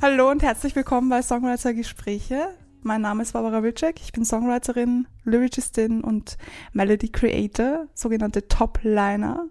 Hallo 0.00 0.30
und 0.30 0.42
herzlich 0.42 0.74
willkommen 0.74 1.10
bei 1.10 1.22
Songwriter 1.22 1.74
Gespräche. 1.74 2.48
Mein 2.88 3.02
Name 3.02 3.22
ist 3.22 3.34
Barbara 3.34 3.62
Wilczek, 3.62 4.00
ich 4.00 4.12
bin 4.12 4.24
Songwriterin, 4.24 5.06
Lyricistin 5.24 6.02
und 6.02 6.38
Melody 6.72 7.10
Creator, 7.10 7.86
sogenannte 7.92 8.48
Top-Liner. 8.48 9.44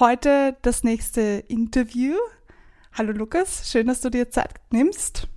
Heute 0.00 0.56
das 0.62 0.82
nächste 0.82 1.20
Interview. 1.46 2.16
Hallo 2.92 3.12
Lukas, 3.12 3.70
schön, 3.70 3.86
dass 3.86 4.00
du 4.00 4.10
dir 4.10 4.30
Zeit 4.30 4.54
nimmst 4.72 5.28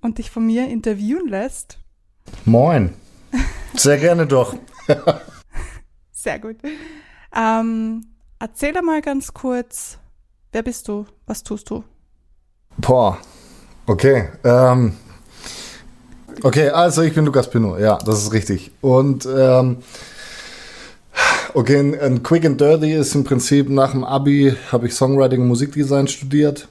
und 0.00 0.16
dich 0.16 0.30
von 0.30 0.46
mir 0.46 0.66
interviewen 0.66 1.28
lässt. 1.28 1.78
Moin. 2.46 2.94
Sehr 3.74 3.98
gerne 3.98 4.26
doch. 4.26 4.56
Sehr 6.10 6.38
gut. 6.38 6.56
Ähm, 7.36 8.14
erzähl 8.38 8.72
doch 8.72 8.80
mal 8.80 9.02
ganz 9.02 9.34
kurz, 9.34 9.98
wer 10.52 10.62
bist 10.62 10.88
du, 10.88 11.04
was 11.26 11.42
tust 11.42 11.68
du? 11.68 11.84
Boah. 12.78 13.18
Okay. 13.86 14.30
Ähm, 14.42 14.96
okay, 16.42 16.70
also 16.70 17.02
ich 17.02 17.14
bin 17.14 17.24
Lukas 17.24 17.50
Pino. 17.50 17.78
Ja, 17.78 17.98
das 18.04 18.22
ist 18.22 18.32
richtig. 18.32 18.70
Und 18.80 19.26
ähm, 19.26 19.78
okay, 21.54 21.78
ein, 21.78 21.98
ein 21.98 22.22
Quick 22.22 22.44
and 22.44 22.60
Dirty 22.60 22.92
ist 22.92 23.14
im 23.14 23.24
Prinzip 23.24 23.68
nach 23.68 23.92
dem 23.92 24.04
Abi 24.04 24.54
habe 24.70 24.86
ich 24.86 24.94
Songwriting 24.94 25.42
und 25.42 25.48
Musikdesign 25.48 26.08
studiert. 26.08 26.68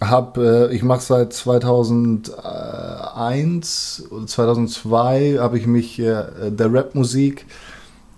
Hab, 0.00 0.36
äh, 0.36 0.74
ich 0.74 0.82
mache 0.82 1.00
seit 1.00 1.32
2001 1.32 4.04
oder 4.10 4.26
2002 4.26 5.38
habe 5.38 5.58
ich 5.58 5.66
mich 5.66 5.98
äh, 5.98 6.50
der 6.50 6.72
Rapmusik 6.72 7.46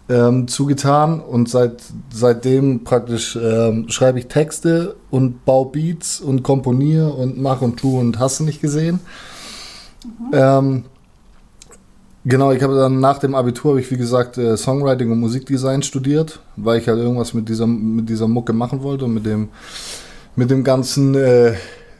ähm, 0.09 0.49
zugetan 0.49 1.21
und 1.21 1.49
seit, 1.49 1.83
seitdem 2.13 2.83
praktisch 2.83 3.37
ähm, 3.37 3.89
schreibe 3.91 4.19
ich 4.19 4.27
Texte 4.27 4.97
und 5.11 5.45
baue 5.45 5.71
Beats 5.71 6.21
und 6.21 6.43
komponiere 6.43 7.13
und 7.13 7.41
mache 7.41 7.65
und 7.65 7.79
tue 7.79 8.01
und 8.01 8.19
hast 8.19 8.41
du 8.41 8.45
nicht 8.45 8.61
gesehen. 8.61 8.99
Ähm, 10.33 10.85
genau, 12.25 12.53
ich 12.53 12.63
habe 12.63 12.75
dann 12.75 13.01
nach 13.01 13.19
dem 13.19 13.35
Abitur, 13.35 13.73
habe 13.73 13.81
ich 13.81 13.91
wie 13.91 13.97
gesagt 13.97 14.39
äh, 14.39 14.57
Songwriting 14.57 15.11
und 15.11 15.21
Musikdesign 15.21 15.83
studiert, 15.83 16.41
weil 16.57 16.81
ich 16.81 16.89
halt 16.89 16.99
irgendwas 16.99 17.35
mit 17.35 17.49
dieser, 17.49 17.67
mit 17.67 18.09
dieser 18.09 18.29
Mucke 18.29 18.53
machen 18.53 18.83
wollte 18.83 19.05
und 19.05 19.15
mit 19.15 19.27
dem, 19.27 19.49
mit 20.37 20.51
dem 20.51 20.65
ganzen, 20.65 21.15
äh, 21.15 21.55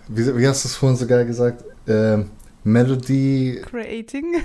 wie, 0.09 0.37
wie 0.39 0.47
hast 0.49 0.65
du 0.65 0.69
es 0.69 0.77
vorhin 0.77 0.97
so 0.97 1.07
geil 1.07 1.27
gesagt? 1.27 1.65
Äh, 1.89 2.19
Melody 2.65 3.63
Creating. 3.65 4.37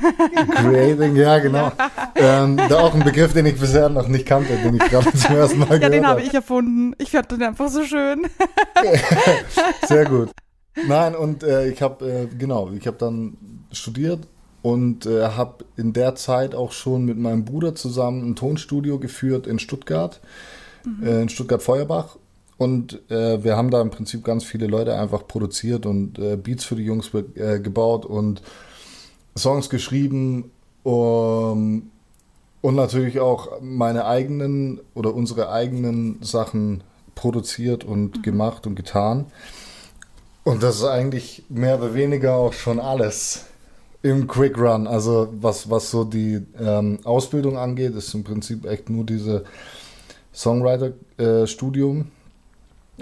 Creating, 0.55 1.15
ja, 1.15 1.39
genau. 1.39 1.71
Ähm, 2.15 2.57
da 2.57 2.79
auch 2.79 2.93
ein 2.93 3.03
Begriff, 3.03 3.33
den 3.33 3.45
ich 3.47 3.59
bisher 3.59 3.89
noch 3.89 4.07
nicht 4.07 4.25
kannte, 4.25 4.55
den 4.55 4.75
ich 4.75 4.83
gerade 4.89 5.11
zum 5.13 5.35
ersten 5.35 5.59
Mal 5.59 5.71
ja, 5.71 5.77
gehört 5.77 5.93
den 5.93 6.05
habe 6.05 6.19
habe. 6.19 6.27
ich 6.27 6.33
erfunden. 6.33 6.95
Ich 6.99 7.11
fand 7.11 7.31
den 7.31 7.43
einfach 7.43 7.69
so 7.69 7.83
schön. 7.83 8.27
Sehr 9.87 10.05
gut. 10.05 10.31
Nein, 10.87 11.15
und 11.15 11.43
äh, 11.43 11.69
ich 11.69 11.81
habe, 11.81 12.09
äh, 12.09 12.27
genau, 12.27 12.71
ich 12.71 12.87
habe 12.87 12.97
dann 12.97 13.37
studiert 13.71 14.27
und 14.61 15.05
äh, 15.05 15.27
habe 15.29 15.65
in 15.75 15.93
der 15.93 16.15
Zeit 16.15 16.55
auch 16.55 16.71
schon 16.71 17.05
mit 17.05 17.17
meinem 17.17 17.45
Bruder 17.45 17.75
zusammen 17.75 18.29
ein 18.29 18.35
Tonstudio 18.35 18.97
geführt 18.97 19.45
in 19.45 19.59
Stuttgart, 19.59 20.19
äh, 21.01 21.21
in 21.21 21.29
Stuttgart-Feuerbach. 21.29 22.17
Und 22.57 23.01
äh, 23.11 23.43
wir 23.43 23.57
haben 23.57 23.71
da 23.71 23.81
im 23.81 23.89
Prinzip 23.89 24.23
ganz 24.23 24.43
viele 24.43 24.67
Leute 24.67 24.97
einfach 24.97 25.27
produziert 25.27 25.85
und 25.85 26.17
äh, 26.17 26.37
Beats 26.37 26.63
für 26.63 26.75
die 26.75 26.85
Jungs 26.85 27.11
äh, 27.13 27.59
gebaut 27.59 28.05
und 28.05 28.41
Songs 29.37 29.69
geschrieben. 29.69 30.51
Um, 30.83 31.91
und 32.61 32.75
natürlich 32.75 33.19
auch 33.19 33.61
meine 33.61 34.05
eigenen 34.05 34.79
oder 34.93 35.13
unsere 35.13 35.49
eigenen 35.49 36.21
Sachen 36.21 36.83
produziert 37.15 37.83
und 37.83 38.23
gemacht 38.23 38.67
und 38.67 38.75
getan. 38.75 39.25
Und 40.43 40.61
das 40.61 40.77
ist 40.77 40.83
eigentlich 40.83 41.43
mehr 41.49 41.77
oder 41.77 41.93
weniger 41.93 42.35
auch 42.35 42.53
schon 42.53 42.79
alles 42.79 43.45
im 44.01 44.27
Quick 44.27 44.57
Run. 44.57 44.87
Also 44.87 45.29
was, 45.39 45.69
was 45.69 45.89
so 45.89 46.03
die 46.03 46.45
ähm, 46.59 46.99
Ausbildung 47.05 47.57
angeht, 47.57 47.95
ist 47.95 48.13
im 48.13 48.23
Prinzip 48.23 48.65
echt 48.65 48.89
nur 48.89 49.05
diese 49.05 49.45
Songwriter-Studium. 50.33 52.11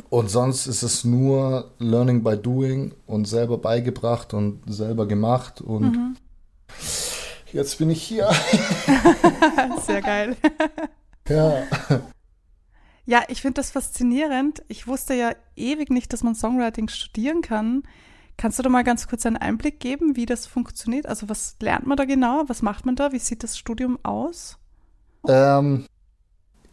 und 0.09 0.29
sonst 0.29 0.67
ist 0.67 0.83
es 0.83 1.03
nur 1.03 1.71
Learning 1.79 2.23
by 2.23 2.37
Doing 2.37 2.93
und 3.07 3.27
selber 3.27 3.57
beigebracht 3.57 4.33
und 4.33 4.61
selber 4.67 5.07
gemacht. 5.07 5.61
Und 5.61 6.15
jetzt 7.51 7.77
bin 7.79 7.89
ich 7.89 8.03
hier. 8.03 8.29
Sehr 9.85 10.01
geil. 10.01 10.35
ja. 11.27 11.63
Ja, 13.05 13.23
ich 13.27 13.41
finde 13.41 13.55
das 13.55 13.71
faszinierend. 13.71 14.63
Ich 14.67 14.87
wusste 14.87 15.13
ja 15.13 15.31
ewig 15.55 15.89
nicht, 15.89 16.13
dass 16.13 16.23
man 16.23 16.35
Songwriting 16.35 16.87
studieren 16.87 17.41
kann. 17.41 17.83
Kannst 18.37 18.59
du 18.59 18.63
da 18.63 18.69
mal 18.69 18.83
ganz 18.83 19.07
kurz 19.07 19.25
einen 19.25 19.37
Einblick 19.37 19.79
geben, 19.79 20.15
wie 20.15 20.25
das 20.25 20.45
funktioniert? 20.45 21.05
Also 21.05 21.29
was 21.29 21.55
lernt 21.59 21.85
man 21.85 21.97
da 21.97 22.05
genau? 22.05 22.43
Was 22.47 22.61
macht 22.61 22.85
man 22.85 22.95
da? 22.95 23.11
Wie 23.11 23.19
sieht 23.19 23.43
das 23.43 23.57
Studium 23.57 23.99
aus? 24.03 24.57
Ähm, 25.27 25.85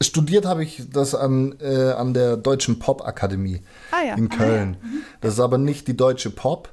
studiert 0.01 0.47
habe 0.47 0.63
ich 0.63 0.85
das 0.91 1.15
an, 1.15 1.57
äh, 1.61 1.93
an 1.93 2.15
der 2.15 2.37
Deutschen 2.37 2.79
Pop-Akademie 2.79 3.61
Ah 3.91 4.03
ja. 4.03 4.15
in 4.15 4.29
Köln. 4.29 4.77
Das 5.21 5.35
ist 5.35 5.41
aber 5.41 5.59
nicht 5.59 5.89
die 5.89 5.97
Deutsche 5.97 6.31
Pop 6.31 6.73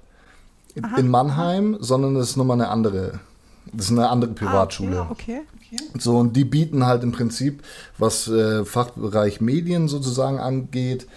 in 0.98 1.08
Mannheim, 1.08 1.78
sondern 1.80 2.16
das 2.16 2.32
ist 2.32 2.36
nochmal 2.36 2.60
eine 2.60 2.70
andere. 2.70 3.20
Das 3.74 3.86
ist 3.88 3.92
eine 3.92 4.10
andere 4.10 4.32
Privatschule. 4.32 5.02
Ah, 5.02 5.08
okay. 5.12 5.42
okay. 5.56 5.84
So, 6.00 6.18
und 6.18 6.36
die 6.36 6.46
bieten 6.46 6.86
halt 6.86 7.04
im 7.04 7.12
Prinzip, 7.12 7.64
was 7.98 8.28
äh, 8.28 8.64
Fachbereich 8.66 9.42
Medien 9.42 9.88
sozusagen 9.88 10.40
angeht, 10.40 11.08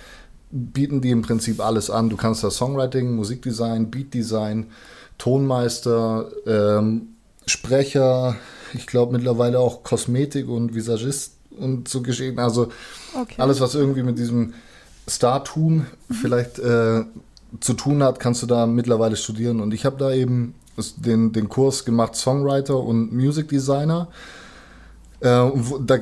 bieten 0.51 1.01
die 1.01 1.11
im 1.11 1.23
Prinzip 1.23 1.61
alles 1.61 1.91
an. 1.91 2.09
Du 2.09 2.17
kannst 2.17 2.43
da 2.43 2.51
Songwriting, 2.51 3.15
Musikdesign, 3.15 3.91
Beatdesign, 3.91 4.69
Tonmeister, 5.19 6.31
ähm, 6.47 7.09
Sprecher, 7.47 8.37
ich 8.75 8.87
glaube 8.87 9.13
mittlerweile 9.13 9.59
auch 9.59 9.83
Kosmetik 9.83 10.49
und 10.49 10.75
Visagist 10.75 11.35
und 11.59 11.89
so 11.89 12.03
geschehen. 12.03 12.39
Also 12.39 12.69
Okay. 13.15 13.37
alles, 13.39 13.61
was 13.61 13.75
irgendwie 13.75 14.03
mit 14.03 14.19
diesem 14.19 14.55
Startum 15.09 15.87
vielleicht 16.11 16.59
äh, 16.59 17.05
zu 17.61 17.75
tun 17.75 18.03
hat, 18.03 18.21
kannst 18.21 18.43
du 18.43 18.47
da 18.47 18.67
mittlerweile 18.67 19.17
studieren. 19.17 19.61
Und 19.61 19.73
ich 19.73 19.85
habe 19.87 19.97
da 19.97 20.13
eben 20.13 20.55
den, 20.97 21.33
den 21.33 21.49
Kurs 21.49 21.85
gemacht, 21.85 22.17
Songwriter 22.17 22.79
und 22.79 23.13
Music 23.13 23.49
Designer. 23.49 24.09
Äh, 25.21 25.51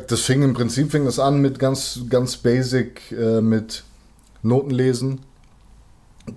das 0.06 0.20
fing 0.20 0.42
im 0.42 0.54
Prinzip 0.54 0.90
fing 0.90 1.04
das 1.04 1.18
an 1.18 1.40
mit 1.40 1.58
ganz, 1.58 2.00
ganz 2.08 2.36
basic, 2.36 3.12
äh, 3.12 3.40
mit 3.40 3.84
Notenlesen, 4.42 5.20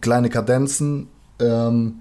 kleine 0.02 0.30
Kadenzen. 0.30 1.08
Ähm, 1.40 2.00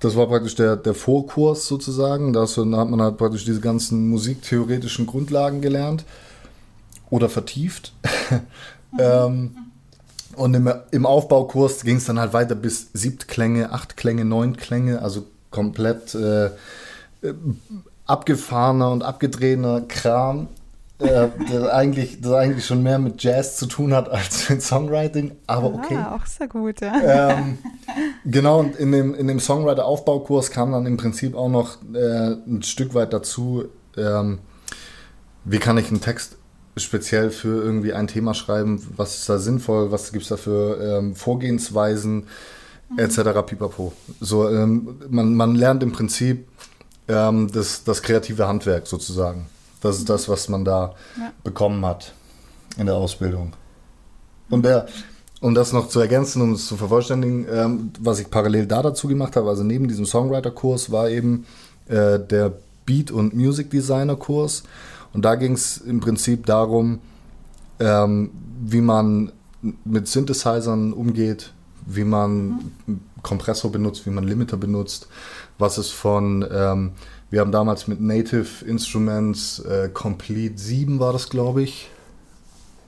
das 0.00 0.16
war 0.16 0.26
praktisch 0.26 0.54
der, 0.54 0.76
der 0.76 0.94
Vorkurs 0.94 1.66
sozusagen. 1.66 2.32
Da 2.32 2.46
hat 2.46 2.90
man 2.90 3.00
halt 3.00 3.16
praktisch 3.16 3.44
diese 3.44 3.60
ganzen 3.60 4.08
musiktheoretischen 4.10 5.06
Grundlagen 5.06 5.62
gelernt 5.62 6.04
oder 7.10 7.28
vertieft. 7.28 7.92
ähm, 8.98 9.56
und 10.36 10.54
im, 10.54 10.70
im 10.90 11.06
Aufbaukurs 11.06 11.84
ging 11.84 11.96
es 11.96 12.04
dann 12.04 12.18
halt 12.18 12.32
weiter 12.32 12.54
bis 12.54 12.90
Siebtklänge, 12.92 13.72
Achtklänge, 13.72 14.24
Neuntklänge, 14.24 15.00
also 15.00 15.26
komplett 15.54 16.14
äh, 16.16 16.50
abgefahrener 18.06 18.90
und 18.90 19.02
abgedrehter 19.02 19.82
Kram, 19.88 20.48
äh, 20.98 21.28
der, 21.50 21.74
eigentlich, 21.74 22.20
der 22.20 22.32
eigentlich 22.32 22.66
schon 22.66 22.82
mehr 22.82 22.98
mit 22.98 23.22
Jazz 23.22 23.56
zu 23.56 23.66
tun 23.66 23.94
hat 23.94 24.08
als 24.08 24.50
mit 24.50 24.62
Songwriting, 24.62 25.32
aber 25.46 25.72
okay. 25.72 25.96
Ah, 25.96 26.16
auch 26.16 26.26
sehr 26.26 26.48
gut, 26.48 26.80
ja. 26.80 27.32
Ähm, 27.32 27.58
genau, 28.24 28.60
und 28.60 28.76
in 28.76 28.90
dem, 28.90 29.14
in 29.14 29.28
dem 29.28 29.38
Songwriter-Aufbaukurs 29.38 30.50
kam 30.50 30.72
dann 30.72 30.86
im 30.86 30.96
Prinzip 30.96 31.36
auch 31.36 31.48
noch 31.48 31.78
äh, 31.94 32.32
ein 32.46 32.62
Stück 32.64 32.94
weit 32.94 33.12
dazu, 33.12 33.66
ähm, 33.96 34.40
wie 35.44 35.58
kann 35.58 35.78
ich 35.78 35.88
einen 35.88 36.00
Text 36.00 36.36
speziell 36.76 37.30
für 37.30 37.62
irgendwie 37.62 37.92
ein 37.92 38.08
Thema 38.08 38.34
schreiben, 38.34 38.84
was 38.96 39.18
ist 39.18 39.28
da 39.28 39.38
sinnvoll, 39.38 39.92
was 39.92 40.10
gibt 40.10 40.24
es 40.24 40.30
da 40.30 40.36
für 40.36 40.98
ähm, 40.98 41.14
Vorgehensweisen, 41.14 42.26
etc. 42.96 43.42
pipapo. 43.46 43.92
So, 44.20 44.48
ähm, 44.48 44.96
man, 45.08 45.34
man 45.34 45.54
lernt 45.54 45.82
im 45.82 45.92
Prinzip 45.92 46.46
ähm, 47.08 47.50
das, 47.52 47.84
das 47.84 48.02
kreative 48.02 48.46
Handwerk 48.46 48.86
sozusagen. 48.86 49.46
Das 49.80 49.98
ist 49.98 50.08
das, 50.08 50.28
was 50.28 50.48
man 50.48 50.64
da 50.64 50.94
Ja. 51.18 51.32
bekommen 51.42 51.84
hat 51.84 52.12
in 52.78 52.86
der 52.86 52.94
Ausbildung. 52.96 53.52
Und 54.50 54.64
der, 54.64 54.86
um 55.40 55.54
das 55.54 55.72
noch 55.72 55.88
zu 55.88 56.00
ergänzen, 56.00 56.40
um 56.42 56.52
es 56.52 56.66
zu 56.66 56.76
vervollständigen, 56.76 57.46
ähm, 57.50 57.90
was 58.00 58.20
ich 58.20 58.30
parallel 58.30 58.66
da 58.66 58.82
dazu 58.82 59.08
gemacht 59.08 59.36
habe, 59.36 59.48
also 59.48 59.62
neben 59.62 59.88
diesem 59.88 60.06
Songwriter-Kurs, 60.06 60.90
war 60.90 61.08
eben 61.10 61.46
äh, 61.88 62.18
der 62.18 62.52
Beat- 62.86 63.10
und 63.10 63.34
Music 63.34 63.70
Designer 63.70 64.16
Kurs. 64.16 64.62
Und 65.12 65.24
da 65.24 65.34
ging 65.36 65.52
es 65.52 65.78
im 65.78 66.00
Prinzip 66.00 66.46
darum, 66.46 66.98
ähm, 67.78 68.30
wie 68.62 68.80
man 68.80 69.32
mit 69.84 70.08
Synthesizern 70.08 70.92
umgeht, 70.92 71.52
wie 71.86 72.04
man 72.04 72.72
Kompressor 73.22 73.72
benutzt, 73.72 74.06
wie 74.06 74.10
man 74.10 74.24
Limiter 74.24 74.56
benutzt, 74.56 75.08
was 75.58 75.78
es 75.78 75.90
von, 75.90 76.46
ähm, 76.50 76.92
wir 77.30 77.40
haben 77.40 77.52
damals 77.52 77.88
mit 77.88 78.00
Native 78.00 78.64
Instruments 78.64 79.58
äh, 79.60 79.88
Complete 79.92 80.58
7 80.58 81.00
war 81.00 81.12
das, 81.12 81.28
glaube 81.28 81.62
ich, 81.62 81.88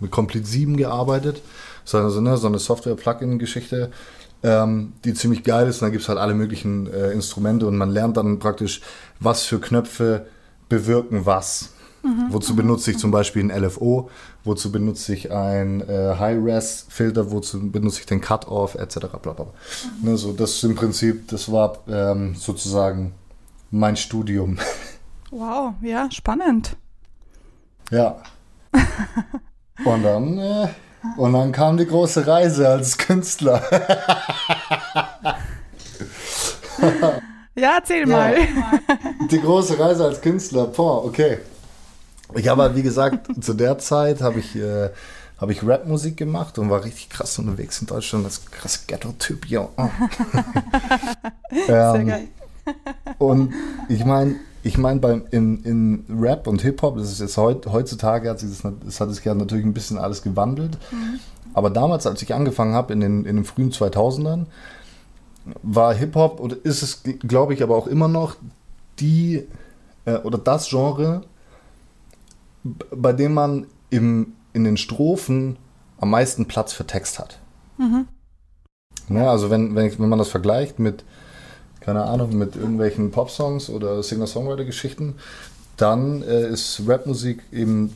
mit 0.00 0.10
Complete 0.10 0.46
7 0.46 0.76
gearbeitet. 0.76 1.43
Das 1.84 1.94
ist 1.94 2.00
also 2.00 2.20
ne, 2.20 2.37
so 2.37 2.46
eine 2.46 2.58
Software-Plugin-Geschichte, 2.58 3.90
ähm, 4.43 4.93
die 5.04 5.14
ziemlich 5.14 5.43
geil 5.43 5.69
ist. 5.69 5.81
Und 5.81 5.87
da 5.87 5.90
gibt 5.90 6.02
es 6.02 6.08
halt 6.08 6.19
alle 6.19 6.34
möglichen 6.34 6.87
äh, 6.93 7.12
Instrumente 7.12 7.66
und 7.66 7.76
man 7.76 7.90
lernt 7.90 8.16
dann 8.16 8.38
praktisch, 8.38 8.82
was 9.20 9.44
für 9.44 9.60
Knöpfe 9.60 10.26
bewirken 10.69 11.26
was. 11.26 11.70
Wozu 12.31 12.55
benutze 12.56 12.91
ich 12.91 12.99
zum 12.99 13.11
Beispiel 13.11 13.50
ein 13.50 13.62
LFO, 13.64 14.11
wozu 14.44 14.70
benutze 14.73 15.14
ich 15.14 15.32
ein 15.32 15.81
äh, 15.88 16.17
High-Res-Filter, 16.19 17.31
wozu 17.31 17.70
benutze 17.70 18.00
ich 18.00 18.06
den 18.06 18.20
Cut-Off, 18.20 18.75
etc. 18.75 19.06
Bla. 19.23 19.35
Ne, 20.03 20.17
so, 20.17 20.32
das 20.32 20.53
ist 20.53 20.64
im 20.64 20.75
Prinzip, 20.75 21.29
das 21.29 21.50
war 21.50 21.79
ähm, 21.88 22.35
sozusagen 22.35 23.12
mein 23.70 23.97
Studium. 23.97 24.58
Wow, 25.32 25.75
ja, 25.82 26.08
spannend. 26.12 26.76
Ja. 27.91 28.17
Und 29.85 30.03
dann, 30.05 30.38
äh, 30.38 30.69
und 31.17 31.32
dann 31.32 31.50
kam 31.53 31.76
die 31.76 31.85
große 31.87 32.26
Reise 32.26 32.69
als 32.69 32.97
Künstler. 32.97 33.61
Ja, 37.58 37.76
erzähl 37.79 38.06
Ja. 38.08 38.17
mal. 38.17 38.37
Die 39.31 39.41
große 39.41 39.79
Reise 39.79 40.05
als 40.05 40.20
Künstler. 40.20 40.67
Boah, 40.67 41.05
okay. 41.05 41.38
Ich 42.34 42.49
habe 42.49 42.75
wie 42.75 42.82
gesagt, 42.82 43.28
zu 43.40 43.55
der 43.55 43.78
Zeit 43.78 44.20
habe 44.20 44.40
ich, 44.40 44.56
äh, 44.56 44.90
habe 45.38 45.52
ich 45.52 45.67
Rapmusik 45.67 46.17
gemacht 46.17 46.58
und 46.58 46.70
war 46.70 46.84
richtig 46.84 47.11
krass 47.11 47.38
unterwegs 47.38 47.81
in 47.81 47.87
Deutschland 47.87 48.25
als 48.25 48.44
krasser 48.50 48.81
Ghetto-Typ. 48.87 49.46
Ja. 49.46 49.69
Sehr 51.67 51.94
ähm, 51.94 52.06
geil. 52.06 52.28
Und 53.19 53.55
ich 53.88 54.05
meine, 54.05 54.37
ich 54.62 54.78
meine, 54.78 54.99
beim 54.99 55.26
in, 55.31 55.62
in 55.62 56.05
Rap 56.20 56.49
und 56.49 56.62
Hip-Hop, 56.62 56.96
das 56.96 57.12
ist 57.12 57.20
jetzt 57.20 57.37
heut, 57.37 57.67
heutzutage 57.67 58.29
hat 58.29 58.40
sich 58.40 58.50
das, 58.50 58.72
das 58.84 59.00
hat 59.00 59.14
sich 59.14 59.25
ja 59.25 59.34
natürlich 59.34 59.64
ein 59.64 59.75
bisschen 59.75 59.99
alles 59.99 60.22
gewandelt. 60.22 60.76
Aber 61.55 61.70
damals, 61.70 62.06
als 62.06 62.20
ich 62.22 62.34
angefangen 62.34 62.75
habe, 62.75 62.93
in 62.93 63.00
den, 63.00 63.25
in 63.25 63.37
den 63.37 63.44
frühen 63.44 63.70
2000ern, 63.70 64.46
war 65.62 65.94
Hip-Hop 65.94 66.40
oder 66.40 66.56
ist 66.64 66.82
es, 66.82 67.02
glaube 67.20 67.55
ich, 67.55 67.62
aber 67.62 67.76
auch 67.76 67.87
immer 67.87 68.08
noch 68.08 68.34
die 68.99 69.46
äh, 70.05 70.17
oder 70.17 70.38
das 70.38 70.69
Genre, 70.69 71.22
bei 72.90 73.12
dem 73.12 73.34
man 73.34 73.66
im, 73.90 74.34
in 74.52 74.64
den 74.64 74.76
Strophen 74.76 75.56
am 75.98 76.10
meisten 76.10 76.46
Platz 76.46 76.72
für 76.72 76.86
Text 76.86 77.18
hat. 77.18 77.38
Ne, 79.08 79.28
also 79.28 79.50
wenn, 79.50 79.74
wenn, 79.74 79.86
ich, 79.86 79.98
wenn 80.00 80.08
man 80.08 80.18
das 80.18 80.28
vergleicht 80.28 80.78
mit, 80.78 81.04
keine 81.80 82.04
Ahnung, 82.04 82.36
mit 82.36 82.56
irgendwelchen 82.56 83.10
Popsongs 83.10 83.70
oder 83.70 84.02
Singer-Songwriter-Geschichten, 84.02 85.14
dann 85.76 86.22
äh, 86.22 86.48
ist 86.48 86.82
Rapmusik 86.86 87.42
eben 87.52 87.92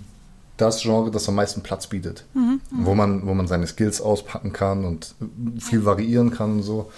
das 0.56 0.82
Genre, 0.82 1.10
das 1.10 1.28
am 1.28 1.34
meisten 1.34 1.62
Platz 1.62 1.86
bietet. 1.86 2.24
Wo, 2.84 2.94
man, 2.94 3.26
wo 3.26 3.34
man 3.34 3.48
seine 3.48 3.66
Skills 3.66 4.00
auspacken 4.00 4.52
kann 4.52 4.84
und 4.84 5.14
viel 5.58 5.84
variieren 5.84 6.30
kann 6.30 6.52
und 6.52 6.62
so. 6.62 6.92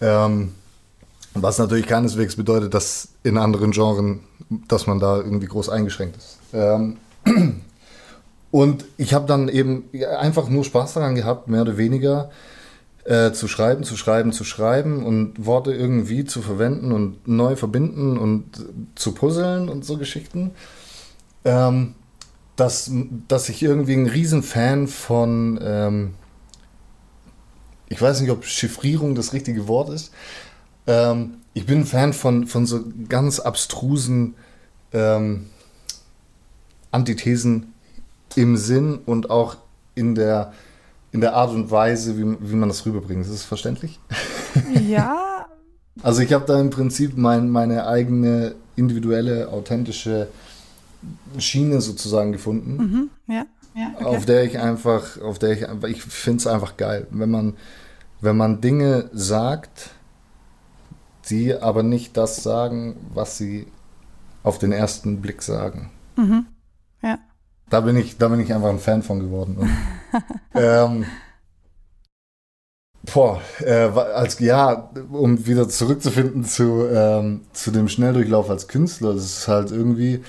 Ähm, 0.00 0.52
was 1.34 1.58
natürlich 1.58 1.86
keineswegs 1.86 2.36
bedeutet, 2.36 2.74
dass 2.74 3.08
in 3.22 3.36
anderen 3.36 3.72
Genren, 3.72 4.20
dass 4.68 4.86
man 4.86 5.00
da 5.00 5.16
irgendwie 5.16 5.46
groß 5.46 5.68
eingeschränkt 5.68 6.16
ist. 6.16 6.38
Ähm, 6.52 6.96
und 8.50 8.84
ich 8.96 9.14
habe 9.14 9.26
dann 9.26 9.48
eben 9.48 9.84
einfach 10.18 10.48
nur 10.48 10.64
Spaß 10.64 10.94
daran 10.94 11.14
gehabt, 11.14 11.48
mehr 11.48 11.62
oder 11.62 11.76
weniger 11.76 12.30
äh, 13.04 13.32
zu 13.32 13.48
schreiben, 13.48 13.84
zu 13.84 13.96
schreiben, 13.96 14.32
zu 14.32 14.44
schreiben 14.44 15.04
und 15.04 15.44
Worte 15.44 15.74
irgendwie 15.74 16.24
zu 16.24 16.40
verwenden 16.40 16.92
und 16.92 17.26
neu 17.28 17.56
verbinden 17.56 18.16
und 18.16 18.64
zu 18.94 19.12
puzzeln 19.12 19.68
und 19.68 19.84
so 19.84 19.98
Geschichten. 19.98 20.52
Ähm, 21.44 21.94
dass, 22.56 22.90
dass 23.28 23.48
ich 23.48 23.62
irgendwie 23.62 23.94
ein 23.94 24.06
Riesenfan 24.06 24.86
von, 24.86 25.58
ähm, 25.62 26.14
ich 27.88 28.00
weiß 28.00 28.20
nicht, 28.20 28.30
ob 28.30 28.44
Chiffrierung 28.44 29.14
das 29.14 29.32
richtige 29.32 29.66
Wort 29.66 29.90
ist. 29.90 30.12
Ähm, 30.86 31.34
ich 31.54 31.66
bin 31.66 31.80
ein 31.80 31.86
Fan 31.86 32.12
von, 32.12 32.46
von 32.46 32.66
so 32.66 32.84
ganz 33.08 33.40
abstrusen 33.40 34.34
ähm, 34.92 35.46
Antithesen 36.90 37.72
im 38.36 38.56
Sinn 38.56 38.98
und 39.06 39.30
auch 39.30 39.56
in 39.94 40.14
der, 40.14 40.52
in 41.12 41.20
der 41.20 41.34
Art 41.34 41.50
und 41.50 41.70
Weise, 41.70 42.18
wie, 42.18 42.36
wie 42.40 42.56
man 42.56 42.68
das 42.68 42.84
rüberbringt. 42.84 43.22
Ist 43.22 43.32
das 43.32 43.44
verständlich? 43.44 44.00
Ja, 44.88 45.34
Also 46.02 46.22
ich 46.22 46.32
habe 46.32 46.44
da 46.46 46.60
im 46.60 46.70
Prinzip 46.70 47.16
mein, 47.16 47.48
meine 47.50 47.86
eigene 47.86 48.54
individuelle, 48.76 49.48
authentische 49.48 50.28
Schiene 51.38 51.80
sozusagen 51.80 52.32
gefunden, 52.32 52.76
mhm, 52.76 53.10
ja, 53.32 53.46
ja. 53.74 53.92
Okay. 53.94 54.04
auf 54.04 54.26
der 54.26 54.44
ich 54.44 54.58
einfach, 54.58 55.20
auf 55.20 55.38
der 55.38 55.50
ich 55.50 55.68
einfach, 55.68 55.88
ich 55.88 56.02
finde 56.02 56.38
es 56.38 56.46
einfach 56.46 56.76
geil, 56.76 57.06
wenn 57.10 57.30
man, 57.30 57.56
wenn 58.20 58.36
man 58.36 58.60
Dinge 58.60 59.10
sagt, 59.12 59.90
die 61.30 61.54
aber 61.54 61.82
nicht 61.82 62.16
das 62.16 62.42
sagen, 62.42 62.96
was 63.14 63.38
sie 63.38 63.66
auf 64.42 64.58
den 64.58 64.72
ersten 64.72 65.20
Blick 65.20 65.42
sagen. 65.42 65.90
Mhm. 66.16 66.46
Ja. 67.02 67.18
Da 67.70 67.80
bin 67.80 67.96
ich, 67.96 68.18
da 68.18 68.28
bin 68.28 68.40
ich 68.40 68.52
einfach 68.52 68.68
ein 68.68 68.78
Fan 68.78 69.02
von 69.02 69.20
geworden. 69.20 69.56
Und, 69.56 69.70
ähm, 70.54 71.06
boah, 73.12 73.40
äh, 73.60 73.88
als 73.88 74.38
ja, 74.38 74.90
um 75.10 75.46
wieder 75.46 75.68
zurückzufinden 75.68 76.44
zu, 76.44 76.86
ähm, 76.86 77.42
zu 77.52 77.70
dem 77.70 77.88
Schnelldurchlauf 77.88 78.50
als 78.50 78.68
Künstler, 78.68 79.14
das 79.14 79.24
ist 79.24 79.48
halt 79.48 79.70
irgendwie, 79.70 80.22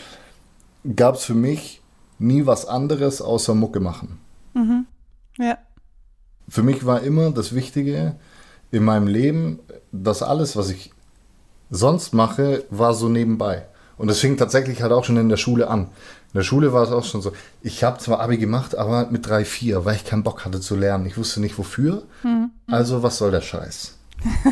gab 0.95 1.15
es 1.15 1.25
für 1.25 1.35
mich 1.35 1.81
nie 2.17 2.45
was 2.45 2.65
anderes 2.65 3.21
außer 3.21 3.53
Mucke 3.53 3.79
machen. 3.79 4.19
Mhm. 4.53 4.85
Ja. 5.37 5.57
Für 6.47 6.63
mich 6.63 6.85
war 6.85 7.01
immer 7.01 7.31
das 7.31 7.53
Wichtige 7.53 8.15
in 8.71 8.83
meinem 8.83 9.07
Leben, 9.07 9.59
dass 9.91 10.21
alles, 10.23 10.55
was 10.55 10.69
ich 10.69 10.91
sonst 11.69 12.13
mache, 12.13 12.63
war 12.69 12.93
so 12.93 13.09
nebenbei. 13.09 13.63
Und 13.97 14.07
das 14.09 14.19
fing 14.19 14.37
tatsächlich 14.37 14.81
halt 14.81 14.91
auch 14.91 15.03
schon 15.05 15.17
in 15.17 15.29
der 15.29 15.37
Schule 15.37 15.69
an. 15.69 15.83
In 16.33 16.39
der 16.39 16.43
Schule 16.43 16.73
war 16.73 16.83
es 16.83 16.91
auch 16.91 17.05
schon 17.05 17.21
so. 17.21 17.31
Ich 17.61 17.83
habe 17.83 17.97
zwar 17.99 18.19
Abi 18.19 18.37
gemacht, 18.37 18.77
aber 18.77 19.07
mit 19.09 19.25
3, 19.27 19.45
4, 19.45 19.85
weil 19.85 19.95
ich 19.95 20.03
keinen 20.05 20.23
Bock 20.23 20.43
hatte 20.43 20.59
zu 20.59 20.75
lernen. 20.75 21.05
Ich 21.05 21.17
wusste 21.17 21.39
nicht 21.39 21.57
wofür. 21.57 22.03
Also 22.67 23.03
was 23.03 23.17
soll 23.17 23.31
der 23.31 23.41
Scheiß? 23.41 23.93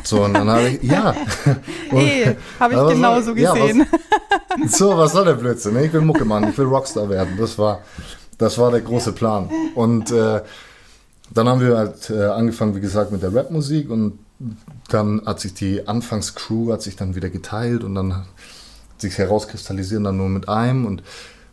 So, 0.03 0.24
und 0.24 0.34
dann 0.34 0.50
habe 0.50 0.70
ich, 0.70 0.84
ja. 0.84 1.13
Eh, 1.91 2.36
habe 2.60 2.74
ich 2.74 2.79
was 2.79 2.93
genauso 2.93 3.25
soll- 3.27 3.39
ja, 3.39 3.51
was- 3.51 3.60
gesehen. 3.60 3.88
so, 4.67 4.98
was 4.98 5.12
soll 5.12 5.25
der 5.25 5.34
Blödsinn? 5.34 5.74
ne? 5.74 5.86
Ich 5.86 5.93
will 5.93 6.01
Mucke 6.01 6.25
machen, 6.25 6.50
ich 6.50 6.58
will 6.58 6.65
Rockstar 6.65 7.10
werden. 7.10 7.36
Das 7.38 7.58
war, 7.58 7.79
das 8.38 8.58
war 8.58 8.72
der 8.72 8.82
große 8.82 9.12
Plan. 9.13 9.50
Und 9.75 10.12
äh, 10.12 10.41
dann 11.33 11.47
haben 11.47 11.61
wir 11.61 11.77
halt 11.77 12.09
äh, 12.09 12.25
angefangen, 12.25 12.75
wie 12.75 12.81
gesagt, 12.81 13.11
mit 13.11 13.23
der 13.23 13.33
Rapmusik 13.33 13.89
und 13.89 14.19
dann 14.89 15.25
hat 15.25 15.39
sich 15.39 15.53
die 15.53 15.87
Anfangscrew 15.87 16.71
hat 16.71 16.81
sich 16.81 16.95
dann 16.95 17.15
wieder 17.15 17.29
geteilt 17.29 17.83
und 17.83 17.95
dann 17.95 18.15
hat 18.15 18.25
sich 18.97 19.17
herauskristallisieren 19.17 20.03
dann 20.03 20.17
nur 20.17 20.29
mit 20.29 20.49
einem 20.49 20.85
und 20.85 21.03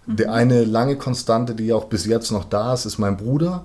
die 0.07 0.27
eine 0.27 0.65
lange 0.65 0.97
Konstante, 0.97 1.55
die 1.55 1.73
auch 1.73 1.85
bis 1.85 2.05
jetzt 2.07 2.33
noch 2.33 2.45
da 2.45 2.75
ist, 2.75 2.85
ist 2.85 2.99
mein 2.99 3.17
Bruder, 3.17 3.65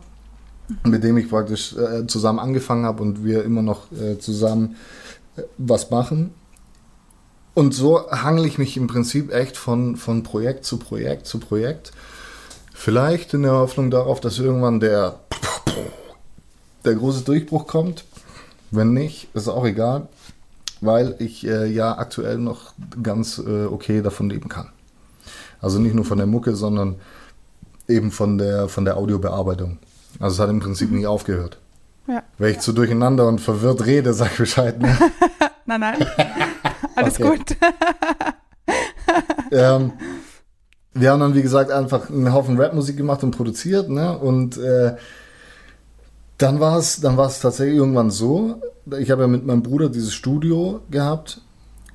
mit 0.83 1.03
dem 1.03 1.17
ich 1.17 1.29
praktisch 1.29 1.75
äh, 1.75 2.05
zusammen 2.07 2.39
angefangen 2.39 2.85
habe 2.85 3.01
und 3.01 3.23
wir 3.23 3.43
immer 3.43 3.61
noch 3.61 3.91
äh, 3.91 4.19
zusammen 4.19 4.75
äh, 5.37 5.43
was 5.57 5.89
machen. 5.89 6.33
Und 7.53 7.73
so 7.73 8.11
hangel 8.11 8.45
ich 8.45 8.57
mich 8.57 8.75
im 8.75 8.87
Prinzip 8.87 9.33
echt 9.33 9.55
von, 9.57 9.95
von 9.95 10.23
Projekt 10.23 10.65
zu 10.65 10.77
Projekt 10.77 11.25
zu 11.25 11.39
Projekt. 11.39 11.93
Vielleicht 12.73 13.33
in 13.33 13.43
der 13.43 13.53
Hoffnung 13.53 13.89
darauf, 13.89 14.19
dass 14.19 14.37
irgendwann 14.37 14.81
der, 14.81 15.19
der 16.85 16.95
große 16.95 17.23
Durchbruch 17.23 17.67
kommt. 17.67 18.05
Wenn 18.71 18.93
nicht, 18.93 19.29
ist 19.33 19.47
auch 19.47 19.65
egal, 19.65 20.07
weil 20.81 21.15
ich 21.19 21.45
äh, 21.47 21.65
ja 21.67 21.97
aktuell 21.97 22.37
noch 22.37 22.73
ganz 23.01 23.37
äh, 23.37 23.65
okay 23.65 24.01
davon 24.01 24.29
leben 24.29 24.49
kann. 24.49 24.69
Also 25.61 25.79
nicht 25.79 25.95
nur 25.95 26.05
von 26.05 26.17
der 26.17 26.27
Mucke, 26.27 26.55
sondern 26.55 26.95
eben 27.87 28.11
von 28.11 28.37
der, 28.37 28.67
von 28.67 28.85
der 28.85 28.97
Audiobearbeitung. 28.97 29.77
Also 30.19 30.35
es 30.35 30.39
hat 30.39 30.49
im 30.49 30.59
Prinzip 30.59 30.91
nie 30.91 31.05
aufgehört. 31.05 31.59
Ja. 32.07 32.23
Wenn 32.37 32.51
ich 32.51 32.59
zu 32.59 32.71
durcheinander 32.71 33.27
und 33.27 33.41
verwirrt 33.41 33.85
rede, 33.85 34.13
sag 34.13 34.37
Bescheid. 34.37 34.79
Ne? 34.79 34.95
Nein, 35.67 35.79
nein. 35.79 36.05
Alles 36.95 37.17
gut. 37.17 37.57
ähm, 39.51 39.93
wir 40.93 41.11
haben 41.11 41.19
dann, 41.19 41.33
wie 41.33 41.41
gesagt, 41.41 41.71
einfach 41.71 42.09
einen 42.09 42.31
Haufen 42.31 42.61
Rapmusik 42.61 42.97
gemacht 42.97 43.23
und 43.23 43.31
produziert, 43.31 43.89
ne? 43.89 44.15
Und 44.17 44.57
äh, 44.57 44.95
dann 46.37 46.59
war 46.59 46.77
es 46.77 46.99
dann 46.99 47.15
tatsächlich 47.15 47.77
irgendwann 47.77 48.11
so, 48.11 48.61
ich 48.99 49.09
habe 49.11 49.23
ja 49.23 49.27
mit 49.27 49.45
meinem 49.45 49.63
Bruder 49.63 49.89
dieses 49.89 50.13
Studio 50.13 50.81
gehabt 50.91 51.41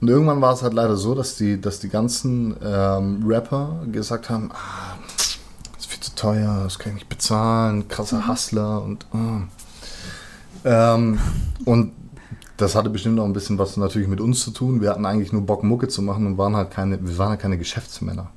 Und 0.00 0.08
irgendwann 0.08 0.40
war 0.40 0.54
es 0.54 0.62
halt 0.62 0.72
leider 0.72 0.96
so, 0.96 1.14
dass 1.14 1.36
die, 1.36 1.60
dass 1.60 1.78
die 1.80 1.90
ganzen 1.90 2.56
ähm, 2.64 3.22
Rapper 3.26 3.82
gesagt 3.92 4.30
haben, 4.30 4.50
ah, 4.52 4.96
das 5.16 5.84
ist 5.84 5.86
viel 5.86 6.00
zu 6.00 6.14
teuer, 6.14 6.60
das 6.64 6.78
kann 6.78 6.92
ich 6.92 7.00
nicht 7.00 7.08
bezahlen, 7.08 7.86
krasser 7.88 8.26
Hustler 8.26 8.82
und 8.82 9.06
ah. 9.12 9.42
ähm, 10.64 11.18
und 11.64 11.92
das 12.56 12.74
hatte 12.74 12.90
bestimmt 12.90 13.18
auch 13.20 13.24
ein 13.24 13.32
bisschen 13.32 13.58
was 13.58 13.76
natürlich 13.78 14.08
mit 14.08 14.20
uns 14.20 14.40
zu 14.40 14.50
tun. 14.50 14.82
Wir 14.82 14.90
hatten 14.90 15.06
eigentlich 15.06 15.32
nur 15.32 15.42
Bock, 15.42 15.64
Mucke 15.64 15.88
zu 15.88 16.02
machen 16.02 16.26
und 16.26 16.36
waren 16.36 16.56
halt 16.56 16.70
keine, 16.70 17.02
wir 17.02 17.16
waren 17.16 17.30
halt 17.30 17.40
keine 17.40 17.56
Geschäftsmänner. 17.56 18.30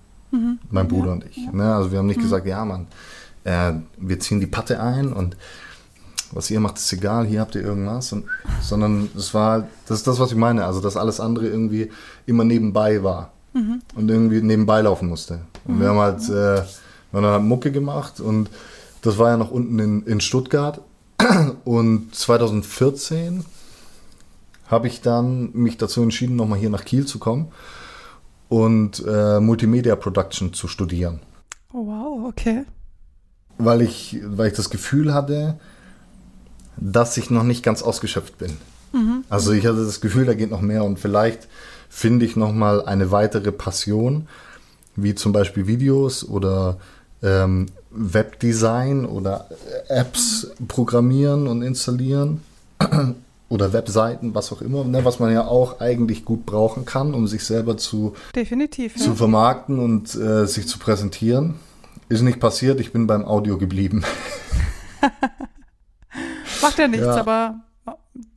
Mein 0.72 0.88
Bruder 0.88 1.12
und 1.12 1.26
ich. 1.26 1.38
Ne? 1.52 1.76
Also 1.76 1.92
wir 1.92 2.00
haben 2.00 2.08
nicht 2.08 2.20
gesagt, 2.22 2.48
ja 2.48 2.64
Mann, 2.66 2.88
äh, 3.44 3.74
wir 3.98 4.20
ziehen 4.20 4.40
die 4.40 4.48
Patte 4.48 4.80
ein 4.80 5.14
und 5.14 5.38
was 6.34 6.50
ihr 6.52 6.60
macht, 6.60 6.78
ist 6.78 6.92
egal, 6.94 7.26
hier 7.26 7.42
habt 7.42 7.56
ihr 7.56 7.62
irgendwas. 7.62 8.12
Und, 8.14 8.26
sondern 8.62 9.10
es 9.18 9.34
war, 9.34 9.68
das 9.88 10.00
ist 10.00 10.08
das, 10.08 10.20
was 10.20 10.32
ich 10.32 10.38
meine, 10.38 10.66
also 10.66 10.82
dass 10.82 10.98
alles 10.98 11.20
andere 11.20 11.48
irgendwie 11.48 11.92
immer 12.26 12.44
nebenbei 12.44 13.04
war 13.04 13.32
und 13.96 14.10
irgendwie 14.10 14.42
nebenbei 14.42 14.82
laufen 14.82 15.10
musste. 15.10 15.42
Und 15.66 15.80
wir 15.80 15.90
haben 15.90 16.00
halt, 16.00 16.24
äh, 16.30 16.64
wir 17.12 17.22
haben 17.22 17.26
halt 17.26 17.44
Mucke 17.44 17.72
gemacht 17.72 18.20
und 18.20 18.50
das 19.02 19.18
war 19.18 19.30
ja 19.30 19.38
noch 19.38 19.52
unten 19.52 19.78
in, 19.80 20.04
in 20.04 20.22
Stuttgart. 20.22 20.82
Und 21.64 22.16
2014 22.16 23.46
habe 24.68 24.88
ich 24.88 25.02
dann 25.02 25.52
mich 25.54 25.78
dazu 25.78 26.02
entschieden, 26.02 26.36
nochmal 26.36 26.58
hier 26.58 26.70
nach 26.70 26.86
Kiel 26.86 27.06
zu 27.06 27.20
kommen 27.20 27.52
und 28.50 29.04
äh, 29.08 29.40
Multimedia 29.40 29.96
Production 29.96 30.54
zu 30.54 30.68
studieren 30.68 31.20
Oh, 31.72 31.86
wow, 31.88 32.28
okay. 32.28 32.66
weil 33.58 33.82
ich, 33.82 34.20
weil 34.26 34.48
ich 34.48 34.54
das 34.54 34.70
Gefühl 34.70 35.14
hatte, 35.14 35.60
dass 36.78 37.18
ich 37.18 37.30
noch 37.30 37.44
nicht 37.44 37.64
ganz 37.64 37.82
ausgeschöpft 37.82 38.38
bin. 38.38 38.58
Also 39.30 39.54
ich 39.54 39.66
hatte 39.66 39.84
das 39.86 40.02
Gefühl, 40.02 40.26
da 40.26 40.36
geht 40.36 40.52
noch 40.52 40.62
mehr 40.62 40.84
und 40.84 41.00
vielleicht 41.00 41.48
finde 41.90 42.26
ich 42.26 42.36
noch 42.36 42.52
mal 42.54 42.86
eine 42.86 43.10
weitere 43.10 43.52
Passion, 43.52 44.28
wie 44.96 45.16
zum 45.16 45.32
Beispiel 45.32 45.66
Videos 45.66 46.24
oder 46.24 46.78
ähm, 47.24 47.66
Webdesign 47.90 49.06
oder 49.06 49.48
Apps 49.88 50.52
programmieren 50.68 51.48
und 51.48 51.64
installieren 51.64 52.42
oder 53.50 53.74
Webseiten, 53.74 54.36
was 54.36 54.52
auch 54.52 54.62
immer, 54.62 54.84
ne, 54.84 55.04
was 55.06 55.20
man 55.20 55.32
ja 55.34 55.46
auch 55.48 55.80
eigentlich 55.80 56.24
gut 56.26 56.46
brauchen 56.46 56.86
kann, 56.86 57.16
um 57.16 57.28
sich 57.28 57.44
selber 57.46 57.78
zu 57.78 58.14
Definitiv. 58.36 58.96
zu 58.96 59.10
Ja. 59.10 59.16
vermarkten 59.16 59.80
und 59.80 60.14
äh, 60.16 60.46
sich 60.46 60.68
zu 60.68 60.78
präsentieren. 60.78 61.56
Ist 62.10 62.22
nicht 62.22 62.40
passiert, 62.40 62.80
ich 62.80 62.92
bin 62.94 63.08
beim 63.08 63.26
Audio 63.26 63.58
geblieben. 63.58 64.04
Macht 66.64 66.78
ja 66.78 66.88
nichts, 66.88 67.06
Ja. 67.06 67.16
aber 67.18 67.56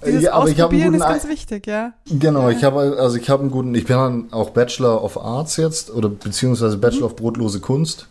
dieses 0.04 0.22
Ja, 0.24 0.32
aber 0.32 0.44
Ausprobieren 0.44 0.94
ist 0.94 1.02
ganz 1.02 1.28
wichtig, 1.28 1.66
ja. 1.66 1.92
Genau, 2.06 2.48
ich 2.48 2.64
habe 2.64 2.96
also 2.98 3.16
ich 3.16 3.30
habe 3.30 3.42
einen 3.42 3.50
guten, 3.50 3.74
ich 3.74 3.86
bin 3.86 3.96
dann 3.96 4.32
auch 4.32 4.50
Bachelor 4.50 5.02
of 5.02 5.18
Arts 5.18 5.56
jetzt 5.56 5.90
oder 5.90 6.08
beziehungsweise 6.08 6.78
Bachelor 6.78 7.06
of 7.06 7.16
Brotlose 7.16 7.60
Kunst 7.60 8.08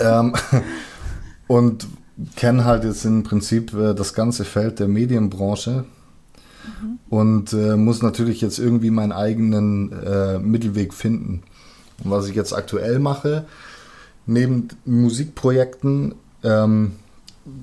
ähm, 0.00 0.34
und 1.46 1.86
kenne 2.36 2.64
halt 2.64 2.84
jetzt 2.84 3.04
im 3.04 3.22
Prinzip 3.22 3.74
äh, 3.74 3.94
das 3.94 4.14
ganze 4.14 4.44
Feld 4.44 4.78
der 4.78 4.88
Medienbranche 4.88 5.84
und 7.10 7.52
äh, 7.52 7.76
muss 7.76 8.02
natürlich 8.02 8.40
jetzt 8.40 8.58
irgendwie 8.58 8.90
meinen 8.90 9.12
eigenen 9.12 9.92
äh, 9.92 10.38
Mittelweg 10.38 10.94
finden. 10.94 11.42
Und 12.02 12.10
was 12.10 12.28
ich 12.28 12.34
jetzt 12.34 12.52
aktuell 12.52 12.98
mache, 12.98 13.44
neben 14.26 14.68
Musikprojekten 14.84 16.14
ähm, 16.42 16.92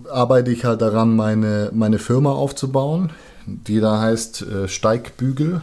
arbeite 0.09 0.51
ich 0.51 0.65
halt 0.65 0.81
daran, 0.81 1.15
meine, 1.15 1.71
meine 1.73 1.99
Firma 1.99 2.31
aufzubauen, 2.31 3.11
die 3.45 3.79
da 3.79 3.99
heißt 3.99 4.41
äh, 4.43 4.67
Steigbügel. 4.67 5.61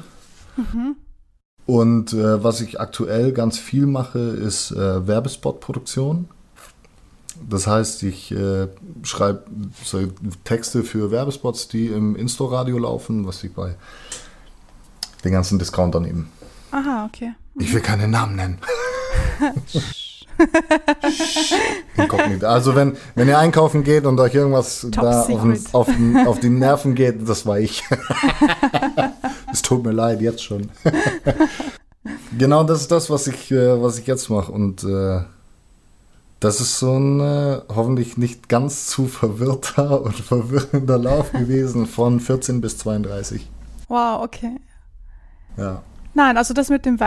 Und 1.66 2.12
äh, 2.12 2.42
was 2.42 2.60
ich 2.60 2.80
aktuell 2.80 3.32
ganz 3.32 3.58
viel 3.58 3.86
mache, 3.86 4.18
ist 4.18 4.72
äh, 4.72 5.06
Werbespotproduktion. 5.06 6.28
Das 7.48 7.66
heißt, 7.66 8.02
ich 8.02 8.32
äh, 8.32 8.68
schreibe 9.02 9.44
so 9.84 10.00
Texte 10.44 10.82
für 10.82 11.10
Werbespots, 11.10 11.68
die 11.68 11.86
im 11.86 12.16
Insto-Radio 12.16 12.78
laufen, 12.78 13.26
was 13.26 13.44
ich 13.44 13.52
bei 13.52 13.76
den 15.24 15.32
ganzen 15.32 15.58
Discountern 15.58 16.04
eben. 16.04 16.28
Aha, 16.72 17.06
okay. 17.06 17.34
Ich 17.58 17.72
will 17.72 17.80
keine 17.80 18.08
Namen 18.08 18.36
nennen. 18.36 18.58
Also 22.42 22.74
wenn, 22.74 22.96
wenn 23.14 23.28
ihr 23.28 23.38
einkaufen 23.38 23.84
geht 23.84 24.06
und 24.06 24.18
euch 24.20 24.34
irgendwas 24.34 24.86
Top 24.92 25.04
da 25.04 25.22
auf, 25.22 25.74
auf, 25.74 25.88
auf 26.26 26.40
die 26.40 26.50
Nerven 26.50 26.94
geht, 26.94 27.28
das 27.28 27.46
war 27.46 27.58
ich. 27.58 27.84
Es 29.50 29.62
tut 29.62 29.82
mir 29.82 29.92
leid, 29.92 30.20
jetzt 30.20 30.44
schon. 30.44 30.68
genau 32.36 32.62
das 32.62 32.82
ist 32.82 32.92
das, 32.92 33.08
was 33.08 33.26
ich, 33.26 33.50
äh, 33.50 33.82
was 33.82 33.98
ich 33.98 34.06
jetzt 34.06 34.28
mache. 34.28 34.52
Und 34.52 34.84
äh, 34.84 35.22
das 36.38 36.60
ist 36.60 36.78
so 36.78 36.98
ein 36.98 37.20
äh, 37.20 37.60
hoffentlich 37.74 38.16
nicht 38.16 38.48
ganz 38.48 38.86
zu 38.86 39.06
verwirrter 39.06 40.02
und 40.02 40.14
verwirrender 40.14 40.98
Lauf 40.98 41.32
gewesen 41.32 41.86
von 41.86 42.20
14 42.20 42.60
bis 42.60 42.78
32. 42.78 43.48
Wow, 43.88 44.22
okay. 44.22 44.56
Ja. 45.56 45.82
Nein, 46.14 46.36
also 46.36 46.54
das 46.54 46.68
mit 46.68 46.86
dem 46.86 47.00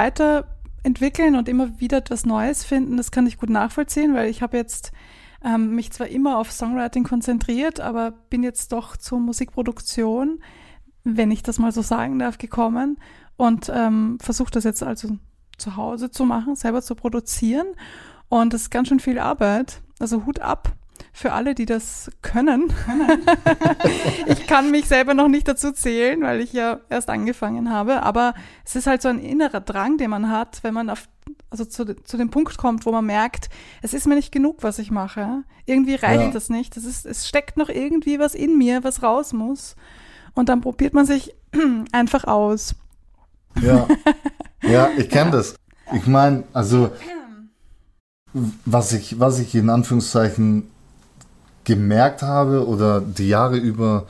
Weiterentwickeln 0.82 1.36
und 1.36 1.48
immer 1.48 1.80
wieder 1.80 1.98
etwas 1.98 2.26
Neues 2.26 2.64
finden, 2.64 2.98
das 2.98 3.12
kann 3.12 3.28
ich 3.28 3.38
gut 3.38 3.50
nachvollziehen, 3.50 4.14
weil 4.14 4.30
ich 4.30 4.42
habe 4.42 4.58
jetzt 4.58 4.92
ähm, 5.44 5.76
mich 5.76 5.92
zwar 5.92 6.08
immer 6.08 6.38
auf 6.38 6.52
Songwriting 6.52 7.04
konzentriert, 7.04 7.80
aber 7.80 8.12
bin 8.30 8.44
jetzt 8.44 8.72
doch 8.72 8.98
zur 8.98 9.20
Musikproduktion, 9.20 10.40
wenn 11.04 11.32
ich 11.32 11.44
das 11.44 11.60
mal 11.60 11.72
so 11.72 11.82
sagen 11.82 12.20
darf, 12.20 12.38
gekommen 12.38 12.98
und 13.38 13.72
ähm, 13.74 14.18
versuche 14.22 14.52
das 14.52 14.64
jetzt 14.64 14.84
also 14.84 15.18
zu 15.58 15.76
Hause 15.76 16.10
zu 16.10 16.26
machen, 16.26 16.56
selber 16.56 16.82
zu 16.82 16.96
produzieren. 16.96 17.68
Und 18.30 18.54
das 18.54 18.64
ist 18.64 18.70
ganz 18.70 18.88
schön 18.88 19.00
viel 19.00 19.20
Arbeit. 19.20 19.82
Also 20.00 20.26
Hut 20.26 20.40
ab 20.40 20.74
für 21.13 21.34
alle, 21.34 21.55
die 21.55 21.65
das 21.65 22.10
können. 22.22 22.74
ich 24.27 24.48
kann 24.48 24.72
mich 24.72 24.88
selber 24.88 25.13
noch 25.13 25.27
nicht 25.27 25.48
dazu 25.48 25.72
zählen, 25.72 26.22
weil 26.22 26.41
ich 26.41 26.53
ja 26.53 26.79
erst 26.89 27.10
angefangen 27.10 27.70
habe. 27.70 28.03
Aber 28.03 28.34
es 28.65 28.75
ist 28.75 28.88
halt 28.88 29.01
so 29.01 29.10
ein 29.10 29.20
innerer 29.20 29.62
Drang, 29.62 29.98
den 29.98 30.10
man 30.10 30.29
hat, 30.29 30.63
wenn 30.63 30.74
man 30.74 30.89
auf, 30.89 31.08
also 31.50 31.65
zu, 31.65 31.96
zu 32.03 32.17
dem 32.17 32.29
Punkt 32.29 32.58
kommt, 32.58 32.86
wo 32.86 32.91
man 32.91 33.05
merkt, 33.05 33.50
es 33.81 33.93
ist 33.93 34.08
mir 34.08 34.15
nicht 34.15 34.31
genug, 34.31 34.63
was 34.63 34.79
ich 34.79 34.91
mache. 34.91 35.43
Irgendwie 35.65 35.96
reicht 35.96 36.22
Ja. 36.22 36.31
das 36.31 36.50
nicht. 36.50 36.77
Das 36.77 36.86
ist, 36.86 37.05
es 37.05 37.27
steckt 37.27 37.58
noch 37.58 37.70
irgendwie 37.70 38.20
was 38.20 38.34
in 38.34 38.58
mir, 38.58 38.84
was 38.84 39.03
raus 39.03 39.34
muss. 39.34 39.75
Und 40.34 40.50
dann 40.50 40.62
probiert 40.62 40.93
man 40.93 41.05
sich 41.05 41.36
einfach 41.91 42.24
aus. 42.25 42.75
Ja, 43.62 43.88
ja 44.63 44.89
ich 44.98 45.10
kenne 45.10 45.31
das. 45.31 45.55
Ich 45.93 46.08
meine, 46.08 46.46
also 46.53 46.91
was 48.65 48.93
ich, 48.93 49.20
was 49.20 49.39
ich 49.39 49.55
in 49.55 49.70
Anführungszeichen 49.70 50.71
gemerkt 51.63 52.22
habe 52.22 52.68
oder 52.68 53.01
die 53.01 53.27
Jahre 53.27 53.58
über 53.58 54.06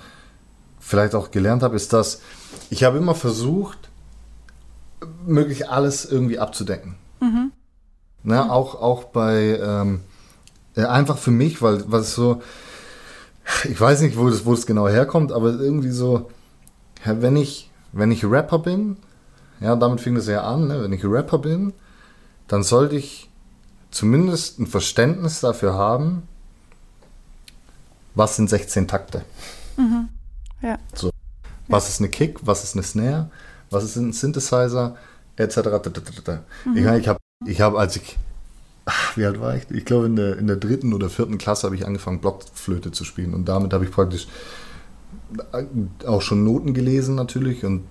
vielleicht 0.79 1.15
auch 1.15 1.31
gelernt 1.31 1.63
habe, 1.63 1.75
ist, 1.75 1.93
dass 1.93 2.21
ich 2.69 2.83
habe 2.83 2.97
immer 2.97 3.15
versucht, 3.15 3.89
möglich 5.25 5.69
alles 5.69 6.05
irgendwie 6.05 6.39
abzudecken. 6.39 6.95
Ne, 8.23 8.51
auch, 8.51 8.75
auch 8.75 9.05
bei 9.05 9.59
ähm, 9.61 10.01
äh, 10.75 10.83
einfach 10.83 11.17
für 11.17 11.31
mich, 11.31 11.61
weil 11.61 11.83
was 11.87 12.13
so, 12.13 12.41
ich 13.63 13.79
weiß 13.79 14.01
nicht, 14.01 14.17
wo 14.17 14.29
das, 14.29 14.45
wo 14.45 14.51
das 14.51 14.65
genau 14.65 14.87
herkommt, 14.87 15.31
aber 15.31 15.49
irgendwie 15.59 15.91
so, 15.91 16.29
ja, 17.05 17.21
wenn 17.21 17.35
ich, 17.35 17.69
wenn 17.91 18.11
ich 18.11 18.25
Rapper 18.25 18.59
bin, 18.59 18.97
ja, 19.59 19.75
damit 19.75 20.01
fing 20.01 20.15
das 20.15 20.27
ja 20.27 20.43
an, 20.43 20.67
ne? 20.67 20.81
wenn 20.83 20.93
ich 20.93 21.03
Rapper 21.03 21.39
bin, 21.39 21.73
dann 22.47 22.63
sollte 22.63 22.95
ich 22.95 23.29
zumindest 23.91 24.59
ein 24.59 24.67
Verständnis 24.67 25.41
dafür 25.41 25.73
haben, 25.73 26.23
was 28.15 28.35
sind 28.35 28.49
16 28.49 28.87
Takte. 28.87 29.23
Ja. 30.61 30.77
Was 31.67 31.89
ist 31.89 31.99
eine 31.99 32.09
Kick, 32.09 32.39
was 32.43 32.63
ist 32.63 32.75
eine 32.75 32.83
Snare, 32.83 33.29
was 33.69 33.83
ist 33.83 33.95
ein 33.95 34.13
Synthesizer, 34.13 34.95
etc. 35.37 35.57
Ich, 36.75 36.83
meine, 36.83 36.99
ich 36.99 37.07
habe, 37.07 37.19
ich 37.45 37.61
hab, 37.61 37.75
als 37.75 37.95
ich, 37.95 38.17
ach, 38.85 39.17
wie 39.17 39.25
alt 39.25 39.39
war 39.39 39.55
ich? 39.55 39.69
Ich 39.71 39.85
glaube, 39.85 40.07
in 40.07 40.15
der, 40.15 40.37
in 40.37 40.47
der 40.47 40.57
dritten 40.57 40.93
oder 40.93 41.09
vierten 41.09 41.37
Klasse 41.37 41.67
habe 41.67 41.75
ich 41.75 41.85
angefangen, 41.85 42.19
Blockflöte 42.19 42.91
zu 42.91 43.05
spielen. 43.05 43.33
Und 43.33 43.45
damit 43.45 43.73
habe 43.73 43.85
ich 43.85 43.91
praktisch 43.91 44.27
auch 46.05 46.21
schon 46.21 46.43
Noten 46.43 46.73
gelesen 46.73 47.15
natürlich. 47.15 47.63
Und 47.63 47.83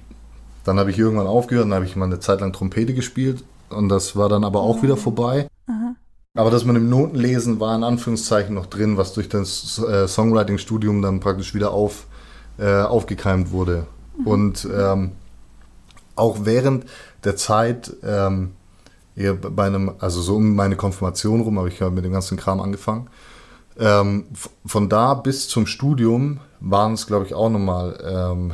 dann 0.65 0.79
habe 0.79 0.91
ich 0.91 0.99
irgendwann 0.99 1.27
aufgehört 1.27 1.67
und 1.67 1.75
habe 1.75 1.87
ich 1.87 1.97
mal 1.97 2.05
eine 2.05 2.21
Zeit 2.21 2.41
lang 2.41 2.53
Trompete 2.53 2.95
gespielt. 2.95 3.43
Und 3.71 3.89
das 3.89 4.17
war 4.17 4.29
dann 4.29 4.45
aber 4.45 4.61
auch 4.61 4.83
wieder 4.83 4.97
vorbei. 4.97 5.49
Aber 6.35 6.51
das 6.51 6.65
mit 6.65 6.77
dem 6.77 6.89
Notenlesen 6.89 7.59
war 7.59 7.75
in 7.75 7.83
Anführungszeichen 7.83 8.55
noch 8.55 8.67
drin, 8.67 8.97
was 8.97 9.13
durch 9.13 9.29
das 9.29 9.79
äh, 9.79 10.07
Songwriting-Studium 10.07 11.03
dann 11.03 11.21
praktisch 11.21 11.55
wieder 11.55 11.73
auf, 11.73 12.07
äh, 12.59 12.83
aufgekeimt 12.83 13.51
wurde. 13.51 13.87
Und 14.25 14.69
ähm, 14.73 15.13
auch 16.15 16.39
während 16.45 16.85
der 17.25 17.37
Zeit, 17.37 17.93
ähm, 18.05 18.53
bei 19.17 19.67
einem, 19.67 19.93
also 19.99 20.23
so 20.23 20.37
um 20.37 20.55
meine 20.55 20.77
Konfirmation 20.77 21.41
rum, 21.41 21.59
habe 21.59 21.69
ich 21.69 21.81
ja 21.81 21.91
mit 21.91 22.05
dem 22.05 22.13
ganzen 22.13 22.37
Kram 22.37 22.61
angefangen. 22.61 23.09
Ähm, 23.79 24.27
von 24.65 24.89
da 24.89 25.15
bis 25.15 25.49
zum 25.49 25.67
Studium 25.67 26.41
waren 26.61 26.95
es, 26.95 27.07
glaube 27.07 27.27
ich, 27.27 27.35
auch 27.35 27.51
nochmal 27.51 27.99
ähm, 28.07 28.53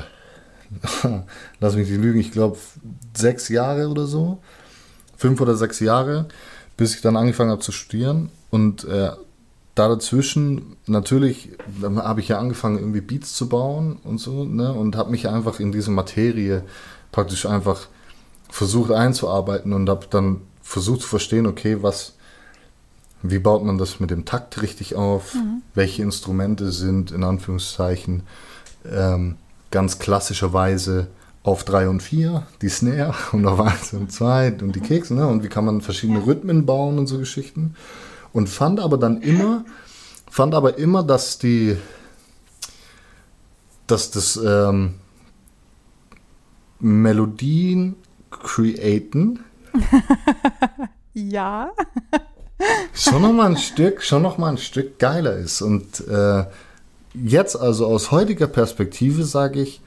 lass 1.61 1.77
mich 1.77 1.89
nicht 1.89 2.01
lügen, 2.01 2.21
ich 2.21 2.33
glaube 2.33 2.59
sechs 3.17 3.49
Jahre 3.49 3.89
oder 3.89 4.07
so, 4.07 4.39
fünf 5.17 5.41
oder 5.41 5.57
sechs 5.57 5.81
Jahre, 5.81 6.27
bis 6.77 6.95
ich 6.95 7.01
dann 7.01 7.17
angefangen 7.17 7.51
habe 7.51 7.63
zu 7.63 7.73
studieren. 7.73 8.31
Und 8.51 8.85
äh, 8.85 9.11
da 9.75 9.89
dazwischen, 9.89 10.77
natürlich, 10.87 11.51
habe 11.83 12.21
ich 12.21 12.29
ja 12.29 12.39
angefangen, 12.39 12.79
irgendwie 12.79 13.03
Beats 13.03 13.35
zu 13.35 13.49
bauen 13.49 13.99
und 14.05 14.19
so, 14.19 14.45
ne? 14.45 14.73
Und 14.73 14.97
habe 14.97 15.11
mich 15.11 15.29
einfach 15.29 15.61
in 15.61 15.71
diese 15.71 15.91
Materie 15.91 16.63
praktisch 17.13 17.47
einfach 17.47 17.89
versucht 18.49 18.91
einzuarbeiten 18.91 19.73
und 19.73 19.89
habe 19.89 20.07
dann 20.09 20.41
versucht 20.63 21.03
zu 21.03 21.09
verstehen, 21.09 21.47
okay, 21.47 21.83
was, 21.83 22.15
wie 23.23 23.39
baut 23.39 23.65
man 23.65 23.77
das 23.77 24.01
mit 24.01 24.11
dem 24.11 24.25
Takt 24.25 24.63
richtig 24.63 24.95
auf? 24.95 25.35
Mhm. 25.35 25.63
Welche 25.75 26.03
Instrumente 26.03 26.73
sind 26.73 27.11
in 27.11 27.23
Anführungszeichen 27.23 28.23
ähm, 28.91 29.37
ganz 29.71 29.99
klassischerweise 29.99 31.09
auf 31.47 31.63
3 31.63 31.89
und 31.89 32.03
4, 32.03 32.47
die 32.61 32.69
Snare 32.69 33.15
und 33.33 33.47
auf 33.47 33.61
1 33.61 33.93
und 33.95 34.11
2 34.13 34.59
und 34.61 34.75
die 34.75 34.81
Kekse, 34.81 35.15
ne? 35.15 35.27
Und 35.27 35.45
wie 35.45 35.49
kann 35.49 35.65
man 35.65 35.81
verschiedene 35.81 36.27
Rhythmen 36.27 36.67
bauen 36.67 36.99
und 36.99 37.07
so 37.07 37.19
Geschichten. 37.19 37.77
Und 38.33 38.49
fand 38.49 38.81
aber 38.81 38.99
dann 38.99 39.23
immer, 39.23 39.65
fand 40.31 40.55
aber 40.55 40.77
immer, 40.79 41.03
dass 41.03 41.39
die, 41.39 41.77
dass 43.87 44.11
das 44.11 44.37
ähm, 44.45 44.95
Melodien 46.81 47.95
createn 48.31 49.41
Ja. 51.15 51.71
schon 52.93 53.23
noch 53.23 53.33
mal 53.33 53.47
ein 53.47 53.57
Stück, 53.57 54.03
schon 54.03 54.23
noch 54.23 54.37
mal 54.37 54.51
ein 54.51 54.59
Stück 54.59 54.99
geiler 54.99 55.37
ist. 55.37 55.63
Und 55.63 56.07
äh, 56.09 56.45
jetzt 57.15 57.57
also 57.57 57.87
aus 57.87 58.11
heutiger 58.11 58.49
Perspektive 58.49 59.25
sage 59.25 59.63
ich, 59.63 59.81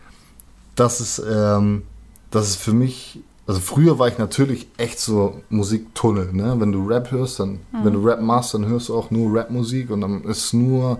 dass 0.79 0.99
es, 0.99 1.19
ähm, 1.19 1.83
dass 2.31 2.47
es 2.47 2.55
für 2.55 2.73
mich, 2.73 3.21
also 3.47 3.59
früher 3.59 3.99
war 3.99 4.07
ich 4.07 4.17
natürlich 4.17 4.67
echt 4.77 4.99
so 4.99 5.41
Musiktunnel, 5.49 6.31
ne? 6.33 6.55
Wenn 6.59 6.71
du 6.71 6.87
Rap 6.87 7.11
hörst, 7.11 7.39
dann, 7.39 7.59
wenn 7.83 7.93
du 7.93 8.05
Rap 8.05 8.21
machst, 8.21 8.53
dann 8.53 8.65
hörst 8.65 8.89
du 8.89 8.95
auch 8.95 9.11
nur 9.11 9.37
Rapmusik 9.37 9.89
und 9.89 10.01
dann 10.01 10.23
ist 10.23 10.53
nur 10.53 10.99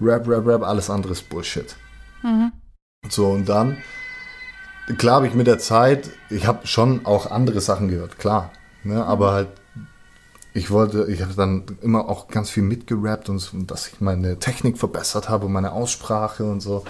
Rap, 0.00 0.26
Rap, 0.28 0.46
Rap, 0.46 0.62
alles 0.62 0.90
andere 0.90 1.12
ist 1.12 1.28
Bullshit. 1.28 1.76
So, 3.08 3.28
und 3.28 3.48
dann, 3.48 3.78
klar 4.96 5.16
habe 5.16 5.26
ich 5.28 5.34
mit 5.34 5.46
der 5.46 5.58
Zeit, 5.58 6.10
ich 6.30 6.46
habe 6.46 6.66
schon 6.66 7.04
auch 7.06 7.30
andere 7.30 7.60
Sachen 7.60 7.88
gehört, 7.88 8.18
klar. 8.18 8.50
Ne? 8.84 9.04
Aber 9.04 9.32
halt, 9.32 9.48
ich 10.54 10.70
wollte, 10.70 11.06
ich 11.10 11.22
habe 11.22 11.34
dann 11.34 11.64
immer 11.82 12.08
auch 12.08 12.28
ganz 12.28 12.50
viel 12.50 12.62
mitgerappt 12.62 13.28
und, 13.28 13.38
so, 13.38 13.56
und 13.56 13.70
dass 13.70 13.88
ich 13.88 14.00
meine 14.00 14.38
Technik 14.38 14.78
verbessert 14.78 15.28
habe 15.28 15.46
und 15.46 15.52
meine 15.52 15.72
Aussprache 15.72 16.44
und 16.44 16.60
so. 16.60 16.84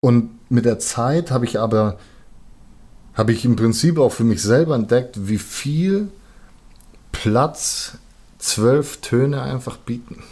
Und 0.00 0.30
mit 0.50 0.64
der 0.64 0.78
Zeit 0.78 1.30
habe 1.30 1.44
ich 1.44 1.60
aber, 1.60 1.98
habe 3.14 3.32
ich 3.32 3.44
im 3.44 3.56
Prinzip 3.56 3.98
auch 3.98 4.12
für 4.12 4.24
mich 4.24 4.42
selber 4.42 4.74
entdeckt, 4.74 5.28
wie 5.28 5.38
viel 5.38 6.08
Platz 7.12 7.98
zwölf 8.38 8.98
Töne 9.02 9.42
einfach 9.42 9.76
bieten. 9.76 10.22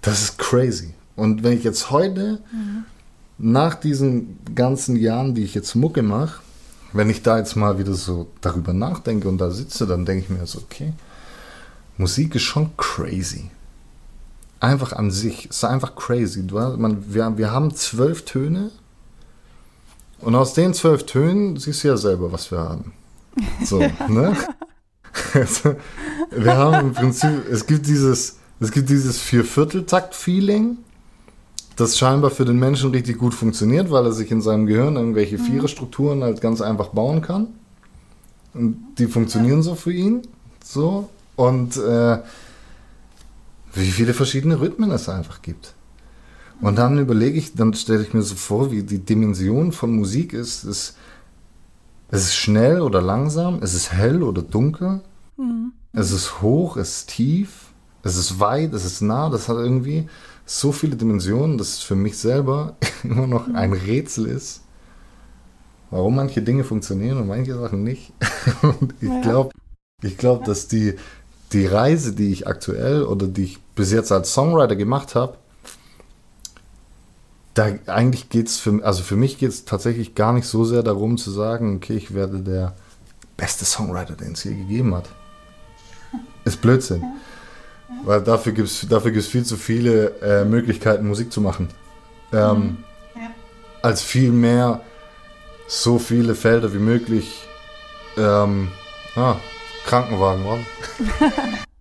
Das 0.00 0.22
ist 0.22 0.38
crazy. 0.38 0.94
Und 1.16 1.42
wenn 1.42 1.52
ich 1.52 1.64
jetzt 1.64 1.90
heute, 1.90 2.40
nach 3.38 3.74
diesen 3.74 4.38
ganzen 4.54 4.96
Jahren, 4.96 5.34
die 5.34 5.44
ich 5.44 5.54
jetzt 5.54 5.74
Mucke 5.74 6.02
mache, 6.02 6.40
wenn 6.92 7.10
ich 7.10 7.22
da 7.22 7.38
jetzt 7.38 7.56
mal 7.56 7.78
wieder 7.78 7.94
so 7.94 8.28
darüber 8.40 8.72
nachdenke 8.72 9.28
und 9.28 9.38
da 9.38 9.50
sitze, 9.50 9.86
dann 9.86 10.04
denke 10.04 10.24
ich 10.24 10.30
mir 10.30 10.46
so, 10.46 10.60
okay, 10.60 10.92
Musik 11.98 12.34
ist 12.34 12.42
schon 12.42 12.76
crazy. 12.76 13.50
Einfach 14.64 14.94
an 14.94 15.10
sich, 15.10 15.48
es 15.50 15.58
ist 15.58 15.64
einfach 15.64 15.94
crazy. 15.94 16.46
Du, 16.46 16.54
man, 16.56 17.12
wir, 17.12 17.36
wir 17.36 17.50
haben 17.50 17.74
zwölf 17.74 18.24
Töne 18.24 18.70
und 20.20 20.34
aus 20.34 20.54
den 20.54 20.72
zwölf 20.72 21.04
Tönen 21.04 21.58
siehst 21.58 21.84
du 21.84 21.88
ja 21.88 21.98
selber, 21.98 22.32
was 22.32 22.50
wir 22.50 22.60
haben. 22.60 22.94
So, 23.62 23.78
ne? 24.08 24.34
Also, 25.34 25.76
wir 26.30 26.56
haben 26.56 26.88
im 26.88 26.92
Prinzip, 26.94 27.46
es 27.50 27.66
gibt 27.66 27.86
dieses, 27.86 28.38
es 28.58 28.72
gibt 28.72 28.88
dieses 28.88 29.20
Viervierteltakt-Feeling, 29.20 30.78
das 31.76 31.98
scheinbar 31.98 32.30
für 32.30 32.46
den 32.46 32.58
Menschen 32.58 32.90
richtig 32.90 33.18
gut 33.18 33.34
funktioniert, 33.34 33.90
weil 33.90 34.06
er 34.06 34.12
sich 34.12 34.30
in 34.30 34.40
seinem 34.40 34.64
Gehirn 34.64 34.96
irgendwelche 34.96 35.38
Viererstrukturen 35.38 36.22
halt 36.22 36.40
ganz 36.40 36.62
einfach 36.62 36.88
bauen 36.88 37.20
kann. 37.20 37.48
Und 38.54 38.94
die 38.98 39.08
funktionieren 39.08 39.62
so 39.62 39.74
für 39.74 39.92
ihn. 39.92 40.22
So. 40.64 41.10
Und 41.36 41.76
äh, 41.76 42.18
wie 43.74 43.90
viele 43.90 44.14
verschiedene 44.14 44.60
Rhythmen 44.60 44.90
es 44.90 45.08
einfach 45.08 45.42
gibt. 45.42 45.74
Und 46.60 46.78
dann 46.78 46.98
überlege 46.98 47.38
ich, 47.38 47.54
dann 47.54 47.74
stelle 47.74 48.02
ich 48.02 48.14
mir 48.14 48.22
so 48.22 48.36
vor, 48.36 48.70
wie 48.70 48.82
die 48.82 49.00
Dimension 49.00 49.72
von 49.72 49.94
Musik 49.94 50.32
ist. 50.32 50.64
Es, 50.64 50.96
ist 52.10 52.34
schnell 52.34 52.80
oder 52.80 53.02
langsam, 53.02 53.58
es 53.60 53.74
ist 53.74 53.92
hell 53.92 54.22
oder 54.22 54.42
dunkel, 54.42 55.00
es 55.92 56.12
ist 56.12 56.42
hoch, 56.42 56.76
es 56.76 56.98
ist 56.98 57.10
tief, 57.10 57.72
es 58.02 58.16
ist 58.16 58.38
weit, 58.38 58.72
es 58.72 58.84
ist 58.84 59.00
nah. 59.00 59.30
Das 59.30 59.48
hat 59.48 59.56
irgendwie 59.56 60.08
so 60.46 60.72
viele 60.72 60.96
Dimensionen, 60.96 61.58
dass 61.58 61.74
es 61.74 61.80
für 61.80 61.96
mich 61.96 62.18
selber 62.18 62.76
immer 63.02 63.26
noch 63.26 63.52
ein 63.52 63.72
Rätsel 63.72 64.26
ist, 64.26 64.62
warum 65.90 66.16
manche 66.16 66.42
Dinge 66.42 66.64
funktionieren 66.64 67.18
und 67.18 67.28
manche 67.28 67.58
Sachen 67.58 67.82
nicht. 67.82 68.12
Und 68.62 68.94
ich 69.00 69.22
glaube, 69.22 69.50
ich 70.02 70.18
glaube, 70.18 70.44
dass 70.44 70.68
die, 70.68 70.94
die 71.52 71.66
Reise, 71.66 72.14
die 72.14 72.30
ich 72.30 72.46
aktuell 72.46 73.04
oder 73.04 73.26
die 73.26 73.44
ich 73.44 73.63
bis 73.74 73.92
jetzt 73.92 74.12
als 74.12 74.32
Songwriter 74.32 74.76
gemacht 74.76 75.14
habe, 75.14 75.36
da 77.54 77.68
eigentlich 77.86 78.28
geht 78.28 78.48
es 78.48 78.58
für, 78.58 78.84
also 78.84 79.02
für 79.02 79.16
mich 79.16 79.38
geht 79.38 79.50
es 79.50 79.64
tatsächlich 79.64 80.14
gar 80.14 80.32
nicht 80.32 80.46
so 80.46 80.64
sehr 80.64 80.82
darum 80.82 81.16
zu 81.16 81.30
sagen, 81.30 81.76
okay, 81.76 81.96
ich 81.96 82.12
werde 82.12 82.40
der 82.40 82.74
beste 83.36 83.64
Songwriter, 83.64 84.14
den 84.14 84.32
es 84.32 84.44
je 84.44 84.54
gegeben 84.54 84.94
hat. 84.94 85.08
Ist 86.44 86.60
Blödsinn. 86.60 87.04
Weil 88.04 88.22
dafür 88.22 88.52
gibt 88.52 88.68
es 88.68 88.86
dafür 88.88 89.12
gibt's 89.12 89.28
viel 89.28 89.44
zu 89.44 89.56
viele 89.56 90.20
äh, 90.20 90.44
Möglichkeiten, 90.44 91.06
Musik 91.06 91.32
zu 91.32 91.40
machen. 91.40 91.68
Ähm, 92.32 92.78
Als 93.82 94.02
viel 94.02 94.32
mehr 94.32 94.80
so 95.68 95.98
viele 95.98 96.34
Felder 96.34 96.74
wie 96.74 96.78
möglich 96.78 97.46
ähm, 98.16 98.68
ah, 99.16 99.36
Krankenwagen 99.86 100.44
waren. 100.44 100.66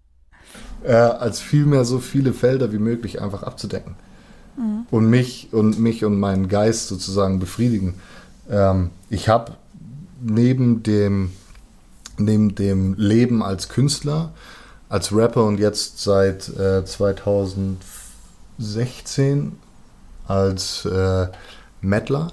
äh, 0.84 0.94
als 0.94 1.40
viel 1.40 1.66
mehr 1.66 1.86
so 1.86 2.00
viele 2.00 2.34
Felder 2.34 2.72
wie 2.72 2.78
möglich 2.78 3.20
einfach 3.22 3.44
abzudecken. 3.44 3.96
Und 4.92 5.10
mich 5.10 5.50
und 5.52 5.80
mich 5.80 6.06
und 6.06 6.20
meinen 6.20 6.48
Geist 6.48 6.88
sozusagen 6.88 7.40
befriedigen. 7.40 7.96
Ähm, 8.50 8.92
ich 9.10 9.30
habe 9.30 9.54
neben 10.22 10.84
dem, 10.84 11.32
neben 12.18 12.54
dem 12.56 12.94
Leben 12.96 13.42
als 13.42 13.70
Künstler, 13.70 14.34
als 14.90 15.16
Rapper 15.16 15.46
und 15.46 15.60
jetzt 15.60 16.04
seit 16.04 16.50
äh, 16.50 16.84
2016 16.86 19.54
als 20.28 20.86
äh, 20.86 21.28
Mettler, 21.82 22.32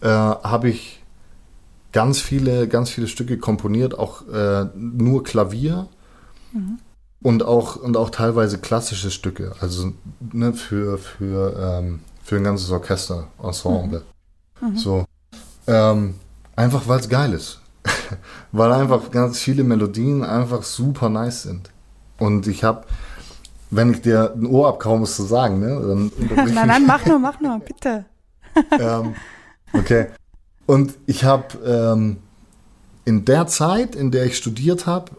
äh, 0.00 0.08
habe 0.08 0.68
ich 0.68 1.02
ganz 1.92 2.20
viele, 2.20 2.68
ganz 2.68 2.90
viele 2.90 3.08
Stücke 3.08 3.38
komponiert, 3.38 3.98
auch 3.98 4.28
äh, 4.28 4.66
nur 4.76 5.24
Klavier 5.24 5.88
und 7.24 7.42
auch 7.42 7.76
und 7.76 7.96
auch 7.96 8.10
teilweise 8.10 8.58
klassische 8.58 9.10
Stücke, 9.10 9.52
also 9.58 9.92
ne, 10.32 10.52
für 10.52 10.98
für 10.98 11.80
ähm, 11.80 12.00
für 12.22 12.36
ein 12.36 12.44
ganzes 12.44 12.70
Orchester, 12.70 13.28
Ensemble, 13.42 14.02
so 14.76 15.06
ähm, 15.66 16.16
einfach 16.54 16.86
weil 16.86 17.00
es 17.00 17.08
geil 17.08 17.32
ist, 17.32 17.60
weil 18.52 18.70
einfach 18.72 19.10
ganz 19.10 19.38
viele 19.40 19.64
Melodien 19.64 20.22
einfach 20.22 20.62
super 20.62 21.08
nice 21.08 21.44
sind 21.44 21.70
und 22.18 22.46
ich 22.46 22.62
habe 22.62 22.84
wenn 23.70 23.90
ich 23.90 24.02
dir 24.02 24.34
ein 24.36 24.46
Ohr 24.46 24.68
abkaue, 24.68 25.00
musst 25.00 25.18
du 25.18 25.24
sagen, 25.24 25.58
ne? 25.58 25.80
Dann 25.80 26.12
nein, 26.54 26.68
nein, 26.68 26.86
mach 26.86 27.04
nur, 27.06 27.18
mach 27.18 27.40
nur, 27.40 27.58
bitte. 27.66 28.04
ähm, 28.70 29.14
okay. 29.72 30.08
Und 30.66 30.94
ich 31.06 31.24
habe 31.24 31.58
ähm, 31.66 32.18
in 33.04 33.24
der 33.24 33.46
Zeit, 33.48 33.96
in 33.96 34.12
der 34.12 34.26
ich 34.26 34.36
studiert 34.36 34.86
habe, 34.86 35.10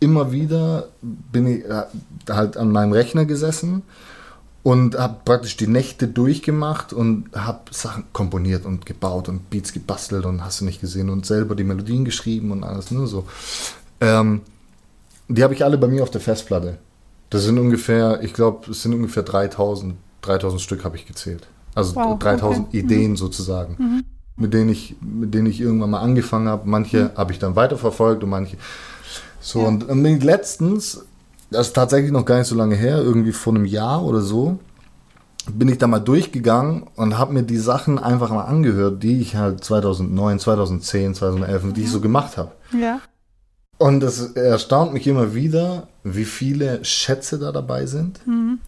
immer 0.00 0.32
wieder 0.32 0.88
bin 1.00 1.46
ich 1.46 1.64
äh, 1.64 1.84
halt 2.28 2.56
an 2.56 2.70
meinem 2.70 2.92
Rechner 2.92 3.24
gesessen 3.24 3.82
und 4.62 4.98
habe 4.98 5.16
praktisch 5.24 5.56
die 5.56 5.66
Nächte 5.66 6.08
durchgemacht 6.08 6.92
und 6.92 7.30
habe 7.34 7.60
Sachen 7.70 8.04
komponiert 8.12 8.66
und 8.66 8.86
gebaut 8.86 9.28
und 9.28 9.50
Beats 9.50 9.72
gebastelt 9.72 10.26
und 10.26 10.44
hast 10.44 10.60
du 10.60 10.64
nicht 10.64 10.80
gesehen 10.80 11.10
und 11.10 11.26
selber 11.26 11.54
die 11.54 11.64
Melodien 11.64 12.04
geschrieben 12.04 12.50
und 12.50 12.64
alles 12.64 12.90
nur 12.90 13.06
so. 13.06 13.24
Ähm, 14.00 14.42
die 15.28 15.42
habe 15.42 15.54
ich 15.54 15.64
alle 15.64 15.78
bei 15.78 15.86
mir 15.86 16.02
auf 16.02 16.10
der 16.10 16.20
Festplatte. 16.20 16.78
Das 17.30 17.44
sind 17.44 17.58
ungefähr, 17.58 18.22
ich 18.22 18.32
glaube, 18.32 18.70
es 18.70 18.82
sind 18.82 18.94
ungefähr 18.94 19.22
3000, 19.22 19.94
3000 20.22 20.60
Stück 20.60 20.84
habe 20.84 20.96
ich 20.96 21.06
gezählt. 21.06 21.46
Also 21.74 21.94
Wow, 21.94 22.18
3000 22.18 22.68
okay. 22.68 22.78
Ideen 22.78 23.16
sozusagen, 23.16 24.04
mit 24.36 24.54
denen 24.54 24.70
ich, 24.70 24.96
mit 25.00 25.34
denen 25.34 25.46
ich 25.46 25.60
irgendwann 25.60 25.90
mal 25.90 26.00
angefangen 26.00 26.48
habe. 26.48 26.68
Manche 26.68 27.12
habe 27.16 27.32
ich 27.32 27.38
dann 27.38 27.54
weiterverfolgt 27.54 28.24
und 28.24 28.30
manche. 28.30 28.56
So 29.40 29.60
und, 29.60 29.88
und 29.88 30.04
letztens, 30.22 31.06
das 31.50 31.68
ist 31.68 31.72
tatsächlich 31.74 32.12
noch 32.12 32.24
gar 32.24 32.38
nicht 32.38 32.48
so 32.48 32.54
lange 32.54 32.74
her, 32.74 32.98
irgendwie 32.98 33.32
vor 33.32 33.54
einem 33.54 33.64
Jahr 33.64 34.04
oder 34.04 34.20
so, 34.20 34.58
bin 35.50 35.68
ich 35.68 35.78
da 35.78 35.86
mal 35.86 36.00
durchgegangen 36.00 36.84
und 36.96 37.16
habe 37.18 37.32
mir 37.32 37.42
die 37.42 37.56
Sachen 37.56 37.98
einfach 37.98 38.30
mal 38.30 38.44
angehört, 38.44 39.02
die 39.02 39.20
ich 39.20 39.36
halt 39.36 39.64
2009, 39.64 40.38
2010, 40.40 41.14
2011, 41.14 41.72
die 41.72 41.82
ich 41.84 41.90
so 41.90 42.00
gemacht 42.00 42.36
habe. 42.36 42.52
Ja. 42.78 43.00
Und 43.78 44.02
es 44.02 44.32
erstaunt 44.32 44.92
mich 44.92 45.06
immer 45.06 45.34
wieder, 45.34 45.86
wie 46.02 46.24
viele 46.24 46.84
Schätze 46.84 47.38
da 47.38 47.52
dabei 47.52 47.86
sind. 47.86 48.20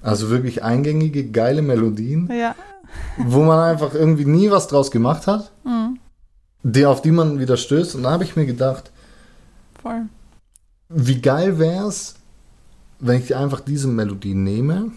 Also 0.02 0.30
wirklich 0.30 0.62
eingängige, 0.62 1.24
geile 1.30 1.62
Melodien, 1.62 2.30
Ja. 2.32 2.54
wo 3.18 3.42
man 3.42 3.58
einfach 3.58 3.92
irgendwie 3.92 4.24
nie 4.24 4.50
was 4.50 4.68
draus 4.68 4.90
gemacht 4.92 5.26
hat, 5.26 5.50
die, 6.62 6.86
auf 6.86 7.02
die 7.02 7.10
man 7.10 7.40
wieder 7.40 7.56
stößt. 7.56 7.96
Und 7.96 8.04
da 8.04 8.12
habe 8.12 8.24
ich 8.24 8.36
mir 8.36 8.46
gedacht, 8.46 8.90
Voll. 9.82 10.02
Wie 10.90 11.20
geil 11.20 11.58
wäre 11.58 11.86
es, 11.86 12.16
wenn 12.98 13.22
ich 13.22 13.34
einfach 13.34 13.60
diese 13.60 13.88
Melodie 13.88 14.34
nehme, 14.34 14.90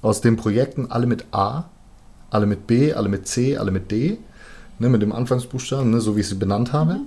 aus 0.00 0.20
den 0.20 0.36
Projekten 0.36 0.90
alle 0.90 1.06
mit 1.06 1.26
A, 1.32 1.64
alle 2.30 2.46
mit 2.46 2.66
B, 2.66 2.94
alle 2.94 3.08
mit 3.08 3.26
C, 3.26 3.56
alle 3.56 3.70
mit 3.70 3.90
D, 3.90 4.18
ne, 4.78 4.88
mit 4.88 5.02
dem 5.02 5.12
Anfangsbuchstaben, 5.12 5.90
ne, 5.90 6.00
so 6.00 6.16
wie 6.16 6.20
ich 6.20 6.28
sie 6.28 6.36
benannt 6.36 6.72
habe, 6.72 7.00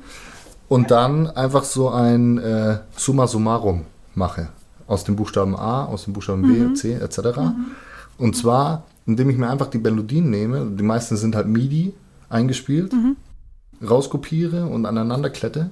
und 0.67 0.91
dann 0.91 1.27
einfach 1.27 1.63
so 1.63 1.89
ein 1.89 2.37
äh, 2.37 2.79
Summa 2.95 3.27
summarum 3.27 3.85
mache. 4.13 4.49
Aus 4.87 5.03
dem 5.03 5.15
Buchstaben 5.15 5.55
A, 5.55 5.85
aus 5.85 6.03
dem 6.03 6.13
Buchstaben 6.13 6.41
B, 6.43 6.73
C, 6.75 6.93
etc. 6.93 7.39
Und 8.17 8.35
zwar, 8.35 8.83
indem 9.05 9.29
ich 9.29 9.37
mir 9.37 9.49
einfach 9.49 9.67
die 9.67 9.79
Melodien 9.79 10.29
nehme, 10.29 10.65
die 10.71 10.83
meisten 10.83 11.17
sind 11.17 11.35
halt 11.35 11.47
MIDI 11.47 11.93
eingespielt, 12.29 12.93
rauskopiere 13.87 14.65
und 14.65 14.85
aneinander 14.85 15.29
klette 15.29 15.69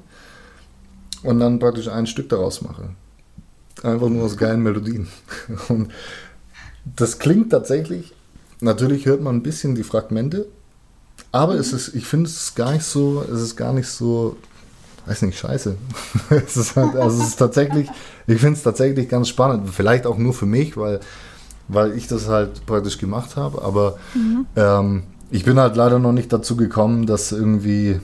und 1.26 1.40
dann 1.40 1.60
praktisch 1.60 1.88
ein 1.88 2.08
Stück 2.08 2.30
daraus 2.30 2.62
mache. 2.62 2.90
Einfach 3.84 4.10
nur 4.10 4.24
aus 4.24 4.38
geilen 4.38 4.64
Melodien. 4.64 5.08
Und 5.70 5.92
das 6.96 7.20
klingt 7.20 7.50
tatsächlich, 7.50 8.14
natürlich 8.62 9.06
hört 9.06 9.22
man 9.22 9.36
ein 9.36 9.44
bisschen 9.44 9.76
die 9.76 9.84
Fragmente, 9.84 10.48
aber 11.32 11.56
es 11.56 11.74
ist, 11.74 11.94
ich 11.96 12.06
finde 12.06 12.30
es 12.30 12.56
gar 12.56 12.72
nicht 12.72 12.86
so, 12.86 13.24
es 13.24 13.42
ist 13.42 13.56
gar 13.56 13.74
nicht 13.74 13.88
so, 13.88 14.38
weiß 15.06 15.24
nicht, 15.24 15.38
scheiße. 15.38 15.76
es 16.30 16.56
ist 16.56 16.76
halt, 16.76 16.96
also 16.96 17.22
es 17.22 17.30
ist 17.30 17.36
tatsächlich, 17.38 17.90
ich 18.28 18.40
finde 18.40 18.58
es 18.58 18.64
tatsächlich 18.64 19.10
ganz 19.10 19.28
spannend. 19.28 19.70
Vielleicht 19.70 20.06
auch 20.06 20.18
nur 20.18 20.34
für 20.34 20.46
mich, 20.46 20.78
weil, 20.78 21.00
weil 21.68 21.98
ich 21.98 22.08
das 22.08 22.28
halt 22.28 22.66
praktisch 22.66 22.98
gemacht 22.98 23.36
habe, 23.36 23.62
aber 23.62 23.98
ähm, 24.56 25.04
ich 25.32 25.44
bin 25.44 25.60
halt 25.60 25.76
leider 25.76 26.00
noch 26.00 26.14
nicht 26.14 26.32
dazu 26.32 26.56
gekommen, 26.56 27.06
das 27.08 27.32
irgendwie 27.32 28.00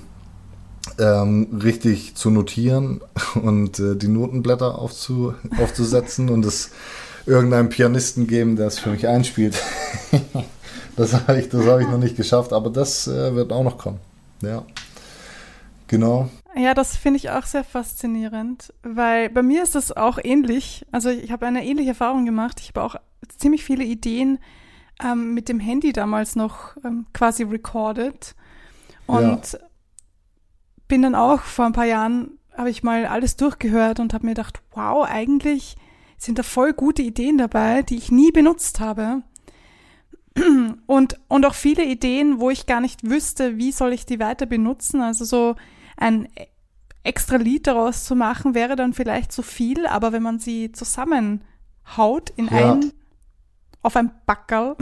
ähm, 0.99 1.59
richtig 1.63 2.15
zu 2.15 2.29
notieren 2.29 3.01
und 3.41 3.79
äh, 3.79 3.95
die 3.95 4.07
Notenblätter 4.07 4.77
aufzu, 4.79 5.33
aufzusetzen 5.61 6.29
und 6.29 6.45
es 6.45 6.71
irgendeinem 7.25 7.69
Pianisten 7.69 8.27
geben, 8.27 8.55
der 8.55 8.67
es 8.67 8.79
für 8.79 8.89
mich 8.89 9.07
einspielt. 9.07 9.61
das 10.95 11.13
habe 11.13 11.39
ich, 11.39 11.49
das 11.49 11.65
hab 11.65 11.79
ich 11.79 11.87
noch 11.87 11.99
nicht 11.99 12.15
geschafft, 12.15 12.53
aber 12.53 12.69
das 12.69 13.07
äh, 13.07 13.35
wird 13.35 13.51
auch 13.51 13.63
noch 13.63 13.77
kommen. 13.77 13.99
Ja. 14.41 14.65
Genau. 15.87 16.29
Ja, 16.55 16.73
das 16.73 16.95
finde 16.95 17.17
ich 17.17 17.29
auch 17.29 17.45
sehr 17.45 17.63
faszinierend, 17.63 18.73
weil 18.83 19.29
bei 19.29 19.41
mir 19.43 19.63
ist 19.63 19.75
das 19.75 19.95
auch 19.95 20.17
ähnlich. 20.21 20.85
Also 20.91 21.09
ich 21.09 21.31
habe 21.31 21.45
eine 21.45 21.65
ähnliche 21.65 21.89
Erfahrung 21.89 22.25
gemacht. 22.25 22.59
Ich 22.61 22.69
habe 22.69 22.83
auch 22.83 22.95
ziemlich 23.37 23.63
viele 23.63 23.83
Ideen 23.83 24.39
ähm, 25.03 25.33
mit 25.33 25.49
dem 25.49 25.59
Handy 25.59 25.93
damals 25.93 26.35
noch 26.35 26.75
ähm, 26.83 27.05
quasi 27.13 27.43
recorded 27.43 28.35
und 29.07 29.59
bin 30.91 31.03
dann 31.03 31.15
auch 31.15 31.39
vor 31.43 31.65
ein 31.65 31.71
paar 31.71 31.85
Jahren 31.85 32.37
habe 32.57 32.69
ich 32.69 32.83
mal 32.83 33.05
alles 33.05 33.37
durchgehört 33.37 34.01
und 34.01 34.13
habe 34.13 34.25
mir 34.25 34.33
gedacht, 34.33 34.61
wow, 34.73 35.07
eigentlich 35.09 35.77
sind 36.17 36.37
da 36.37 36.43
voll 36.43 36.73
gute 36.73 37.01
Ideen 37.01 37.37
dabei, 37.37 37.81
die 37.81 37.95
ich 37.95 38.11
nie 38.11 38.33
benutzt 38.33 38.81
habe. 38.81 39.23
Und, 40.87 41.19
und 41.29 41.45
auch 41.45 41.53
viele 41.53 41.83
Ideen, 41.85 42.39
wo 42.39 42.49
ich 42.49 42.65
gar 42.65 42.79
nicht 42.81 43.09
wüsste, 43.09 43.57
wie 43.57 43.71
soll 43.73 43.91
ich 43.93 44.05
die 44.05 44.19
weiter 44.19 44.45
benutzen. 44.45 45.01
Also 45.01 45.23
so 45.25 45.55
ein 45.97 46.27
extra 47.03 47.35
Lied 47.37 47.67
daraus 47.67 48.03
zu 48.05 48.15
machen, 48.15 48.53
wäre 48.53 48.75
dann 48.77 48.93
vielleicht 48.93 49.31
zu 49.31 49.43
viel, 49.43 49.85
aber 49.85 50.11
wenn 50.13 50.23
man 50.23 50.39
sie 50.39 50.71
zusammenhaut 50.71 52.29
in 52.35 52.47
Ja. 52.47 52.73
ein, 52.73 52.93
auf 53.81 53.95
ein 53.97 54.11
Backerl, 54.25 54.75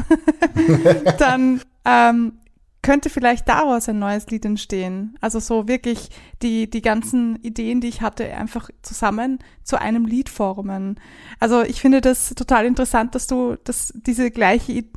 dann 1.19 1.61
ähm, 1.85 2.33
könnte 2.81 3.09
vielleicht 3.09 3.47
daraus 3.49 3.89
ein 3.89 3.99
neues 3.99 4.27
Lied 4.27 4.45
entstehen. 4.45 5.17
Also 5.21 5.39
so 5.39 5.67
wirklich 5.67 6.09
die, 6.41 6.69
die 6.69 6.81
ganzen 6.81 7.35
Ideen, 7.37 7.81
die 7.81 7.89
ich 7.89 8.01
hatte, 8.01 8.25
einfach 8.33 8.69
zusammen 8.81 9.39
zu 9.63 9.79
einem 9.79 10.05
Lied 10.05 10.29
formen. 10.29 10.99
Also 11.39 11.61
ich 11.61 11.81
finde 11.81 12.01
das 12.01 12.33
total 12.35 12.65
interessant, 12.65 13.15
dass 13.15 13.27
du 13.27 13.57
das, 13.63 13.93
diese 13.95 14.31
gleiche 14.31 14.71
I 14.71 14.91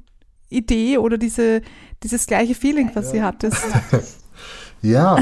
Idee 0.48 0.98
oder 0.98 1.16
diese, 1.16 1.62
dieses 2.02 2.26
gleiche 2.26 2.54
Feeling, 2.54 2.90
was 2.94 3.10
sie 3.10 3.22
hattest. 3.22 3.62
Ja. 4.82 5.16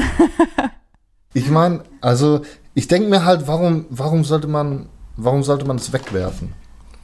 ich 1.33 1.49
meine, 1.49 1.83
also 2.01 2.41
ich 2.73 2.87
denke 2.87 3.09
mir 3.09 3.23
halt, 3.23 3.47
warum, 3.47 3.85
warum 3.91 4.23
sollte 4.23 4.47
man, 4.47 4.89
warum 5.17 5.43
sollte 5.43 5.65
man 5.65 5.77
es 5.77 5.93
wegwerfen? 5.93 6.53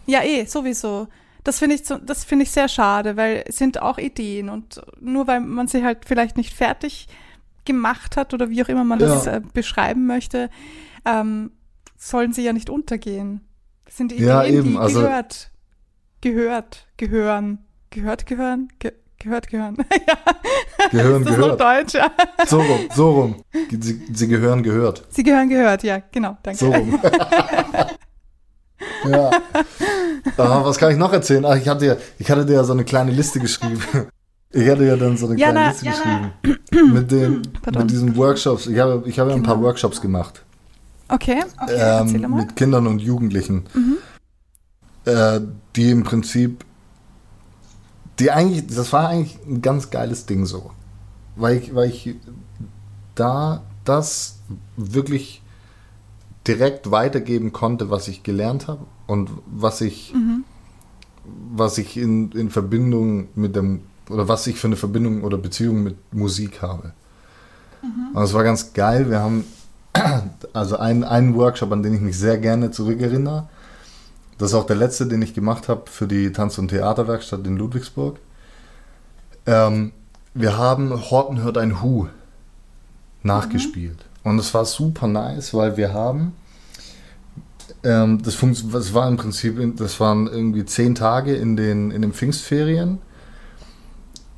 Ja, 0.07 0.23
eh, 0.23 0.45
sowieso. 0.45 1.07
Das 1.47 1.59
finde 1.59 1.75
ich, 1.75 1.83
das 1.83 2.25
finde 2.25 2.43
ich 2.43 2.51
sehr 2.51 2.67
schade, 2.67 3.15
weil 3.15 3.45
es 3.47 3.55
sind 3.55 3.81
auch 3.81 3.97
Ideen 3.97 4.49
und 4.49 4.81
nur 4.99 5.27
weil 5.27 5.39
man 5.39 5.69
sie 5.69 5.81
halt 5.81 5.99
vielleicht 6.05 6.35
nicht 6.35 6.53
fertig 6.53 7.07
gemacht 7.63 8.17
hat 8.17 8.33
oder 8.33 8.49
wie 8.49 8.61
auch 8.61 8.67
immer 8.67 8.83
man 8.83 8.99
das 8.99 9.25
Ja. 9.25 9.35
äh, 9.37 9.41
beschreiben 9.53 10.05
möchte, 10.07 10.49
ähm, 11.05 11.51
sollen 11.95 12.33
sie 12.33 12.43
ja 12.43 12.51
nicht 12.51 12.69
untergehen. 12.69 13.47
Das 13.85 13.95
sind 13.95 14.11
Ideen, 14.11 14.27
Ja, 14.27 14.43
eben, 14.43 14.71
die 14.71 14.77
also- 14.77 14.99
gehört, 14.99 15.51
gehört, 16.19 16.85
gehören, 16.97 17.59
gehört, 17.91 18.25
gehören, 18.25 18.67
ge 18.79 18.91
gehört, 19.17 19.47
gehören. 19.47 19.77
ja, 20.07 20.89
Gehören 20.91 21.23
das 21.23 21.33
gehört. 21.35 21.61
Deutsch. 21.61 21.93
Ja. 21.93 22.11
So 22.45 22.59
rum, 22.59 22.79
so 22.93 23.11
rum. 23.11 23.35
Sie, 23.71 24.01
sie 24.13 24.27
gehören 24.27 24.63
gehört. 24.63 25.05
Sie 25.09 25.23
gehören 25.23 25.47
gehört, 25.47 25.81
ja, 25.83 25.99
genau, 26.11 26.37
danke. 26.43 26.59
So 26.59 26.71
rum. 26.71 26.99
ja. 29.11 29.31
Ah, 30.37 30.63
was 30.63 30.77
kann 30.77 30.91
ich 30.91 30.97
noch 30.97 31.13
erzählen? 31.13 31.45
Ach, 31.45 31.55
ich 31.55 31.67
hatte 31.67 31.85
ja, 31.85 31.95
ich 32.19 32.29
hatte 32.29 32.45
dir 32.45 32.53
ja 32.53 32.63
so 32.63 32.73
eine 32.73 32.83
kleine 32.83 33.11
Liste 33.11 33.39
geschrieben. 33.39 33.81
Ich 34.51 34.69
hatte 34.69 34.85
ja 34.85 34.95
dann 34.95 35.17
so 35.17 35.27
eine 35.27 35.35
kleine 35.35 35.59
Jana, 35.59 35.69
Liste 35.71 35.85
Jana. 35.85 36.31
geschrieben. 36.41 36.93
Mit, 36.93 37.11
den, 37.11 37.41
Pardon. 37.61 37.81
mit 37.83 37.91
diesen 37.91 38.15
Workshops. 38.15 38.67
Ich 38.67 38.79
habe, 38.79 39.03
ich 39.05 39.19
habe 39.19 39.29
ja 39.31 39.35
ein 39.35 39.43
paar 39.43 39.55
Genau. 39.55 39.67
Workshops 39.67 39.99
gemacht. 40.01 40.43
Okay, 41.09 41.43
okay 41.61 42.01
ähm, 42.01 42.35
mit 42.35 42.55
Kindern 42.55 42.85
und 42.87 42.99
Jugendlichen, 42.99 43.65
äh, 45.05 45.39
die 45.75 45.91
im 45.91 46.03
Prinzip, 46.03 46.65
die 48.19 48.31
eigentlich, 48.31 48.67
das 48.67 48.91
war 48.91 49.09
eigentlich 49.09 49.37
ein 49.47 49.61
ganz 49.61 49.89
geiles 49.89 50.25
Ding 50.25 50.45
so, 50.45 50.71
weil 51.37 51.57
ich, 51.57 51.73
weil 51.73 51.89
ich 51.89 52.15
da 53.15 53.63
das 53.85 54.39
wirklich 54.75 55.41
direkt 56.45 56.91
weitergeben 56.91 57.53
konnte, 57.53 57.89
was 57.89 58.07
ich 58.09 58.23
gelernt 58.23 58.67
habe 58.67 58.85
und 59.07 59.29
was 59.45 59.81
ich, 59.81 60.13
was 61.53 61.77
ich 61.77 61.97
in, 61.97 62.31
in 62.31 62.49
Verbindung 62.49 63.29
mit 63.35 63.55
dem, 63.55 63.81
oder 64.09 64.27
was 64.27 64.45
ich 64.47 64.59
für 64.59 64.67
eine 64.67 64.75
Verbindung 64.75 65.23
oder 65.23 65.37
Beziehung 65.37 65.83
mit 65.83 65.95
Musik 66.13 66.61
habe. 66.61 66.93
Und 68.13 68.23
es 68.23 68.33
war 68.33 68.43
ganz 68.43 68.73
geil. 68.73 69.09
Wir 69.09 69.19
haben 69.19 69.45
also 70.53 70.77
ein, 70.77 71.03
einen 71.03 71.35
Workshop, 71.35 71.71
an 71.71 71.83
den 71.83 71.95
ich 71.95 72.01
mich 72.01 72.17
sehr 72.17 72.37
gerne 72.37 72.71
zurückerinnere. 72.71 73.47
Das 74.37 74.51
ist 74.51 74.55
auch 74.55 74.67
der 74.67 74.75
letzte, 74.75 75.07
den 75.07 75.21
ich 75.21 75.33
gemacht 75.33 75.67
habe 75.67 75.83
für 75.89 76.07
die 76.07 76.31
Tanz- 76.31 76.57
und 76.57 76.67
Theaterwerkstatt 76.69 77.45
in 77.47 77.57
Ludwigsburg. 77.57 78.19
Ähm, 79.45 79.91
wir 80.33 80.57
haben 80.57 81.09
Horten 81.09 81.41
hört 81.41 81.57
ein 81.57 81.81
Hu 81.81 82.07
nachgespielt. 83.23 84.05
Und 84.23 84.39
es 84.39 84.53
war 84.53 84.65
super 84.65 85.07
nice, 85.07 85.53
weil 85.53 85.77
wir 85.77 85.93
haben, 85.93 86.33
ähm, 87.83 88.21
das, 88.23 88.37
das 88.71 88.93
war 88.93 89.07
im 89.07 89.17
Prinzip, 89.17 89.59
in- 89.59 89.75
das 89.75 89.99
waren 89.99 90.27
irgendwie 90.27 90.65
zehn 90.65 90.95
Tage 90.95 91.35
in 91.35 91.55
den, 91.57 91.91
in 91.91 92.01
den 92.01 92.13
Pfingstferien, 92.13 92.99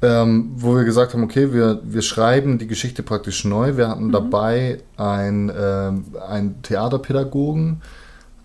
ähm, 0.01 0.51
wo 0.55 0.75
wir 0.75 0.83
gesagt 0.85 1.13
haben, 1.13 1.23
okay, 1.23 1.51
wir, 1.53 1.81
wir 1.83 2.01
schreiben 2.01 2.57
die 2.57 2.67
Geschichte 2.67 3.03
praktisch 3.03 3.43
neu. 3.45 3.75
Wir 3.75 3.89
hatten 3.89 4.11
dabei 4.11 4.79
ein, 4.97 5.51
ähm, 5.57 6.05
einen 6.27 6.61
Theaterpädagogen, 6.61 7.81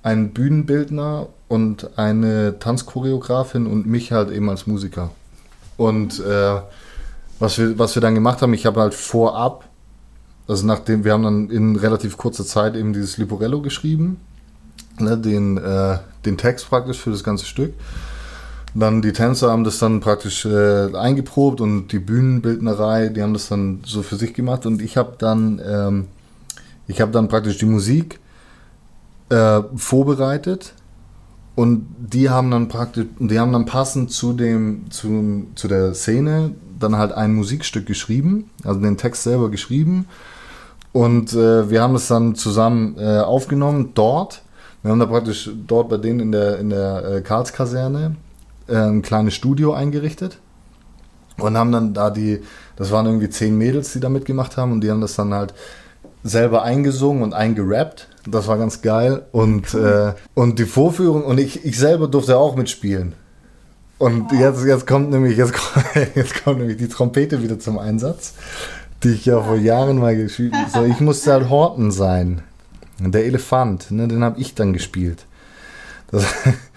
einen 0.02 0.32
Bühnenbildner 0.32 1.28
und 1.48 1.96
eine 1.96 2.58
Tanzchoreografin 2.58 3.66
und 3.66 3.86
mich 3.86 4.10
halt 4.10 4.30
eben 4.30 4.50
als 4.50 4.66
Musiker. 4.66 5.10
Und 5.76 6.18
äh, 6.20 6.60
was, 7.38 7.58
wir, 7.58 7.78
was 7.78 7.94
wir 7.94 8.02
dann 8.02 8.14
gemacht 8.14 8.42
haben, 8.42 8.52
ich 8.54 8.66
habe 8.66 8.80
halt 8.80 8.94
vorab, 8.94 9.64
also 10.48 10.66
nachdem, 10.66 11.04
wir 11.04 11.12
haben 11.12 11.22
dann 11.22 11.50
in 11.50 11.76
relativ 11.76 12.16
kurzer 12.16 12.44
Zeit 12.44 12.74
eben 12.76 12.92
dieses 12.92 13.16
Liporello 13.16 13.60
geschrieben, 13.62 14.18
ne, 14.98 15.18
den, 15.18 15.58
äh, 15.58 15.98
den 16.24 16.36
Text 16.38 16.68
praktisch 16.68 16.98
für 16.98 17.10
das 17.10 17.24
ganze 17.24 17.46
Stück. 17.46 17.74
Dann 18.74 19.02
die 19.02 19.12
Tänzer 19.12 19.50
haben 19.50 19.62
das 19.62 19.78
dann 19.78 20.00
praktisch 20.00 20.44
äh, 20.44 20.94
eingeprobt 20.96 21.60
und 21.60 21.88
die 21.88 22.00
Bühnenbildnerei, 22.00 23.08
die 23.08 23.22
haben 23.22 23.32
das 23.32 23.48
dann 23.48 23.82
so 23.86 24.02
für 24.02 24.16
sich 24.16 24.34
gemacht 24.34 24.66
und 24.66 24.82
ich 24.82 24.96
habe 24.96 25.14
dann, 25.18 25.60
ähm, 25.64 26.06
ich 26.88 26.96
dann 26.96 27.28
praktisch 27.28 27.58
die 27.58 27.66
Musik 27.66 28.18
äh, 29.28 29.62
vorbereitet 29.76 30.74
und 31.54 31.86
die 31.98 32.30
haben 32.30 32.50
dann 32.50 32.66
praktisch, 32.66 33.06
die 33.20 33.38
haben 33.38 33.52
dann 33.52 33.64
passend 33.64 34.10
zu 34.10 34.32
dem, 34.32 34.90
zu, 34.90 35.46
zu 35.54 35.68
der 35.68 35.94
Szene 35.94 36.50
dann 36.80 36.96
halt 36.96 37.12
ein 37.12 37.32
Musikstück 37.32 37.86
geschrieben, 37.86 38.50
also 38.64 38.80
den 38.80 38.96
Text 38.96 39.22
selber 39.22 39.50
geschrieben. 39.50 40.06
Und 40.92 41.32
äh, 41.32 41.70
wir 41.70 41.82
haben 41.82 41.94
es 41.94 42.08
dann 42.08 42.34
zusammen 42.34 42.96
äh, 42.98 43.18
aufgenommen 43.18 43.90
dort. 43.94 44.42
Wir 44.84 44.90
haben 44.90 45.00
da 45.00 45.06
praktisch 45.06 45.50
dort 45.66 45.88
bei 45.88 45.96
denen 45.96 46.20
in 46.20 46.32
der, 46.32 46.58
in 46.58 46.68
der 46.68 47.04
äh, 47.04 47.20
Karlskaserne 47.22 48.16
äh, 48.68 48.76
ein 48.76 49.00
kleines 49.00 49.32
Studio 49.32 49.72
eingerichtet. 49.72 50.38
Und 51.38 51.56
haben 51.56 51.72
dann 51.72 51.94
da 51.94 52.10
die, 52.10 52.42
das 52.76 52.90
waren 52.90 53.06
irgendwie 53.06 53.30
zehn 53.30 53.56
Mädels, 53.56 53.94
die 53.94 54.00
da 54.00 54.10
mitgemacht 54.10 54.58
haben 54.58 54.72
und 54.72 54.82
die 54.82 54.90
haben 54.90 55.00
das 55.00 55.16
dann 55.16 55.32
halt 55.32 55.54
selber 56.22 56.64
eingesungen 56.64 57.22
und 57.22 57.32
eingerappt. 57.32 58.08
Das 58.28 58.46
war 58.46 58.58
ganz 58.58 58.82
geil. 58.82 59.22
Und, 59.32 59.72
äh, 59.72 60.12
und 60.34 60.58
die 60.58 60.66
Vorführung, 60.66 61.24
und 61.24 61.40
ich, 61.40 61.64
ich 61.64 61.78
selber 61.78 62.06
durfte 62.06 62.36
auch 62.36 62.54
mitspielen. 62.54 63.14
Und 63.96 64.32
jetzt, 64.32 64.66
jetzt 64.66 64.86
kommt 64.86 65.10
nämlich, 65.10 65.38
jetzt, 65.38 65.54
jetzt 66.14 66.44
kommt 66.44 66.58
nämlich 66.58 66.76
die 66.76 66.88
Trompete 66.88 67.42
wieder 67.42 67.58
zum 67.58 67.78
Einsatz, 67.78 68.34
die 69.02 69.12
ich 69.12 69.24
ja 69.24 69.40
vor 69.42 69.56
Jahren 69.56 69.98
mal 69.98 70.14
gespielt 70.14 70.52
habe. 70.54 70.70
So, 70.70 70.84
ich 70.84 71.00
musste 71.00 71.32
halt 71.32 71.48
Horten 71.48 71.90
sein. 71.90 72.42
Der 72.98 73.24
Elefant, 73.24 73.90
ne, 73.90 74.06
den 74.08 74.22
habe 74.22 74.40
ich 74.40 74.54
dann 74.54 74.72
gespielt. 74.72 75.26
Das, 76.10 76.24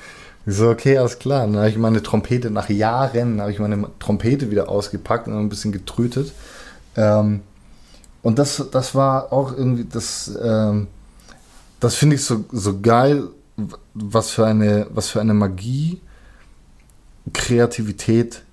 ich 0.45 0.55
so, 0.55 0.69
okay, 0.69 0.97
alles 0.97 1.19
klar. 1.19 1.45
Dann 1.45 1.57
habe 1.57 1.69
ich 1.69 1.77
meine 1.77 2.01
Trompete, 2.01 2.49
nach 2.49 2.69
Jahren 2.69 3.39
habe 3.41 3.51
ich 3.51 3.59
meine 3.59 3.87
Trompete 3.99 4.49
wieder 4.51 4.69
ausgepackt 4.69 5.27
und 5.27 5.37
ein 5.37 5.49
bisschen 5.49 5.71
getrötet. 5.71 6.33
Ähm, 6.95 7.41
und 8.23 8.39
das, 8.39 8.63
das 8.71 8.95
war 8.95 9.31
auch 9.31 9.55
irgendwie, 9.55 9.85
das, 9.85 10.37
ähm, 10.41 10.87
das 11.79 11.95
finde 11.95 12.15
ich 12.15 12.23
so, 12.23 12.45
so 12.51 12.79
geil, 12.81 13.29
was 13.93 14.31
für 14.31 14.45
eine, 14.45 14.87
was 14.89 15.09
für 15.09 15.21
eine 15.21 15.33
Magie 15.33 16.01
Kreativität 17.33 18.43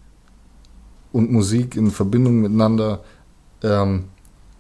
und 1.13 1.31
Musik 1.31 1.77
in 1.77 1.91
Verbindung 1.91 2.41
miteinander 2.41 3.05
ähm, 3.63 4.05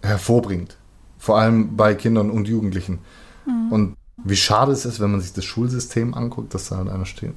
hervorbringt. 0.02 0.76
Vor 1.24 1.38
allem 1.38 1.74
bei 1.74 1.94
Kindern 1.94 2.30
und 2.30 2.48
Jugendlichen. 2.48 2.98
Mhm. 3.46 3.72
Und 3.72 3.96
wie 4.22 4.36
schade 4.36 4.72
es 4.72 4.84
ist, 4.84 5.00
wenn 5.00 5.10
man 5.10 5.22
sich 5.22 5.32
das 5.32 5.46
Schulsystem 5.46 6.12
anguckt, 6.12 6.52
dass 6.52 6.68
da 6.68 6.76
halt 6.76 6.90
einer 6.90 7.06
steht. 7.06 7.32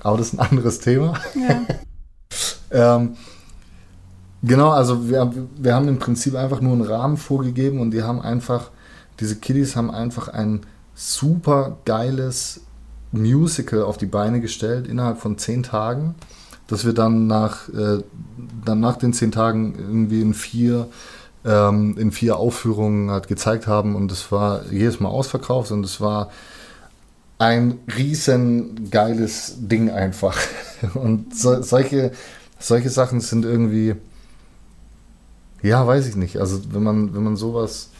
Aber 0.00 0.18
das 0.18 0.34
ist 0.34 0.38
ein 0.38 0.46
anderes 0.50 0.80
Thema. 0.80 1.14
Ja. 1.34 1.62
ähm, 2.98 3.16
genau, 4.42 4.68
also 4.68 5.08
wir, 5.08 5.32
wir 5.56 5.74
haben 5.74 5.88
im 5.88 5.98
Prinzip 5.98 6.34
einfach 6.34 6.60
nur 6.60 6.74
einen 6.74 6.82
Rahmen 6.82 7.16
vorgegeben 7.16 7.80
und 7.80 7.92
die 7.92 8.02
haben 8.02 8.20
einfach, 8.20 8.70
diese 9.18 9.36
Kiddies 9.36 9.76
haben 9.76 9.90
einfach 9.90 10.28
ein 10.28 10.66
super 10.94 11.78
geiles 11.86 12.60
Musical 13.12 13.82
auf 13.82 13.96
die 13.96 14.04
Beine 14.04 14.42
gestellt 14.42 14.86
innerhalb 14.86 15.16
von 15.16 15.38
zehn 15.38 15.62
Tagen, 15.62 16.16
dass 16.66 16.84
wir 16.84 16.92
dann 16.92 17.26
nach, 17.28 17.70
äh, 17.70 18.02
dann 18.62 18.80
nach 18.80 18.96
den 18.96 19.14
zehn 19.14 19.32
Tagen 19.32 19.74
irgendwie 19.74 20.20
in 20.20 20.34
vier, 20.34 20.88
ähm, 21.46 21.96
in 21.96 22.12
vier 22.12 22.36
Aufführungen 22.36 23.10
halt 23.10 23.28
gezeigt 23.28 23.66
haben 23.66 23.94
und 23.94 24.12
es 24.12 24.30
war 24.32 24.66
jedes 24.70 25.00
Mal 25.00 25.08
ausverkauft 25.08 25.70
und 25.70 25.84
es 25.84 26.00
war 26.00 26.30
ein 27.38 27.78
riesen 27.96 28.90
geiles 28.90 29.54
Ding 29.58 29.90
einfach. 29.90 30.38
Und 30.94 31.36
so, 31.36 31.60
solche, 31.60 32.12
solche 32.58 32.88
Sachen 32.88 33.20
sind 33.20 33.44
irgendwie, 33.44 33.94
ja, 35.62 35.86
weiß 35.86 36.06
ich 36.08 36.16
nicht. 36.16 36.38
Also 36.38 36.62
wenn 36.72 36.82
man, 36.82 37.14
wenn 37.14 37.22
man 37.22 37.36
sowas, 37.36 37.90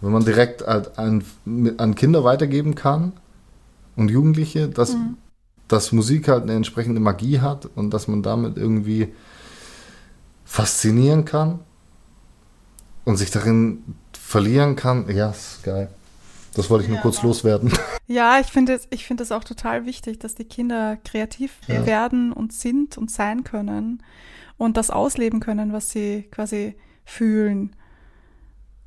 wenn 0.00 0.12
man 0.12 0.24
direkt 0.24 0.64
halt 0.64 0.96
an, 0.96 1.24
an 1.76 1.96
Kinder 1.96 2.22
weitergeben 2.22 2.76
kann, 2.76 3.14
und 3.98 4.10
Jugendliche, 4.10 4.68
dass, 4.68 4.94
mhm. 4.94 5.16
dass 5.66 5.90
Musik 5.90 6.28
halt 6.28 6.44
eine 6.44 6.54
entsprechende 6.54 7.00
Magie 7.00 7.40
hat 7.40 7.68
und 7.74 7.90
dass 7.90 8.06
man 8.06 8.22
damit 8.22 8.56
irgendwie 8.56 9.12
faszinieren 10.44 11.24
kann 11.24 11.58
und 13.08 13.16
sich 13.16 13.30
darin 13.30 13.82
verlieren 14.12 14.76
kann. 14.76 15.08
Ja, 15.10 15.30
ist 15.30 15.62
geil. 15.62 15.88
Das 16.54 16.68
wollte 16.68 16.84
ich 16.84 16.88
nur 16.88 16.98
ja. 16.98 17.02
kurz 17.02 17.22
loswerden. 17.22 17.72
Ja, 18.10 18.40
ich 18.40 18.46
finde 18.46 18.72
es 18.72 18.88
ich 18.88 19.04
find 19.04 19.20
auch 19.30 19.44
total 19.44 19.84
wichtig, 19.84 20.18
dass 20.18 20.34
die 20.34 20.46
Kinder 20.46 20.96
kreativ 21.04 21.52
ja. 21.66 21.84
werden 21.84 22.32
und 22.32 22.54
sind 22.54 22.96
und 22.96 23.10
sein 23.10 23.44
können 23.44 24.02
und 24.56 24.78
das 24.78 24.88
ausleben 24.88 25.40
können, 25.40 25.74
was 25.74 25.90
sie 25.90 26.26
quasi 26.30 26.74
fühlen. 27.04 27.76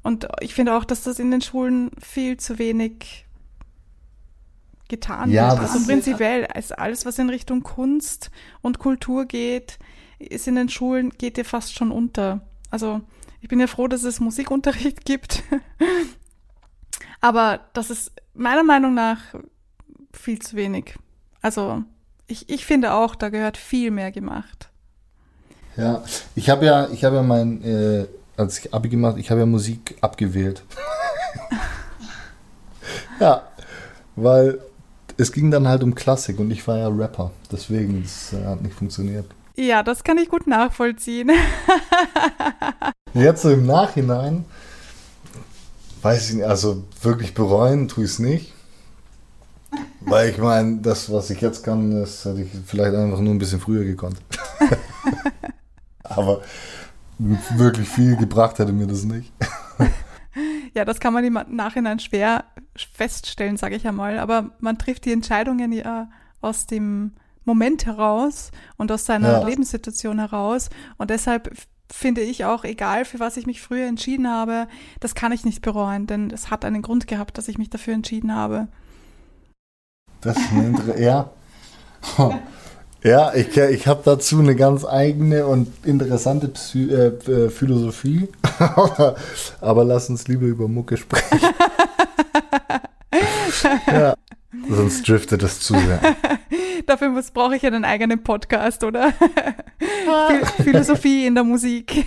Und 0.01 0.27
ich 0.39 0.55
finde 0.55 0.75
auch, 0.75 0.85
dass 0.85 1.03
das 1.03 1.19
in 1.19 1.29
den 1.29 1.41
Schulen 1.41 1.91
viel 2.01 2.37
zu 2.37 2.57
wenig 2.57 3.27
getan 4.89 5.29
ja, 5.29 5.51
wird. 5.51 5.59
Also 5.59 5.85
prinzipiell 5.85 6.47
ist 6.57 6.75
alles, 6.75 7.05
was 7.05 7.19
in 7.19 7.29
Richtung 7.29 7.61
Kunst 7.61 8.31
und 8.63 8.79
Kultur 8.79 9.25
geht, 9.25 9.77
ist 10.17 10.47
in 10.47 10.55
den 10.55 10.69
Schulen, 10.69 11.11
geht 11.11 11.37
dir 11.37 11.45
fast 11.45 11.75
schon 11.75 11.91
unter. 11.91 12.41
Also 12.71 13.01
ich 13.41 13.47
bin 13.47 13.59
ja 13.59 13.67
froh, 13.67 13.87
dass 13.87 14.03
es 14.03 14.19
Musikunterricht 14.19 15.05
gibt. 15.05 15.43
Aber 17.19 17.59
das 17.73 17.89
ist 17.89 18.11
meiner 18.33 18.63
Meinung 18.63 18.93
nach 18.93 19.19
viel 20.13 20.39
zu 20.39 20.55
wenig. 20.55 20.95
Also 21.41 21.83
ich, 22.27 22.49
ich 22.49 22.65
finde 22.65 22.93
auch, 22.93 23.15
da 23.15 23.29
gehört 23.29 23.57
viel 23.57 23.91
mehr 23.91 24.11
gemacht. 24.11 24.69
Ja, 25.77 26.03
ich 26.35 26.49
habe 26.49 26.65
ja, 26.65 26.89
ich 26.89 27.03
habe 27.03 27.17
ja 27.17 27.23
mein, 27.23 27.63
äh, 27.63 28.05
als 28.37 28.59
ich 28.59 28.73
Abi 28.73 28.89
gemacht, 28.89 29.17
ich 29.17 29.31
habe 29.31 29.39
ja 29.39 29.45
Musik 29.45 29.97
abgewählt. 30.01 30.63
ja, 33.19 33.43
weil 34.15 34.59
es 35.17 35.31
ging 35.31 35.51
dann 35.51 35.67
halt 35.67 35.83
um 35.83 35.95
Klassik 35.95 36.39
und 36.39 36.51
ich 36.51 36.67
war 36.67 36.77
ja 36.77 36.87
Rapper. 36.87 37.31
Deswegen, 37.51 38.03
es 38.03 38.33
äh, 38.33 38.43
hat 38.45 38.61
nicht 38.61 38.75
funktioniert. 38.75 39.25
Ja, 39.61 39.83
das 39.83 40.03
kann 40.03 40.17
ich 40.17 40.27
gut 40.27 40.47
nachvollziehen. 40.47 41.29
Jetzt 43.13 43.43
so 43.43 43.51
im 43.51 43.67
Nachhinein, 43.67 44.43
weiß 46.01 46.29
ich 46.29 46.35
nicht, 46.37 46.45
also 46.45 46.83
wirklich 47.03 47.35
bereuen 47.35 47.87
tue 47.87 48.05
ich 48.05 48.11
es 48.11 48.17
nicht. 48.17 48.53
Weil 49.99 50.31
ich 50.31 50.39
meine, 50.39 50.77
das, 50.77 51.11
was 51.11 51.29
ich 51.29 51.41
jetzt 51.41 51.63
kann, 51.63 51.91
das 51.91 52.25
hätte 52.25 52.41
ich 52.41 52.49
vielleicht 52.65 52.95
einfach 52.95 53.19
nur 53.19 53.33
ein 53.33 53.37
bisschen 53.37 53.59
früher 53.59 53.85
gekonnt. 53.85 54.17
Aber 56.03 56.41
wirklich 57.19 57.87
viel 57.87 58.17
gebracht 58.17 58.57
hätte 58.57 58.73
mir 58.73 58.87
das 58.87 59.03
nicht. 59.03 59.31
Ja, 60.73 60.85
das 60.85 61.01
kann 61.01 61.11
man 61.11 61.25
im 61.25 61.37
Nachhinein 61.49 61.99
schwer 61.99 62.45
feststellen, 62.93 63.57
sage 63.57 63.75
ich 63.75 63.85
einmal. 63.85 64.17
Aber 64.17 64.51
man 64.61 64.77
trifft 64.77 65.03
die 65.03 65.11
Entscheidungen 65.11 65.73
ja 65.73 66.09
aus 66.39 66.65
dem 66.65 67.11
Moment 67.51 67.85
heraus 67.85 68.51
und 68.77 68.91
aus 68.91 69.05
seiner 69.05 69.39
ja. 69.39 69.47
Lebenssituation 69.47 70.19
heraus. 70.19 70.69
Und 70.97 71.09
deshalb 71.09 71.51
finde 71.91 72.21
ich 72.21 72.45
auch, 72.45 72.63
egal 72.63 73.05
für 73.05 73.19
was 73.19 73.37
ich 73.37 73.45
mich 73.45 73.61
früher 73.61 73.87
entschieden 73.87 74.29
habe, 74.29 74.67
das 74.99 75.15
kann 75.15 75.31
ich 75.31 75.43
nicht 75.43 75.61
bereuen, 75.61 76.07
denn 76.07 76.31
es 76.31 76.49
hat 76.49 76.63
einen 76.63 76.81
Grund 76.81 77.07
gehabt, 77.07 77.37
dass 77.37 77.47
ich 77.47 77.57
mich 77.57 77.69
dafür 77.69 77.93
entschieden 77.93 78.33
habe. 78.33 78.67
Das 80.21 80.37
ist 80.37 80.51
eine 80.51 80.99
ja. 80.99 81.29
Ja, 83.03 83.33
ich, 83.33 83.57
ich 83.57 83.87
habe 83.87 84.01
dazu 84.05 84.39
eine 84.39 84.55
ganz 84.55 84.85
eigene 84.85 85.47
und 85.47 85.67
interessante 85.85 86.49
Psy 86.49 86.91
äh, 86.91 87.07
äh 87.07 87.49
Philosophie. 87.49 88.29
Aber 89.59 89.83
lass 89.83 90.07
uns 90.09 90.27
lieber 90.27 90.45
über 90.45 90.67
Mucke 90.67 90.97
sprechen. 90.97 91.39
ja, 93.87 94.13
sonst 94.69 95.07
driftet 95.07 95.41
das 95.41 95.61
zu 95.61 95.73
sehr. 95.73 95.99
Dafür 96.85 97.21
brauche 97.33 97.55
ich 97.55 97.65
einen 97.65 97.85
eigenen 97.85 98.23
Podcast, 98.23 98.83
oder? 98.83 99.13
Philosophie 100.63 101.25
in 101.25 101.35
der 101.35 101.43
Musik. 101.43 102.05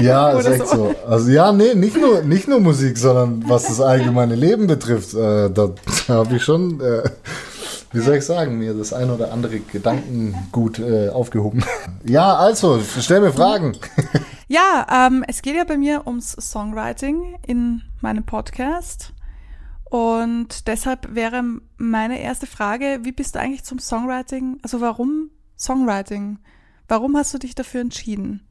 ja, 0.00 0.30
ist 0.38 0.46
echt 0.46 0.68
so. 0.68 0.76
so. 0.76 0.94
Also 1.06 1.30
ja, 1.30 1.52
nee, 1.52 1.74
nicht 1.74 1.96
nur, 1.96 2.22
nicht 2.22 2.48
nur 2.48 2.60
Musik, 2.60 2.98
sondern 2.98 3.44
was 3.48 3.64
das 3.66 3.80
allgemeine 3.80 4.34
Leben 4.34 4.66
betrifft, 4.66 5.14
äh, 5.14 5.50
da, 5.50 5.70
da 6.06 6.14
habe 6.14 6.36
ich 6.36 6.42
schon... 6.42 6.80
Äh, 6.80 7.02
wie 7.94 8.00
soll 8.00 8.16
ich 8.16 8.24
sagen, 8.24 8.58
mir 8.58 8.74
das 8.74 8.92
ein 8.92 9.08
oder 9.08 9.32
andere 9.32 9.60
Gedankengut 9.60 10.80
äh, 10.80 11.10
aufgehoben. 11.10 11.64
ja, 12.04 12.34
also, 12.34 12.80
stell 13.00 13.20
mir 13.20 13.32
Fragen. 13.32 13.76
ja, 14.48 15.06
ähm, 15.06 15.24
es 15.28 15.42
geht 15.42 15.54
ja 15.54 15.62
bei 15.62 15.76
mir 15.76 16.04
ums 16.06 16.32
Songwriting 16.32 17.36
in 17.46 17.82
meinem 18.00 18.24
Podcast. 18.24 19.13
Und 19.94 20.66
deshalb 20.66 21.14
wäre 21.14 21.44
meine 21.76 22.18
erste 22.18 22.48
Frage, 22.48 22.98
wie 23.02 23.12
bist 23.12 23.36
du 23.36 23.38
eigentlich 23.38 23.62
zum 23.62 23.78
Songwriting, 23.78 24.58
also 24.60 24.80
warum 24.80 25.30
Songwriting? 25.56 26.40
Warum 26.88 27.16
hast 27.16 27.32
du 27.32 27.38
dich 27.38 27.54
dafür 27.54 27.82
entschieden? 27.82 28.44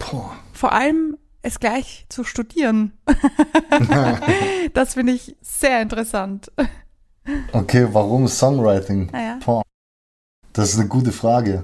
Boah. 0.00 0.32
Vor 0.52 0.72
allem 0.72 1.16
es 1.42 1.60
gleich 1.60 2.06
zu 2.08 2.24
studieren. 2.24 2.98
das 4.74 4.94
finde 4.94 5.12
ich 5.12 5.36
sehr 5.40 5.80
interessant. 5.80 6.50
Okay, 7.52 7.86
warum 7.92 8.26
Songwriting? 8.26 9.10
Ah, 9.12 9.38
ja. 9.38 9.62
Das 10.52 10.72
ist 10.72 10.80
eine 10.80 10.88
gute 10.88 11.12
Frage. 11.12 11.62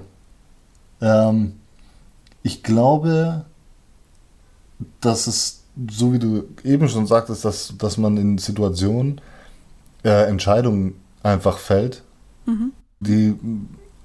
Ähm, 1.01 1.59
ich 2.43 2.63
glaube, 2.63 3.43
dass 5.01 5.27
es, 5.27 5.60
so 5.89 6.13
wie 6.13 6.19
du 6.19 6.43
eben 6.63 6.87
schon 6.89 7.07
sagtest, 7.07 7.45
dass, 7.45 7.73
dass 7.77 7.97
man 7.97 8.17
in 8.17 8.37
Situationen 8.37 9.21
äh, 10.03 10.27
Entscheidungen 10.27 10.95
einfach 11.23 11.57
fällt, 11.57 12.03
die 12.99 13.35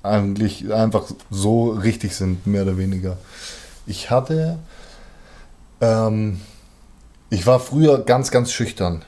eigentlich 0.03 0.73
einfach 0.73 1.05
so 1.31 1.71
richtig 1.71 2.15
sind, 2.15 2.47
mehr 2.47 2.63
oder 2.63 2.79
weniger. 2.79 3.17
Ich 3.87 4.11
hatte, 4.11 4.59
ähm, 5.81 6.41
ich 7.31 7.47
war 7.47 7.61
früher 7.61 7.99
ganz, 8.05 8.31
ganz 8.31 8.53
schüchtern. 8.53 9.03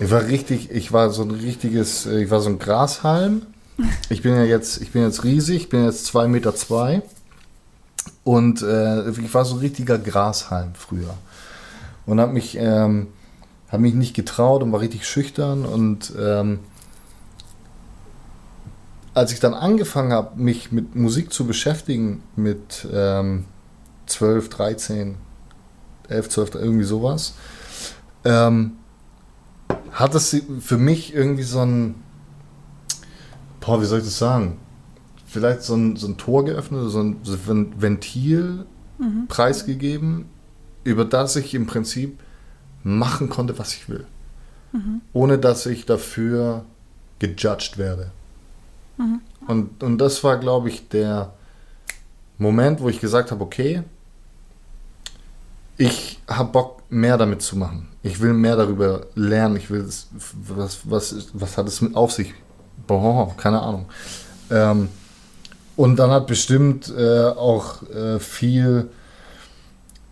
Ich 0.00 0.10
war 0.10 0.26
richtig, 0.26 0.70
ich 0.70 0.92
war 0.92 1.10
so 1.10 1.22
ein 1.22 1.30
richtiges, 1.30 2.06
ich 2.06 2.30
war 2.30 2.40
so 2.40 2.50
ein 2.50 2.58
Grashalm. 2.58 3.42
Ich 4.08 4.22
bin 4.22 4.34
ja 4.34 4.44
jetzt, 4.44 4.80
ich 4.80 4.92
bin 4.92 5.02
jetzt 5.02 5.24
riesig, 5.24 5.62
ich 5.62 5.68
bin 5.68 5.84
jetzt 5.84 6.06
zwei 6.06 6.28
Meter 6.28 6.54
zwei. 6.54 7.02
Und 8.22 8.62
äh, 8.62 9.10
ich 9.10 9.34
war 9.34 9.44
so 9.44 9.56
ein 9.56 9.60
richtiger 9.60 9.98
Grashalm 9.98 10.72
früher. 10.74 11.14
Und 12.06 12.20
habe 12.20 12.32
mich, 12.32 12.56
ähm, 12.58 13.08
hab 13.68 13.80
mich 13.80 13.94
nicht 13.94 14.14
getraut 14.14 14.62
und 14.62 14.72
war 14.72 14.80
richtig 14.80 15.06
schüchtern. 15.06 15.64
Und 15.64 16.12
ähm, 16.18 16.60
als 19.14 19.32
ich 19.32 19.40
dann 19.40 19.54
angefangen 19.54 20.12
habe, 20.12 20.40
mich 20.40 20.72
mit 20.72 20.94
Musik 20.94 21.32
zu 21.32 21.46
beschäftigen, 21.46 22.22
mit 22.36 22.86
ähm, 22.92 23.44
12, 24.06 24.48
13, 24.50 25.14
11, 26.08 26.28
12, 26.28 26.54
irgendwie 26.56 26.84
sowas, 26.84 27.34
ähm, 28.24 28.72
hat 29.92 30.14
es 30.14 30.36
für 30.60 30.76
mich 30.76 31.14
irgendwie 31.14 31.44
so 31.44 31.60
ein, 31.60 31.94
boah, 33.60 33.80
wie 33.80 33.86
soll 33.86 34.00
ich 34.00 34.04
das 34.04 34.18
sagen? 34.18 34.58
Vielleicht 35.26 35.62
so 35.62 35.74
ein, 35.74 35.96
so 35.96 36.08
ein 36.08 36.16
Tor 36.16 36.44
geöffnet, 36.44 36.90
so 36.90 37.00
ein, 37.00 37.18
so 37.22 37.52
ein 37.52 37.80
Ventil 37.80 38.66
preisgegeben, 39.28 40.26
über 40.84 41.04
das 41.04 41.36
ich 41.36 41.54
im 41.54 41.66
Prinzip 41.66 42.20
machen 42.82 43.28
konnte, 43.30 43.58
was 43.58 43.74
ich 43.74 43.88
will. 43.88 44.06
Ohne 45.12 45.38
dass 45.38 45.66
ich 45.66 45.86
dafür 45.86 46.64
gejudged 47.18 47.78
werde. 47.78 48.10
Und, 49.46 49.82
und 49.82 49.98
das 49.98 50.22
war, 50.24 50.36
glaube 50.38 50.68
ich, 50.68 50.88
der 50.88 51.32
Moment, 52.38 52.80
wo 52.80 52.88
ich 52.88 53.00
gesagt 53.00 53.30
habe, 53.30 53.42
okay, 53.44 53.82
ich 55.76 56.20
habe 56.28 56.52
Bock, 56.52 56.82
mehr 56.90 57.16
damit 57.18 57.42
zu 57.42 57.56
machen. 57.56 57.88
Ich 58.02 58.20
will 58.20 58.32
mehr 58.34 58.56
darüber 58.56 59.06
lernen. 59.14 59.56
Ich 59.56 59.70
will, 59.70 59.80
es- 59.80 60.08
was, 60.48 60.80
was, 60.88 61.26
was 61.32 61.56
hat 61.58 61.66
es 61.66 61.80
mit 61.80 61.96
auf 61.96 62.12
sich? 62.12 62.32
Boah, 62.86 63.34
keine 63.36 63.60
Ahnung. 63.60 63.86
Ähm, 64.50 64.88
und 65.76 65.96
dann 65.96 66.10
hat 66.10 66.26
bestimmt 66.28 66.92
äh, 66.96 67.24
auch 67.24 67.82
äh, 67.90 68.20
viel 68.20 68.90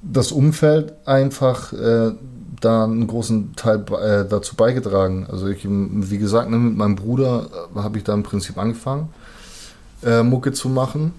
das 0.02 0.32
Umfeld 0.32 0.94
einfach 1.06 1.72
äh, 1.72 2.12
da 2.60 2.84
einen 2.84 3.06
großen 3.06 3.54
Teil 3.56 3.84
äh, 3.92 4.28
dazu 4.28 4.56
beigetragen. 4.56 5.26
Also 5.30 5.48
ich, 5.48 5.66
wie 5.68 6.18
gesagt, 6.18 6.50
ne, 6.50 6.58
mit 6.58 6.76
meinem 6.76 6.96
Bruder 6.96 7.48
äh, 7.74 7.78
habe 7.78 7.98
ich 7.98 8.04
da 8.04 8.14
im 8.14 8.22
Prinzip 8.22 8.58
angefangen, 8.58 9.08
äh, 10.02 10.22
Mucke 10.22 10.52
zu 10.52 10.68
machen 10.68 11.12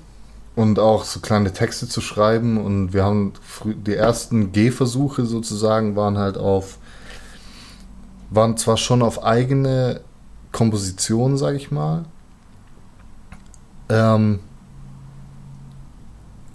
und 0.55 0.79
auch 0.79 1.05
so 1.05 1.19
kleine 1.19 1.51
Texte 1.51 1.87
zu 1.87 2.01
schreiben. 2.01 2.57
Und 2.57 2.93
wir 2.93 3.03
haben 3.03 3.33
die 3.63 3.95
ersten 3.95 4.51
Gehversuche 4.51 5.25
sozusagen 5.25 5.95
waren 5.95 6.17
halt 6.17 6.37
auf, 6.37 6.77
waren 8.29 8.57
zwar 8.57 8.77
schon 8.77 9.01
auf 9.01 9.23
eigene 9.23 10.01
Komposition, 10.51 11.37
sage 11.37 11.57
ich 11.57 11.71
mal. 11.71 12.05
Ähm, 13.89 14.39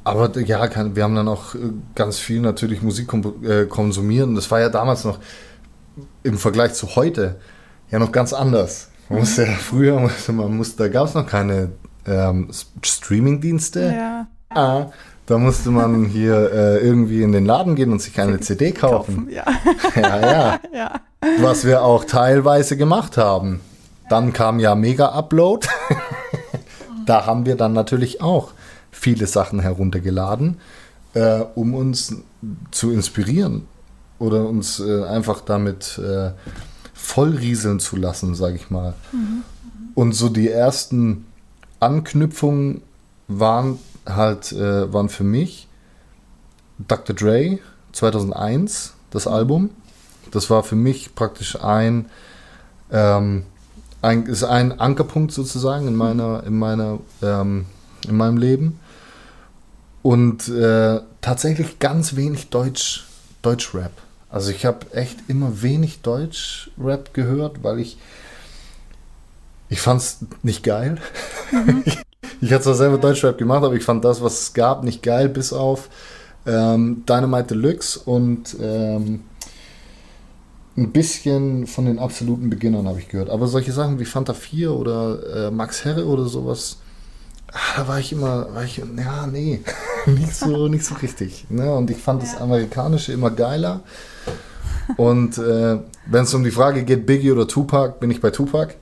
aber 0.09 0.39
ja, 0.41 0.67
kann, 0.69 0.97
wir 0.97 1.05
haben 1.05 1.15
dann 1.15 1.29
auch 1.29 1.55
äh, 1.55 1.59
ganz 1.95 2.19
viel 2.19 2.41
natürlich 2.41 2.83
Musik 2.83 3.13
äh, 3.43 3.65
konsumiert. 3.65 4.27
Und 4.27 4.35
das 4.35 4.51
war 4.51 4.61
ja 4.61 4.69
damals 4.69 5.05
noch 5.05 5.19
im 6.23 6.39
Vergleich 6.39 6.75
zu 6.75 6.97
heute 6.97 7.37
ja 7.91 7.99
noch 7.99 8.13
ganz 8.13 8.33
anders. 8.33 8.91
Man 9.09 9.21
musste 9.21 9.45
ja 9.45 9.53
früher, 9.59 10.11
man 10.29 10.57
musste, 10.57 10.85
da 10.85 10.89
gab 10.89 11.09
es 11.09 11.15
noch 11.15 11.27
keine 11.27 11.71
ähm, 12.07 12.51
Streaming-Dienste. 12.83 13.95
Ja. 13.97 14.27
Ah, 14.51 14.87
da 15.27 15.37
musste 15.37 15.71
man 15.71 16.07
hier 16.07 16.51
äh, 16.53 16.79
irgendwie 16.79 17.23
in 17.23 17.33
den 17.33 17.45
Laden 17.45 17.77
gehen 17.77 17.93
und 17.93 18.01
sich 18.01 18.19
eine 18.19 18.41
CD 18.41 18.73
kaufen. 18.73 19.29
Ja. 19.31 19.45
Ja, 19.95 20.21
ja. 20.21 20.61
ja. 20.73 21.01
Was 21.41 21.65
wir 21.65 21.83
auch 21.83 22.05
teilweise 22.05 22.77
gemacht 22.77 23.17
haben. 23.17 23.61
Dann 24.09 24.33
kam 24.33 24.59
ja 24.59 24.75
Mega 24.75 25.09
Upload. 25.09 25.67
da 27.05 27.27
haben 27.27 27.45
wir 27.45 27.57
dann 27.57 27.75
natürlich 27.75 28.23
auch 28.23 28.53
viele 28.91 29.27
Sachen 29.27 29.61
heruntergeladen, 29.61 30.59
äh, 31.15 31.41
um 31.55 31.75
uns 31.75 32.17
zu 32.71 32.91
inspirieren 32.91 33.67
oder 34.19 34.49
uns 34.49 34.81
äh, 34.81 35.05
einfach 35.05 35.41
damit 35.41 35.99
äh, 35.99 36.33
vollrieseln 36.95 37.81
zu 37.81 37.97
lassen, 37.97 38.35
sage 38.35 38.57
ich 38.57 38.71
mal. 38.71 38.95
Und 39.95 40.13
so 40.13 40.29
die 40.29 40.49
ersten 40.49 41.27
Anknüpfungen 41.81 42.83
waren 43.29 43.79
halt 44.07 44.53
äh, 44.53 44.93
waren 44.93 45.09
für 45.09 45.25
mich 45.25 45.69
Dr. 46.79 47.15
Dre 47.15 47.59
2001 47.93 48.95
das 49.11 49.27
Album. 49.27 49.71
Das 50.31 50.51
war 50.51 50.63
für 50.63 50.77
mich 50.77 51.15
praktisch 51.15 51.61
ein, 51.63 52.07
ähm, 52.91 53.45
ein 54.03 54.27
ist 54.27 54.45
ein 54.45 54.79
Ankerpunkt 54.79 55.33
sozusagen 55.33 55.89
in 55.89 55.97
meiner 55.97 56.45
in 56.45 56.59
meiner 56.59 56.99
ähm, 57.23 57.67
in 58.07 58.17
meinem 58.17 58.37
Leben 58.37 58.79
und 60.03 60.49
äh, 60.49 61.01
tatsächlich 61.21 61.79
ganz 61.79 62.17
wenig 62.17 62.51
Deutsch 62.51 63.05
Deutschrap. 63.43 63.93
Also 64.31 64.51
ich 64.51 64.67
habe 64.67 64.93
echt 64.93 65.19
immer 65.29 65.63
wenig 65.63 66.03
Deutschrap 66.03 67.15
gehört, 67.15 67.63
weil 67.63 67.79
ich 67.79 67.97
ich 69.71 69.81
fand 69.81 70.01
es 70.01 70.19
nicht 70.43 70.63
geil. 70.65 70.99
ich 71.85 71.99
ich 72.41 72.53
hatte 72.53 72.65
zwar 72.65 72.75
selber 72.75 72.99
Deutschrap 72.99 73.39
gemacht, 73.39 73.65
aber 73.65 73.75
ich 73.75 73.85
fand 73.85 74.05
das, 74.05 74.23
was 74.23 74.41
es 74.41 74.55
gab, 74.55 74.85
nicht 74.85 75.03
geil, 75.03 75.29
bis 75.29 75.53
auf 75.53 75.89
ähm, 76.47 77.05
Dynamite 77.07 77.49
Deluxe 77.49 77.99
und 77.99 78.57
ähm, 78.61 79.25
ein 80.77 80.93
bisschen 80.93 81.67
von 81.67 81.87
den 81.87 81.99
absoluten 81.99 82.51
Beginnern 82.51 82.87
habe 82.87 83.01
ich 83.01 83.09
gehört. 83.09 83.31
Aber 83.31 83.49
solche 83.49 83.73
Sachen 83.73 83.99
wie 83.99 84.05
Fanta 84.05 84.35
4 84.35 84.73
oder 84.73 85.49
äh, 85.49 85.51
Max 85.51 85.85
Herre 85.85 86.07
oder 86.07 86.27
sowas, 86.27 86.79
da 87.77 87.89
war 87.89 87.99
ich 87.99 88.13
immer, 88.13 88.55
war 88.55 88.65
ich, 88.65 88.79
ja, 88.79 89.27
nee, 89.27 89.63
nicht 90.07 90.35
so, 90.35 90.69
nicht 90.69 90.85
so 90.85 90.95
richtig. 90.97 91.47
Ne? 91.49 91.75
Und 91.75 91.91
ich 91.91 91.99
fand 91.99 92.23
das 92.23 92.37
Amerikanische 92.37 93.13
immer 93.13 93.31
geiler. 93.31 93.81
Und 94.97 95.39
äh, 95.39 95.79
wenn 96.07 96.25
es 96.25 96.35
um 96.35 96.45
die 96.45 96.51
Frage 96.51 96.85
geht, 96.85 97.07
Biggie 97.07 97.33
oder 97.33 97.47
Tupac, 97.47 98.01
bin 98.01 98.11
ich 98.11 98.21
bei 98.21 98.31
Tupac. 98.31 98.75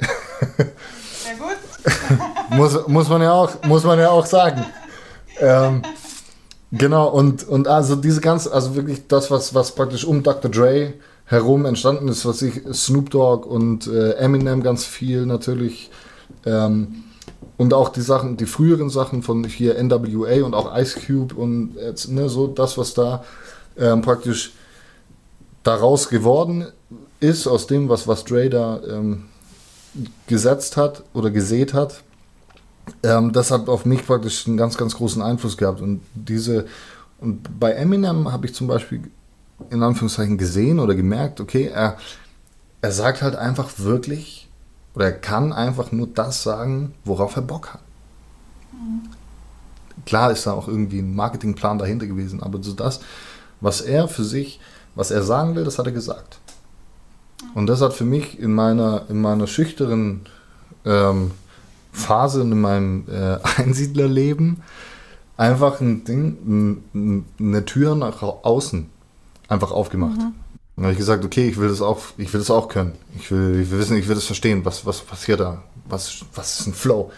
Sehr 0.56 1.36
gut. 1.36 2.50
muss, 2.50 2.86
muss, 2.86 3.08
man 3.08 3.22
ja 3.22 3.32
auch, 3.32 3.62
muss 3.64 3.84
man 3.84 3.98
ja 3.98 4.10
auch 4.10 4.26
sagen. 4.26 4.64
Ähm, 5.40 5.82
genau, 6.72 7.08
und, 7.08 7.46
und 7.46 7.68
also 7.68 7.96
diese 7.96 8.20
ganze, 8.20 8.52
also 8.52 8.76
wirklich 8.76 9.08
das, 9.08 9.30
was, 9.30 9.54
was 9.54 9.74
praktisch 9.74 10.04
um 10.04 10.22
Dr. 10.22 10.50
Dre 10.50 10.94
herum 11.24 11.66
entstanden 11.66 12.08
ist, 12.08 12.24
was 12.24 12.40
ich, 12.42 12.62
Snoop 12.72 13.10
Dogg 13.10 13.48
und 13.48 13.88
äh, 13.88 14.12
Eminem 14.12 14.62
ganz 14.62 14.84
viel 14.84 15.26
natürlich. 15.26 15.90
Ähm, 16.44 17.02
und 17.56 17.72
auch 17.72 17.88
die 17.88 18.02
Sachen, 18.02 18.36
die 18.36 18.46
früheren 18.46 18.90
Sachen 18.90 19.22
von 19.22 19.44
hier 19.44 19.82
NWA 19.82 20.44
und 20.44 20.54
auch 20.54 20.76
Ice 20.76 21.00
Cube 21.00 21.34
und 21.34 21.76
jetzt, 21.76 22.10
ne, 22.10 22.28
so 22.28 22.46
das, 22.46 22.76
was 22.76 22.94
da 22.94 23.24
ähm, 23.78 24.02
praktisch 24.02 24.52
daraus 25.62 26.08
geworden 26.08 26.66
ist, 27.20 27.46
aus 27.46 27.66
dem, 27.66 27.88
was, 27.88 28.06
was 28.06 28.24
Dre 28.24 28.50
da 28.50 28.80
ähm, 28.88 29.24
gesetzt 30.26 30.76
hat 30.76 31.02
oder 31.14 31.30
gesät 31.30 31.72
hat, 31.74 32.02
ähm, 33.02 33.32
das 33.32 33.50
hat 33.50 33.68
auf 33.68 33.84
mich 33.84 34.06
praktisch 34.06 34.46
einen 34.46 34.56
ganz, 34.56 34.76
ganz 34.76 34.96
großen 34.96 35.22
Einfluss 35.22 35.56
gehabt. 35.56 35.80
Und 35.80 36.02
diese, 36.14 36.66
und 37.20 37.58
bei 37.58 37.72
Eminem 37.72 38.30
habe 38.32 38.46
ich 38.46 38.54
zum 38.54 38.66
Beispiel 38.66 39.02
in 39.70 39.82
Anführungszeichen 39.82 40.38
gesehen 40.38 40.78
oder 40.78 40.94
gemerkt, 40.94 41.40
okay, 41.40 41.70
er, 41.72 41.96
er 42.82 42.92
sagt 42.92 43.22
halt 43.22 43.36
einfach 43.36 43.78
wirklich, 43.78 44.45
oder 44.96 45.04
er 45.04 45.12
kann 45.12 45.52
einfach 45.52 45.92
nur 45.92 46.06
das 46.06 46.42
sagen, 46.42 46.94
worauf 47.04 47.36
er 47.36 47.42
Bock 47.42 47.74
hat. 47.74 47.80
Klar 50.06 50.32
ist 50.32 50.46
da 50.46 50.52
auch 50.52 50.68
irgendwie 50.68 51.00
ein 51.00 51.14
Marketingplan 51.14 51.78
dahinter 51.78 52.06
gewesen, 52.06 52.42
aber 52.42 52.62
so 52.62 52.72
das, 52.72 53.00
was 53.60 53.82
er 53.82 54.08
für 54.08 54.24
sich, 54.24 54.58
was 54.94 55.10
er 55.10 55.22
sagen 55.22 55.54
will, 55.54 55.64
das 55.64 55.78
hat 55.78 55.86
er 55.86 55.92
gesagt. 55.92 56.38
Und 57.54 57.66
das 57.66 57.82
hat 57.82 57.92
für 57.92 58.04
mich 58.04 58.38
in 58.38 58.54
meiner, 58.54 59.02
in 59.10 59.20
meiner 59.20 59.46
schüchteren 59.46 60.22
ähm, 60.86 61.32
Phase 61.92 62.40
in 62.40 62.58
meinem 62.58 63.04
äh, 63.08 63.38
Einsiedlerleben 63.56 64.62
einfach 65.36 65.80
ein 65.82 66.04
Ding, 66.04 66.38
ein, 66.46 66.84
ein, 66.94 67.24
eine 67.38 67.64
Tür 67.66 67.94
nach 67.94 68.22
außen 68.22 68.88
einfach 69.48 69.72
aufgemacht. 69.72 70.18
Und 70.76 70.82
dann 70.82 70.84
habe 70.84 70.92
ich 70.92 70.98
gesagt, 70.98 71.24
okay, 71.24 71.48
ich 71.48 71.56
will 71.56 71.68
das 71.68 71.80
auch, 71.80 72.00
ich 72.18 72.30
will 72.32 72.40
das 72.40 72.50
auch 72.50 72.68
können. 72.68 72.92
Ich 73.18 73.30
will, 73.30 73.60
ich 73.62 73.70
will 73.70 73.78
wissen, 73.78 73.96
ich 73.96 74.08
will 74.08 74.14
das 74.14 74.26
verstehen, 74.26 74.64
was, 74.64 74.84
was 74.84 75.00
passiert 75.00 75.40
da? 75.40 75.62
Was, 75.86 76.24
was 76.34 76.60
ist 76.60 76.66
ein 76.66 76.74
Flow? 76.74 77.10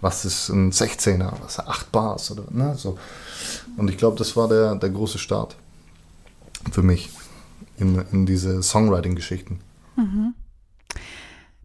Was 0.00 0.24
ist 0.24 0.50
ein 0.50 0.70
16er? 0.72 1.32
Was 1.42 1.54
sind 1.54 1.66
8 1.68 1.90
Bars? 1.90 2.30
Oder, 2.30 2.44
ne, 2.50 2.74
so. 2.76 2.98
Und 3.76 3.88
ich 3.90 3.96
glaube, 3.96 4.18
das 4.18 4.36
war 4.36 4.46
der, 4.48 4.74
der 4.74 4.90
große 4.90 5.18
Start 5.18 5.56
für 6.70 6.82
mich 6.82 7.10
in, 7.78 8.04
in 8.12 8.26
diese 8.26 8.62
Songwriting-Geschichten. 8.62 9.60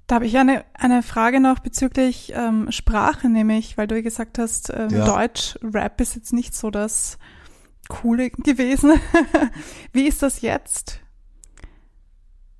Da 0.07 0.15
habe 0.15 0.25
ich 0.25 0.37
eine, 0.37 0.63
eine 0.73 1.03
Frage 1.03 1.39
noch 1.39 1.59
bezüglich 1.59 2.31
ähm, 2.35 2.71
Sprache, 2.71 3.29
nämlich, 3.29 3.77
weil 3.77 3.87
du 3.87 4.01
gesagt 4.01 4.39
hast, 4.39 4.71
ähm, 4.73 4.89
Ja. 4.91 5.05
Deutsch, 5.05 5.57
Rap 5.61 5.99
ist 6.01 6.15
jetzt 6.15 6.33
nicht 6.33 6.55
so 6.55 6.71
das 6.71 7.17
Coole 7.89 8.29
gewesen. 8.29 8.93
Wie 9.91 10.07
ist 10.07 10.21
das 10.23 10.41
jetzt? 10.41 10.99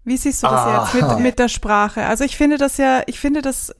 Wie 0.04 0.18
siehst 0.18 0.44
du 0.44 0.48
das 0.48 0.60
Ah. 0.62 0.84
jetzt 0.84 0.94
mit, 1.10 1.20
mit 1.20 1.40
der 1.40 1.48
Sprache? 1.48 2.06
Also 2.06 2.24
ich 2.24 2.36
finde 2.38 2.58
das 2.58 2.78
ja, 2.78 3.04
ich 3.08 3.20
finde 3.20 3.42
das 3.42 3.74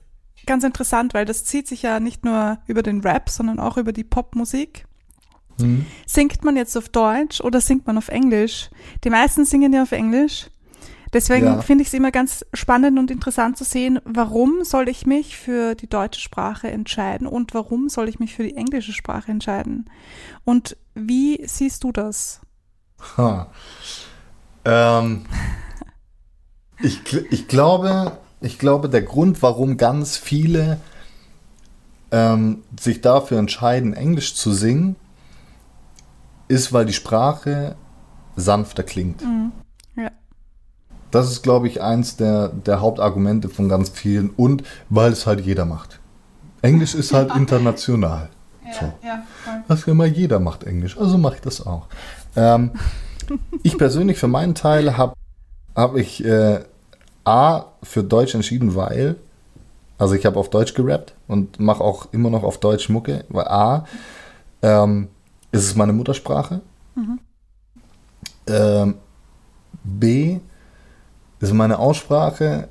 ganz 0.46 0.64
interessant, 0.64 1.14
weil 1.14 1.24
das 1.24 1.44
zieht 1.44 1.68
sich 1.68 1.82
ja 1.82 2.00
nicht 2.00 2.24
nur 2.24 2.58
über 2.66 2.82
den 2.82 3.00
Rap, 3.00 3.28
sondern 3.30 3.58
auch 3.60 3.76
über 3.76 3.92
die 3.92 4.04
Popmusik. 4.04 4.86
Hm? 5.60 5.86
Singt 6.06 6.44
man 6.44 6.56
jetzt 6.56 6.76
auf 6.76 6.88
Deutsch 6.88 7.40
oder 7.40 7.60
singt 7.60 7.86
man 7.86 7.96
auf 7.98 8.08
Englisch? 8.08 8.70
Die 9.04 9.10
meisten 9.10 9.44
singen 9.44 9.72
ja 9.72 9.82
auf 9.82 9.92
Englisch. 9.92 10.50
Deswegen 11.12 11.46
Ja. 11.46 11.60
finde 11.60 11.82
ich 11.82 11.88
es 11.88 11.94
immer 11.94 12.10
ganz 12.10 12.44
spannend 12.54 12.98
und 12.98 13.08
interessant 13.10 13.56
zu 13.56 13.62
sehen, 13.62 14.00
warum 14.04 14.64
soll 14.64 14.88
ich 14.88 15.06
mich 15.06 15.36
für 15.38 15.76
die 15.76 15.86
deutsche 15.88 16.20
Sprache 16.20 16.68
entscheiden 16.72 17.28
und 17.28 17.54
warum 17.54 17.88
soll 17.88 18.08
ich 18.08 18.18
mich 18.18 18.34
für 18.34 18.42
die 18.42 18.56
englische 18.56 18.92
Sprache 18.92 19.30
entscheiden? 19.30 19.88
Und 20.44 20.76
wie 20.94 21.40
siehst 21.46 21.84
du 21.84 21.92
das? 21.92 22.40
Ha. 23.16 23.46
Ähm, 24.64 25.26
ich, 26.82 27.00
ich, 27.30 27.48
glaube, 27.48 28.18
ich 28.40 28.58
glaube, 28.58 28.88
der 28.88 29.02
Grund, 29.02 29.42
warum 29.42 29.76
ganz 29.76 30.16
viele 30.16 30.78
ähm, 32.10 32.62
sich 32.78 33.00
dafür 33.00 33.38
entscheiden, 33.38 33.94
Englisch 33.94 34.34
zu 34.34 34.52
singen, 34.52 34.96
ist, 36.48 36.72
weil 36.72 36.86
die 36.86 36.92
Sprache 36.92 37.76
sanfter 38.36 38.82
klingt. 38.82 39.22
Ja. 39.96 40.10
Das 41.10 41.30
ist, 41.30 41.42
glaube 41.42 41.68
ich, 41.68 41.80
eins 41.82 42.16
der, 42.16 42.48
der 42.48 42.80
Hauptargumente 42.80 43.48
von 43.48 43.68
ganz 43.68 43.88
vielen 43.88 44.30
und 44.30 44.62
weil 44.88 45.12
es 45.12 45.26
halt 45.26 45.40
jeder 45.40 45.64
macht. 45.64 46.00
Englisch 46.62 46.94
ist 46.94 47.12
halt 47.12 47.34
international. 47.34 48.30
So. 48.80 48.92
ja, 49.06 49.22
Was 49.68 49.86
immer 49.86 50.06
jeder 50.06 50.40
macht 50.40 50.64
Englisch, 50.64 50.96
also 50.98 51.18
mache 51.18 51.36
ich 51.36 51.40
das 51.42 51.64
auch. 51.64 51.86
Ähm, 52.34 52.70
ich 53.62 53.78
persönlich 53.78 54.18
für 54.18 54.28
meinen 54.28 54.54
Teil 54.54 54.96
habe 54.96 55.14
hab 55.74 55.96
ich 55.96 56.24
äh, 56.24 56.60
A 57.24 57.64
für 57.82 58.04
Deutsch 58.04 58.34
entschieden, 58.34 58.74
weil, 58.74 59.16
also 59.98 60.14
ich 60.14 60.26
habe 60.26 60.38
auf 60.38 60.50
Deutsch 60.50 60.74
gerappt 60.74 61.14
und 61.28 61.58
mache 61.58 61.82
auch 61.82 62.12
immer 62.12 62.30
noch 62.30 62.42
auf 62.42 62.58
Deutsch 62.58 62.88
Mucke, 62.88 63.24
weil 63.28 63.48
A, 63.48 63.86
ähm, 64.62 65.08
ist 65.52 65.64
es 65.64 65.76
meine 65.76 65.92
Muttersprache. 65.92 66.60
Ähm, 68.46 68.94
B, 69.82 70.40
ist 71.40 71.52
meine 71.52 71.78
Aussprache, 71.78 72.68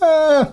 äh, 0.00 0.46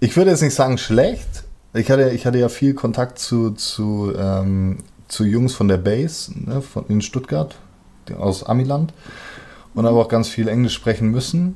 ich 0.00 0.16
würde 0.16 0.30
jetzt 0.30 0.42
nicht 0.42 0.54
sagen 0.54 0.78
schlecht. 0.78 1.44
Ich 1.74 1.90
hatte, 1.90 2.10
ich 2.10 2.26
hatte 2.26 2.38
ja 2.38 2.48
viel 2.48 2.74
Kontakt 2.74 3.18
zu, 3.18 3.50
zu, 3.52 4.12
ähm, 4.16 4.78
zu 5.08 5.24
Jungs 5.24 5.54
von 5.54 5.68
der 5.68 5.76
Base 5.76 6.32
ne, 6.34 6.62
von, 6.62 6.86
in 6.88 7.02
Stuttgart, 7.02 7.56
aus 8.16 8.44
Amiland. 8.44 8.92
Und 9.78 9.86
habe 9.86 9.96
auch 9.96 10.08
ganz 10.08 10.26
viel 10.26 10.48
Englisch 10.48 10.74
sprechen 10.74 11.12
müssen 11.12 11.54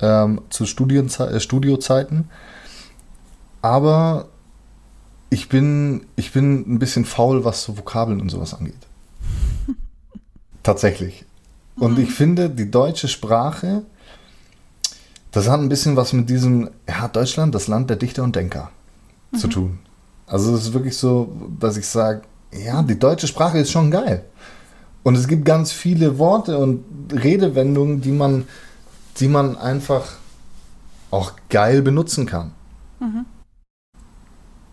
ähm, 0.00 0.40
zu 0.50 0.66
Studienzei 0.66 1.26
äh, 1.28 1.38
Studiozeiten. 1.38 2.28
Aber 3.62 4.26
ich 5.28 5.48
bin, 5.48 6.04
ich 6.16 6.32
bin 6.32 6.64
ein 6.66 6.80
bisschen 6.80 7.04
faul, 7.04 7.44
was 7.44 7.62
so 7.62 7.78
Vokabeln 7.78 8.20
und 8.20 8.28
sowas 8.28 8.54
angeht. 8.54 8.88
Tatsächlich. 10.64 11.24
Und 11.76 12.00
ich 12.00 12.10
finde, 12.10 12.50
die 12.50 12.72
deutsche 12.72 13.06
Sprache, 13.06 13.82
das 15.30 15.48
hat 15.48 15.60
ein 15.60 15.68
bisschen 15.68 15.94
was 15.94 16.12
mit 16.12 16.28
diesem, 16.28 16.70
ja, 16.88 17.06
Deutschland, 17.06 17.54
das 17.54 17.68
Land 17.68 17.88
der 17.88 17.98
Dichter 17.98 18.24
und 18.24 18.34
Denker 18.34 18.72
zu 19.38 19.46
tun. 19.46 19.78
Also 20.26 20.56
es 20.56 20.62
ist 20.62 20.72
wirklich 20.72 20.96
so, 20.96 21.32
dass 21.60 21.76
ich 21.76 21.86
sage, 21.86 22.22
ja, 22.52 22.82
die 22.82 22.98
deutsche 22.98 23.28
Sprache 23.28 23.58
ist 23.58 23.70
schon 23.70 23.92
geil. 23.92 24.24
Und 25.02 25.16
es 25.16 25.28
gibt 25.28 25.44
ganz 25.44 25.72
viele 25.72 26.18
Worte 26.18 26.58
und 26.58 26.84
Redewendungen, 27.12 28.00
die 28.00 28.12
man, 28.12 28.46
die 29.16 29.28
man 29.28 29.56
einfach 29.56 30.12
auch 31.10 31.32
geil 31.48 31.82
benutzen 31.82 32.26
kann. 32.26 32.52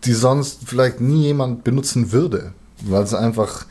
Die 0.04 0.12
sonst 0.12 0.60
vielleicht 0.66 1.00
nie 1.00 1.22
jemand 1.22 1.64
benutzen 1.64 2.12
würde. 2.12 2.52
Weil 2.82 3.02
es 3.02 3.14
einfach, 3.14 3.66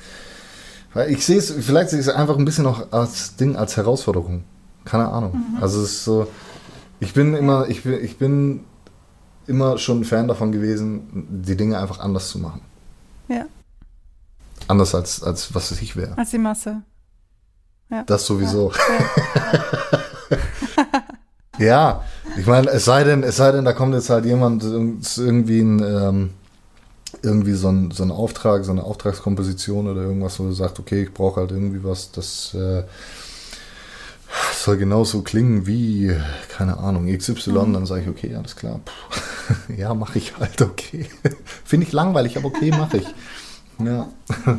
weil 0.93 1.11
ich 1.11 1.25
sehe 1.25 1.37
es, 1.37 1.51
vielleicht 1.51 1.91
sehe 1.91 1.99
ich 1.99 2.07
es 2.07 2.13
einfach 2.13 2.37
ein 2.37 2.45
bisschen 2.45 2.65
noch 2.65 2.91
als 2.91 3.35
Ding, 3.35 3.55
als 3.55 3.77
Herausforderung. 3.77 4.43
Keine 4.83 5.09
Ahnung. 5.09 5.35
Also 5.61 5.81
es 5.81 5.91
ist 5.91 6.05
so, 6.05 6.27
ich 6.99 7.13
bin 7.13 7.35
immer, 7.35 7.69
ich 7.69 7.83
bin, 7.83 8.03
ich 8.03 8.17
bin 8.17 8.61
immer 9.45 9.77
schon 9.77 10.01
ein 10.01 10.03
Fan 10.03 10.27
davon 10.27 10.51
gewesen, 10.51 11.27
die 11.45 11.55
Dinge 11.55 11.79
einfach 11.79 11.99
anders 11.99 12.29
zu 12.29 12.39
machen. 12.39 12.61
Ja, 13.29 13.45
Anders 14.67 14.95
als, 14.95 15.23
als 15.23 15.53
was 15.55 15.71
ich 15.71 15.95
wäre. 15.95 16.17
als 16.17 16.31
die 16.31 16.37
Masse. 16.37 16.81
Das 18.05 18.25
sowieso. 18.25 18.73
Ja, 21.57 22.03
ich 22.37 22.45
meine, 22.45 22.69
es 22.69 22.85
sei 22.85 23.03
denn, 23.03 23.23
es 23.23 23.37
sei 23.37 23.51
denn, 23.51 23.65
da 23.65 23.73
kommt 23.73 23.93
jetzt 23.93 24.09
halt 24.09 24.25
jemand, 24.25 24.63
es 24.63 25.17
irgendwie 25.17 25.61
ein, 25.61 25.79
ähm, 25.81 26.29
irgendwie 27.21 27.53
so 27.53 27.69
ein, 27.69 27.91
so 27.91 28.03
ein 28.03 28.11
Auftrag, 28.11 28.65
so 28.65 28.71
eine 28.71 28.83
Auftragskomposition 28.83 29.87
oder 29.87 30.01
irgendwas, 30.01 30.39
wo 30.39 30.43
du 30.43 30.51
sagst, 30.51 30.79
okay, 30.79 31.03
ich 31.03 31.13
brauche 31.13 31.39
halt 31.39 31.51
irgendwie 31.51 31.83
was, 31.83 32.11
das 32.11 32.53
äh, 32.53 32.83
soll 34.53 34.77
genauso 34.77 35.21
klingen 35.21 35.65
wie, 35.65 36.13
keine 36.49 36.77
Ahnung, 36.77 37.07
XY, 37.07 37.53
dann 37.73 37.85
sage 37.85 38.01
ich, 38.01 38.09
okay, 38.09 38.35
alles 38.35 38.55
klar. 38.55 38.81
Puh, 38.83 39.73
ja, 39.77 39.93
mache 39.93 40.17
ich 40.17 40.37
halt, 40.37 40.61
okay. 40.61 41.07
Finde 41.63 41.87
ich 41.87 41.93
langweilig, 41.93 42.37
aber 42.37 42.47
okay, 42.47 42.71
mache 42.71 42.97
ich. 42.97 43.07
Ja. 43.79 44.09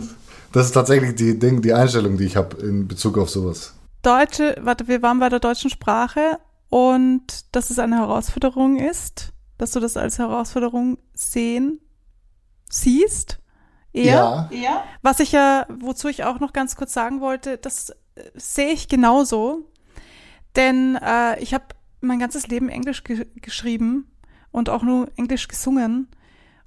Das 0.51 0.65
ist 0.65 0.73
tatsächlich 0.73 1.15
die, 1.15 1.39
Ding, 1.39 1.61
die 1.61 1.75
Einstellung, 1.75 2.17
die 2.17 2.25
ich 2.25 2.37
habe 2.37 2.57
in 2.57 2.89
Bezug 2.89 3.19
auf 3.19 3.29
sowas. 3.29 3.75
Deutsche, 4.03 4.57
warte, 4.61 4.89
wir 4.89 5.03
waren 5.03 5.19
bei 5.19 5.29
der 5.29 5.41
deutschen 5.41 5.69
Sprache 5.69 6.39
und 6.71 7.55
dass 7.55 7.71
es 7.71 7.79
eine 7.79 7.97
Herausforderung 7.97 8.79
ist, 8.79 9.33
dass 9.59 9.73
du 9.73 9.81
das 9.81 9.97
als 9.97 10.19
Herausforderung 10.19 10.99
sehen 11.13 11.81
siehst. 12.71 13.41
Eher. 13.93 14.49
Ja. 14.53 14.85
Was 15.03 15.21
ich 15.21 15.33
ja, 15.33 15.67
wozu 15.69 16.09
ich 16.09 16.25
auch 16.25 16.41
noch 16.41 16.53
ganz 16.53 16.77
kurz 16.77 16.93
sagen 16.93 17.21
wollte, 17.21 17.59
das 17.59 17.91
äh, 18.15 18.23
sehe 18.35 18.71
ich 18.71 18.89
genauso. 18.89 19.71
Denn 20.57 20.97
äh, 20.97 21.39
ich 21.41 21.55
habe 21.55 21.65
mein 22.01 22.19
ganzes 22.19 22.47
Leben 22.47 22.69
Englisch 22.69 23.05
ge 23.05 23.27
geschrieben 23.37 24.11
und 24.51 24.69
auch 24.69 24.83
nur 24.83 25.09
Englisch 25.17 25.49
gesungen 25.49 26.09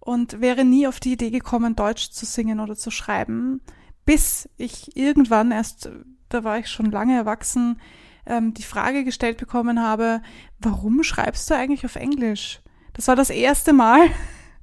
und 0.01 0.41
wäre 0.41 0.65
nie 0.65 0.87
auf 0.87 0.99
die 0.99 1.13
Idee 1.13 1.29
gekommen, 1.29 1.75
Deutsch 1.75 2.09
zu 2.09 2.25
singen 2.25 2.59
oder 2.59 2.75
zu 2.75 2.91
schreiben, 2.91 3.61
bis 4.03 4.49
ich 4.57 4.97
irgendwann 4.97 5.51
erst, 5.51 5.89
da 6.27 6.43
war 6.43 6.57
ich 6.57 6.67
schon 6.67 6.91
lange 6.91 7.15
erwachsen, 7.15 7.79
ähm, 8.25 8.53
die 8.53 8.63
Frage 8.63 9.03
gestellt 9.03 9.37
bekommen 9.37 9.81
habe, 9.81 10.21
warum 10.59 11.03
schreibst 11.03 11.49
du 11.49 11.55
eigentlich 11.55 11.85
auf 11.85 11.95
Englisch? 11.95 12.61
Das 12.93 13.07
war 13.07 13.15
das 13.15 13.29
erste 13.29 13.73
Mal 13.73 14.09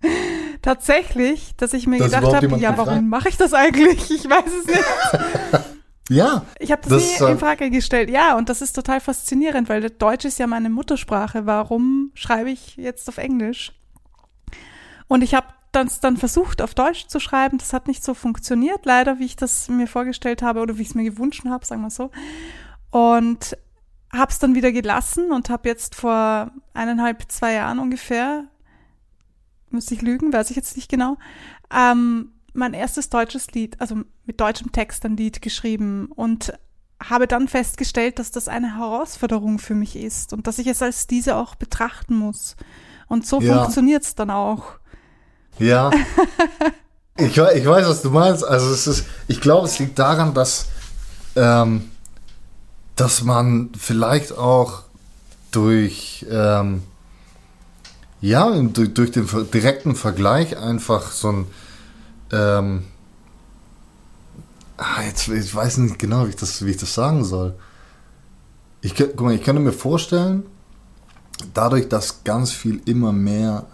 tatsächlich, 0.63 1.55
dass 1.57 1.73
ich 1.73 1.87
mir 1.87 1.99
Dass 1.99 2.13
gedacht 2.13 2.35
habe, 2.35 2.59
ja, 2.59 2.77
warum 2.77 3.09
mache 3.09 3.29
ich 3.29 3.37
das 3.37 3.55
eigentlich? 3.55 4.11
Ich 4.11 4.29
weiß 4.29 4.53
es 4.61 4.67
nicht. 4.67 5.65
Ja, 6.11 6.47
Ich 6.59 6.73
habe 6.73 6.81
das, 6.81 6.91
Das 6.91 7.21
nie 7.21 7.27
äh, 7.27 7.33
in 7.33 7.39
Frage 7.39 7.71
gestellt. 7.71 8.09
Ja, 8.09 8.37
und 8.39 8.49
das 8.49 8.63
ist 8.63 8.73
total 8.73 8.99
faszinierend, 8.99 9.69
weil 9.69 9.91
Deutsch 9.91 10.25
ist 10.25 10.39
ja 10.39 10.47
meine 10.47 10.71
Muttersprache. 10.71 11.45
Warum 11.45 12.13
schreibe 12.15 12.49
ich 12.51 12.77
jetzt 12.77 13.11
auf 13.11 13.19
Englisch? 13.19 13.78
Und 15.09 15.23
ich 15.23 15.35
habe 15.35 15.49
das 15.73 16.01
dann 16.01 16.17
versucht, 16.17 16.63
auf 16.63 16.75
Deutsch 16.75 17.07
zu 17.09 17.21
schreiben. 17.21 17.59
Das 17.59 17.73
hat 17.73 17.89
nicht 17.89 18.03
so 18.05 18.15
funktioniert, 18.15 18.87
leider, 18.87 19.19
wie 19.19 19.25
ich 19.25 19.37
das 19.37 19.69
mir 19.69 19.87
vorgestellt 19.87 20.43
habe 20.43 20.61
oder 20.61 20.79
wie 20.79 20.83
ich 20.83 20.89
es 20.89 20.95
mir 20.95 21.05
gewünscht 21.05 21.45
habe, 21.47 21.65
sagen 21.67 21.83
wir 21.83 21.91
so. 21.91 22.11
Und 22.91 23.57
habe 24.13 24.31
es 24.31 24.39
dann 24.39 24.55
wieder 24.55 24.73
gelassen 24.73 25.31
und 25.33 25.51
habe 25.51 25.69
jetzt 25.69 25.95
vor 25.95 26.51
eineinhalb, 26.73 27.31
zwei 27.31 27.53
Jahren 27.55 27.79
ungefähr, 27.79 28.45
müsste 29.71 29.95
ich 29.95 30.01
lügen, 30.03 30.33
weiß 30.33 30.49
ich 30.51 30.57
jetzt 30.57 30.77
nicht 30.77 30.91
genau, 30.91 31.19
ähm, 31.71 32.33
mein 32.55 32.73
erstes 32.73 33.11
deutsches 33.11 33.53
Lied, 33.53 33.79
also 33.81 33.97
mit 34.25 34.41
deutschem 34.41 34.73
Text 34.73 35.05
ein 35.05 35.17
Lied 35.19 35.43
geschrieben 35.43 36.07
und 36.07 36.55
habe 37.01 37.29
dann 37.29 37.47
festgestellt, 37.47 38.19
dass 38.19 38.31
das 38.31 38.49
eine 38.49 38.77
Herausforderung 38.79 39.59
für 39.59 39.75
mich 39.75 39.95
ist 39.95 40.33
und 40.33 40.47
dass 40.47 40.59
ich 40.59 40.67
es 40.67 40.83
als 40.83 41.07
diese 41.07 41.37
auch 41.37 41.55
betrachten 41.55 42.17
muss. 42.17 42.57
Und 43.09 43.27
so 43.27 43.41
Ja. 43.41 43.59
funktioniert 43.63 44.03
es 44.05 44.15
dann 44.15 44.31
auch. 44.31 44.79
Ja. 45.59 45.91
Ich, 47.17 47.37
ich 47.37 47.67
weiß, 47.67 47.89
was 47.89 48.03
du 48.03 48.11
meinst. 48.11 48.45
Also 48.45 48.73
es 48.73 48.87
ist, 48.87 49.05
ich 49.27 49.41
glaube, 49.41 49.67
es 49.67 49.79
liegt 49.81 49.99
daran, 49.99 50.35
dass, 50.35 50.67
ähm, 51.35 51.91
dass 52.95 53.23
man 53.23 53.71
vielleicht 53.77 54.39
auch 54.39 54.83
durch, 55.51 56.25
ähm, 56.31 56.83
ja, 58.21 58.49
durch, 58.51 58.95
durch 58.95 59.11
den 59.11 59.27
direkten 59.51 59.97
Vergleich 59.97 60.57
einfach 60.57 61.11
so 61.11 61.33
ein, 61.33 61.47
ähm, 62.31 62.85
ah, 64.77 65.03
jetzt, 65.05 65.27
ich 65.27 65.55
weiß 65.55 65.79
nicht 65.79 65.99
genau, 65.99 66.27
wie 66.27 66.31
ich 66.31 66.37
das, 66.37 66.65
wie 66.65 66.71
ich 66.71 66.77
das 66.77 66.95
sagen 66.95 67.25
soll. 67.25 67.55
Ich, 68.81 68.95
guck 68.95 69.21
mal, 69.21 69.35
ich 69.35 69.43
könnte 69.43 69.61
mir 69.61 69.73
vorstellen, 69.73 70.45
dadurch, 71.53 71.89
dass 71.89 72.23
ganz 72.23 72.53
viel 72.53 72.81
immer 72.85 73.13
mehr 73.13 73.67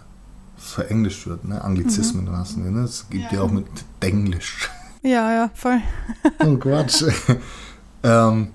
verenglischt 0.57 1.27
wird, 1.27 1.45
ne? 1.45 1.63
Anglizismen 1.63 2.25
mhm. 2.25 2.37
hast 2.37 2.55
du, 2.55 2.61
ne? 2.61 2.81
Es 2.81 3.09
gibt 3.09 3.31
ja. 3.31 3.39
ja 3.39 3.41
auch 3.43 3.51
mit 3.51 3.65
Denglisch. 4.01 4.69
Ja, 5.01 5.31
ja, 5.31 5.51
voll. 5.53 5.81
oh 6.43 6.57
Quatsch. 6.57 7.03
ähm, 8.03 8.47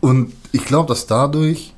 und 0.00 0.32
ich 0.52 0.64
glaube, 0.64 0.88
dass 0.88 1.06
dadurch, 1.06 1.74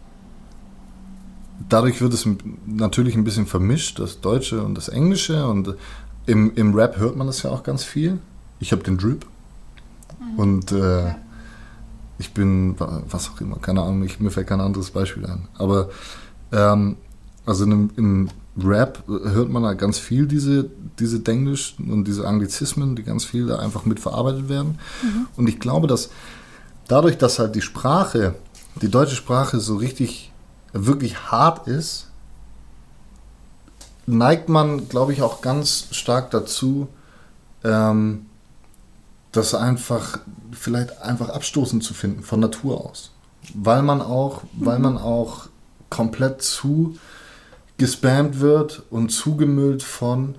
dadurch 1.69 2.01
wird 2.03 2.13
es 2.13 2.29
natürlich 2.67 3.17
ein 3.17 3.25
bisschen 3.25 3.47
vermischt, 3.47 3.99
das 3.99 4.21
Deutsche 4.21 4.63
und 4.63 4.75
das 4.75 4.89
Englische. 4.89 5.47
Und 5.47 5.75
im, 6.27 6.55
im 6.55 6.75
Rap 6.75 6.99
hört 6.99 7.17
man 7.17 7.27
das 7.27 7.43
ja 7.43 7.51
auch 7.51 7.63
ganz 7.63 7.83
viel. 7.83 8.19
Ich 8.59 8.73
habe 8.73 8.83
den 8.83 8.99
Drip. 8.99 9.25
Mhm. 10.21 10.39
Und 10.39 10.73
äh, 10.73 11.07
ja. 11.07 11.19
ich 12.19 12.35
bin, 12.35 12.75
was 12.79 13.31
auch 13.31 13.41
immer, 13.41 13.57
keine 13.57 13.81
Ahnung, 13.81 14.05
ich, 14.05 14.21
mir 14.21 14.31
fällt 14.31 14.49
kein 14.49 14.61
anderes 14.61 14.91
Beispiel 14.91 15.25
ein. 15.25 15.49
Aber 15.57 15.89
ähm, 16.53 16.97
also 17.47 17.65
im, 17.65 17.91
im 17.97 18.29
Rap 18.57 19.05
hört 19.07 19.49
man 19.49 19.63
da 19.63 19.75
ganz 19.75 19.99
viel 19.99 20.27
diese, 20.27 20.69
diese 20.99 21.21
Denglisch 21.21 21.77
und 21.79 22.05
diese 22.05 22.27
Anglizismen, 22.27 22.97
die 22.97 23.03
ganz 23.03 23.25
viel 23.25 23.47
da 23.47 23.59
einfach 23.59 23.85
mit 23.85 24.01
verarbeitet 24.01 24.49
werden. 24.49 24.79
Mhm. 25.03 25.27
Und 25.37 25.49
ich 25.49 25.61
glaube, 25.61 25.87
dass 25.87 26.11
dadurch, 26.89 27.17
dass 27.17 27.39
halt 27.39 27.55
die 27.55 27.63
Sprache, 27.63 28.35
die 28.81 28.91
deutsche 28.91 29.17
Sprache 29.17 29.61
so 29.61 29.77
richtig, 29.77 30.33
wirklich 30.73 31.31
hart 31.31 31.69
ist, 31.69 32.09
neigt 34.07 34.49
man, 34.49 34.89
glaube 34.89 35.13
ich, 35.13 35.23
auch 35.23 35.41
ganz 35.41 35.87
stark 35.93 36.31
dazu, 36.31 36.89
ähm, 37.65 38.27
das 39.33 39.55
einfach, 39.55 40.19
vielleicht 40.51 41.01
einfach 41.03 41.29
abstoßend 41.29 41.85
zu 41.85 41.95
finden 41.95 42.23
von 42.23 42.41
Natur 42.41 42.85
aus. 42.85 43.13
Weil 43.55 43.83
man 43.83 44.03
auch, 44.03 44.43
mhm. 44.43 44.67
weil 44.67 44.79
man 44.81 44.99
auch 44.99 45.47
komplett 45.89 46.43
zu 46.43 46.97
gespammt 47.81 48.41
wird 48.41 48.83
und 48.91 49.09
zugemüllt 49.09 49.83
von 49.83 50.35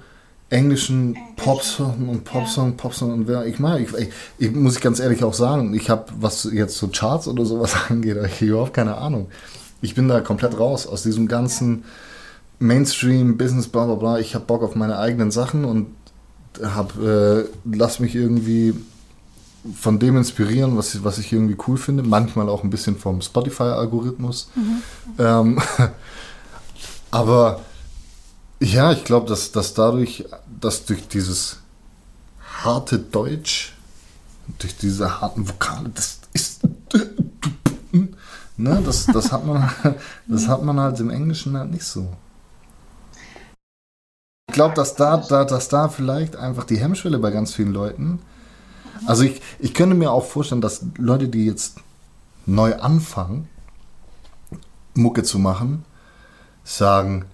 englischen 0.51 1.17
Popsong 1.37 2.07
und 2.07 2.23
Popsong. 2.23 2.77
Popsong 2.77 3.11
und 3.11 3.27
wer 3.27 3.47
ich 3.47 3.57
meine, 3.57 3.83
ich, 3.83 3.91
ich, 3.95 4.09
ich, 4.37 4.51
muss 4.51 4.75
ich 4.75 4.81
ganz 4.81 4.99
ehrlich 4.99 5.23
auch 5.23 5.33
sagen, 5.33 5.73
ich 5.73 5.89
habe, 5.89 6.05
was 6.19 6.47
jetzt 6.53 6.77
so 6.77 6.87
Charts 6.89 7.27
oder 7.27 7.43
sowas 7.43 7.73
angeht, 7.89 8.17
ich 8.23 8.43
überhaupt 8.43 8.75
keine 8.75 8.95
Ahnung. 8.95 9.27
Ich 9.81 9.95
bin 9.95 10.07
da 10.07 10.21
komplett 10.21 10.59
raus 10.59 10.85
aus 10.85 11.01
diesem 11.01 11.27
ganzen 11.27 11.83
Mainstream, 12.59 13.37
Business, 13.37 13.67
bla 13.67 13.85
bla 13.85 13.95
bla. 13.95 14.19
Ich 14.19 14.35
habe 14.35 14.45
Bock 14.45 14.61
auf 14.61 14.75
meine 14.75 14.99
eigenen 14.99 15.31
Sachen 15.31 15.65
und 15.65 15.87
hab, 16.61 17.01
äh, 17.01 17.45
lass 17.65 17.99
mich 17.99 18.13
irgendwie 18.13 18.75
von 19.79 19.97
dem 19.97 20.15
inspirieren, 20.15 20.77
was 20.77 20.93
ich, 20.93 21.03
was 21.03 21.17
ich 21.17 21.33
irgendwie 21.33 21.57
cool 21.67 21.77
finde. 21.77 22.03
Manchmal 22.03 22.49
auch 22.49 22.63
ein 22.63 22.69
bisschen 22.69 22.97
vom 22.97 23.19
Spotify-Algorithmus. 23.19 24.51
Mhm. 24.53 24.81
Ähm, 25.17 25.59
aber 27.11 27.61
ja, 28.59 28.91
ich 28.91 29.03
glaube, 29.03 29.27
dass, 29.27 29.51
dass 29.51 29.73
dadurch, 29.73 30.25
dass 30.59 30.85
durch 30.85 31.07
dieses 31.07 31.57
harte 32.63 32.99
Deutsch, 32.99 33.73
durch 34.59 34.77
diese 34.77 35.21
harten 35.21 35.47
Vokale, 35.47 35.89
das 35.89 36.19
ist. 36.33 36.61
Ne, 38.57 38.79
das, 38.85 39.07
das, 39.07 39.31
hat 39.31 39.45
man, 39.45 39.71
das 40.27 40.47
hat 40.47 40.61
man 40.61 40.79
halt 40.79 40.99
im 40.99 41.09
Englischen 41.09 41.57
halt 41.57 41.71
nicht 41.71 41.83
so. 41.83 42.13
Ich 44.47 44.53
glaube, 44.53 44.75
dass 44.75 44.95
da, 44.95 45.17
da, 45.17 45.45
dass 45.45 45.67
da 45.69 45.89
vielleicht 45.89 46.35
einfach 46.35 46.65
die 46.65 46.77
Hemmschwelle 46.77 47.17
bei 47.17 47.31
ganz 47.31 47.53
vielen 47.53 47.73
Leuten. 47.73 48.19
Also 49.07 49.23
ich, 49.23 49.41
ich 49.57 49.73
könnte 49.73 49.95
mir 49.95 50.11
auch 50.11 50.25
vorstellen, 50.25 50.61
dass 50.61 50.85
Leute, 50.97 51.27
die 51.27 51.45
jetzt 51.45 51.77
neu 52.45 52.75
anfangen, 52.75 53.49
Mucke 54.93 55.23
zu 55.23 55.39
machen, 55.39 55.85
sagen, 56.63 57.25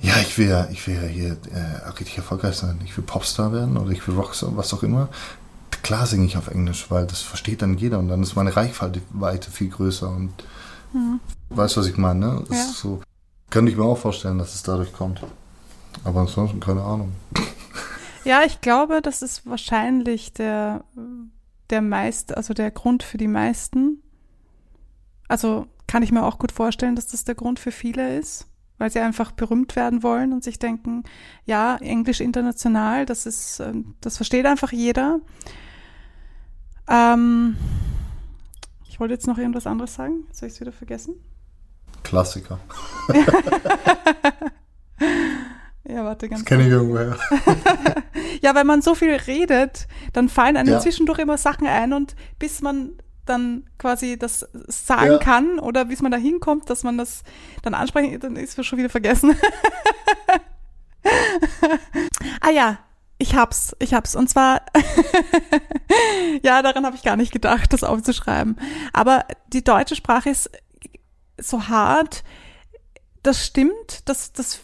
ja, 0.00 0.16
ich 0.20 0.36
will 0.36 0.48
ja, 0.48 0.68
ich 0.70 0.86
will 0.86 0.96
ja 0.96 1.02
hier 1.02 1.36
äh, 1.52 1.88
richtig 1.88 2.18
erfolgreich 2.18 2.56
sein. 2.56 2.80
Ich 2.84 2.96
will 2.96 3.04
Popstar 3.04 3.52
werden 3.52 3.76
oder 3.76 3.90
ich 3.90 4.06
will 4.06 4.14
Rockstar, 4.14 4.56
was 4.56 4.74
auch 4.74 4.82
immer. 4.82 5.08
Klar 5.82 6.06
singe 6.06 6.26
ich 6.26 6.36
auf 6.36 6.48
Englisch, 6.48 6.90
weil 6.90 7.06
das 7.06 7.22
versteht 7.22 7.62
dann 7.62 7.78
jeder 7.78 7.98
und 7.98 8.08
dann 8.08 8.22
ist 8.22 8.36
meine 8.36 8.54
Reichweite 8.54 9.50
viel 9.50 9.68
größer 9.68 10.08
und 10.08 10.32
mhm. 10.92 11.20
weißt 11.50 11.76
du, 11.76 11.80
was 11.80 11.86
ich 11.86 11.96
meine? 11.96 12.26
Ne? 12.26 12.44
Ja. 12.50 12.64
so, 12.74 13.00
könnte 13.50 13.70
ich 13.70 13.78
mir 13.78 13.84
auch 13.84 13.98
vorstellen, 13.98 14.38
dass 14.38 14.54
es 14.54 14.62
dadurch 14.62 14.92
kommt. 14.92 15.22
Aber 16.04 16.20
ansonsten 16.20 16.60
keine 16.60 16.82
Ahnung. 16.82 17.12
Ja, 18.24 18.42
ich 18.42 18.62
glaube, 18.62 19.02
das 19.02 19.20
ist 19.20 19.46
wahrscheinlich 19.46 20.32
der, 20.32 20.82
der 21.68 21.82
meist, 21.82 22.34
also 22.34 22.54
der 22.54 22.70
Grund 22.70 23.02
für 23.02 23.18
die 23.18 23.28
meisten. 23.28 24.02
Also 25.28 25.66
kann 25.86 26.02
ich 26.02 26.12
mir 26.12 26.24
auch 26.24 26.38
gut 26.38 26.52
vorstellen, 26.52 26.96
dass 26.96 27.06
das 27.06 27.24
der 27.24 27.34
Grund 27.34 27.58
für 27.58 27.72
viele 27.72 28.18
ist 28.18 28.48
weil 28.78 28.90
sie 28.90 29.00
einfach 29.00 29.32
berühmt 29.32 29.76
werden 29.76 30.02
wollen 30.02 30.32
und 30.32 30.42
sich 30.42 30.58
denken, 30.58 31.04
ja, 31.44 31.76
Englisch 31.76 32.20
international, 32.20 33.06
das 33.06 33.26
ist, 33.26 33.60
ähm, 33.60 33.94
das 34.00 34.16
versteht 34.16 34.46
einfach 34.46 34.72
jeder. 34.72 35.20
Ähm, 36.88 37.56
ich 38.88 39.00
wollte 39.00 39.14
jetzt 39.14 39.26
noch 39.26 39.38
irgendwas 39.38 39.66
anderes 39.66 39.94
sagen. 39.94 40.26
Soll 40.32 40.48
ich 40.48 40.54
es 40.54 40.60
wieder 40.60 40.72
vergessen? 40.72 41.14
Klassiker. 42.02 42.58
ja, 45.84 46.04
warte 46.04 46.28
ganz 46.28 46.42
Das 46.42 46.48
kenne 46.48 46.64
ich 46.64 46.70
irgendwoher. 46.70 47.16
ja, 48.42 48.54
weil 48.54 48.64
man 48.64 48.82
so 48.82 48.94
viel 48.94 49.14
redet, 49.14 49.86
dann 50.12 50.28
fallen 50.28 50.56
einem 50.56 50.74
ja. 50.74 50.80
zwischendurch 50.80 51.20
immer 51.20 51.38
Sachen 51.38 51.66
ein 51.66 51.92
und 51.92 52.14
bis 52.38 52.60
man 52.60 52.92
dann 53.26 53.64
quasi 53.78 54.18
das 54.18 54.48
sagen 54.68 55.12
ja. 55.12 55.18
kann 55.18 55.58
oder 55.58 55.88
wie 55.88 55.94
es 55.94 56.02
man 56.02 56.12
da 56.12 56.18
hinkommt, 56.18 56.68
dass 56.70 56.82
man 56.82 56.98
das 56.98 57.22
dann 57.62 57.74
ansprechen, 57.74 58.18
dann 58.20 58.36
ist 58.36 58.58
es 58.58 58.66
schon 58.66 58.78
wieder 58.78 58.90
vergessen. 58.90 59.36
ah 62.40 62.50
ja, 62.50 62.78
ich 63.18 63.34
hab's, 63.34 63.74
ich 63.78 63.94
hab's. 63.94 64.16
Und 64.16 64.28
zwar, 64.28 64.62
ja, 66.42 66.62
daran 66.62 66.84
habe 66.84 66.96
ich 66.96 67.02
gar 67.02 67.16
nicht 67.16 67.32
gedacht, 67.32 67.72
das 67.72 67.84
aufzuschreiben. 67.84 68.56
Aber 68.92 69.24
die 69.48 69.64
deutsche 69.64 69.96
Sprache 69.96 70.30
ist 70.30 70.50
so 71.38 71.68
hart. 71.68 72.24
Das 73.22 73.44
stimmt, 73.44 74.02
das, 74.06 74.32
das 74.32 74.60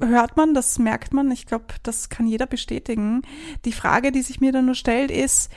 hört 0.00 0.36
man, 0.36 0.54
das 0.54 0.78
merkt 0.78 1.12
man. 1.12 1.30
Ich 1.30 1.46
glaube, 1.46 1.66
das 1.82 2.08
kann 2.08 2.26
jeder 2.26 2.46
bestätigen. 2.46 3.22
Die 3.64 3.72
Frage, 3.72 4.12
die 4.12 4.22
sich 4.22 4.40
mir 4.40 4.52
dann 4.52 4.66
nur 4.66 4.74
stellt, 4.74 5.10
ist, 5.10 5.50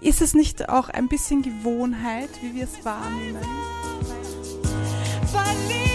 ist 0.00 0.22
es 0.22 0.34
nicht 0.34 0.68
auch 0.68 0.88
ein 0.88 1.08
bisschen 1.08 1.42
Gewohnheit, 1.42 2.30
wie 2.42 2.54
wir 2.54 2.64
es 2.64 2.84
wahrnehmen? 2.84 3.42
Verlieben. 5.30 5.87